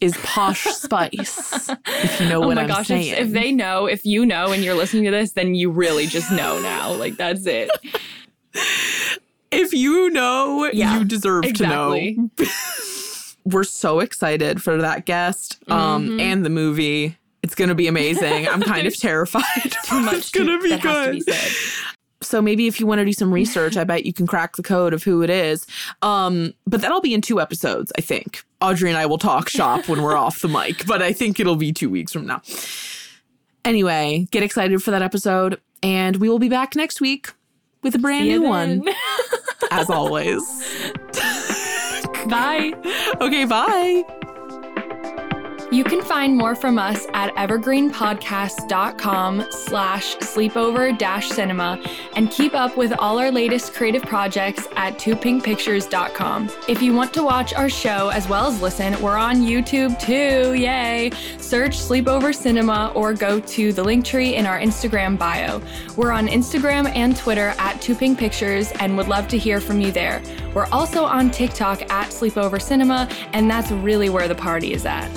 [0.00, 1.68] is Posh Spice.
[1.86, 3.14] If you know oh what I'm gosh, if, saying.
[3.14, 6.30] if they know, if you know and you're listening to this, then you really just
[6.32, 6.92] know now.
[6.92, 7.70] Like that's it.
[9.50, 12.14] if you know, Yeah, you deserve exactly.
[12.36, 12.50] to know.
[13.44, 16.20] We're so excited for that guest um, Mhm.
[16.20, 17.16] and the movie.
[17.46, 18.48] It's going to be amazing.
[18.48, 19.44] I'm kind of terrified.
[19.84, 21.26] Too much it's going to be that has to good.
[21.26, 21.32] be
[22.22, 24.62] so maybe if you want to do some research, I bet you can crack the
[24.62, 25.64] code of who it is.
[26.02, 28.42] Um, but that'll be in two episodes, I think.
[28.60, 31.56] Audrey and I will talk shop when we're off the mic, but I think it'll
[31.56, 32.42] be two weeks from now.
[33.64, 37.32] Anyway, get excited for that episode, and we will be back next week
[37.82, 38.82] with a brand new one,
[39.70, 40.42] as always.
[42.28, 42.72] Bye.
[43.20, 44.25] Okay, bye.
[45.76, 51.78] You can find more from us at evergreenpodcast.com slash sleepover dash cinema
[52.14, 56.50] and keep up with all our latest creative projects at toopinkpictures.com.
[56.66, 60.54] If you want to watch our show as well as listen, we're on YouTube too,
[60.54, 61.10] yay!
[61.36, 65.60] Search Sleepover Cinema or go to the link tree in our Instagram bio.
[65.94, 70.22] We're on Instagram and Twitter at toopinkpictures and would love to hear from you there.
[70.54, 75.10] We're also on TikTok at Sleepover Cinema, and that's really where the party is at.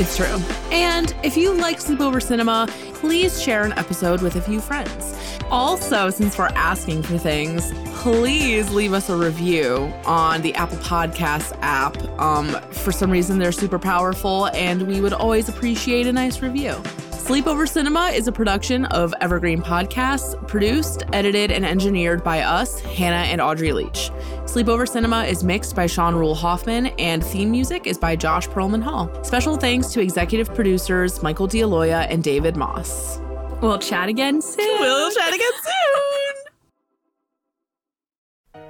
[0.00, 0.38] It's true.
[0.70, 5.18] And if you like Sleepover Cinema, please share an episode with a few friends.
[5.50, 11.52] Also, since we're asking for things, please leave us a review on the Apple Podcasts
[11.62, 11.96] app.
[12.20, 16.80] Um, for some reason, they're super powerful, and we would always appreciate a nice review.
[17.28, 23.30] Sleepover Cinema is a production of Evergreen Podcasts, produced, edited, and engineered by us, Hannah
[23.30, 24.10] and Audrey Leach.
[24.46, 28.82] Sleepover Cinema is mixed by Sean Rule Hoffman, and theme music is by Josh Perlman
[28.82, 29.10] Hall.
[29.22, 33.20] Special thanks to executive producers Michael D'Aloia and David Moss.
[33.60, 34.80] We'll chat again soon.
[34.80, 36.34] We'll chat again soon.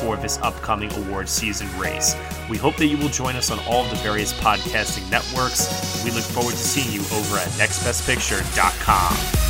[0.00, 2.16] for this upcoming award season race.
[2.48, 6.02] We hope that you will join us on all of the various podcasting networks.
[6.04, 9.48] We look forward to seeing you over at nextbestpicture.com.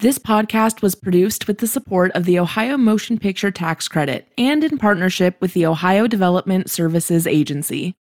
[0.00, 4.64] This podcast was produced with the support of the Ohio Motion Picture Tax Credit and
[4.64, 7.94] in partnership with the Ohio Development Services Agency.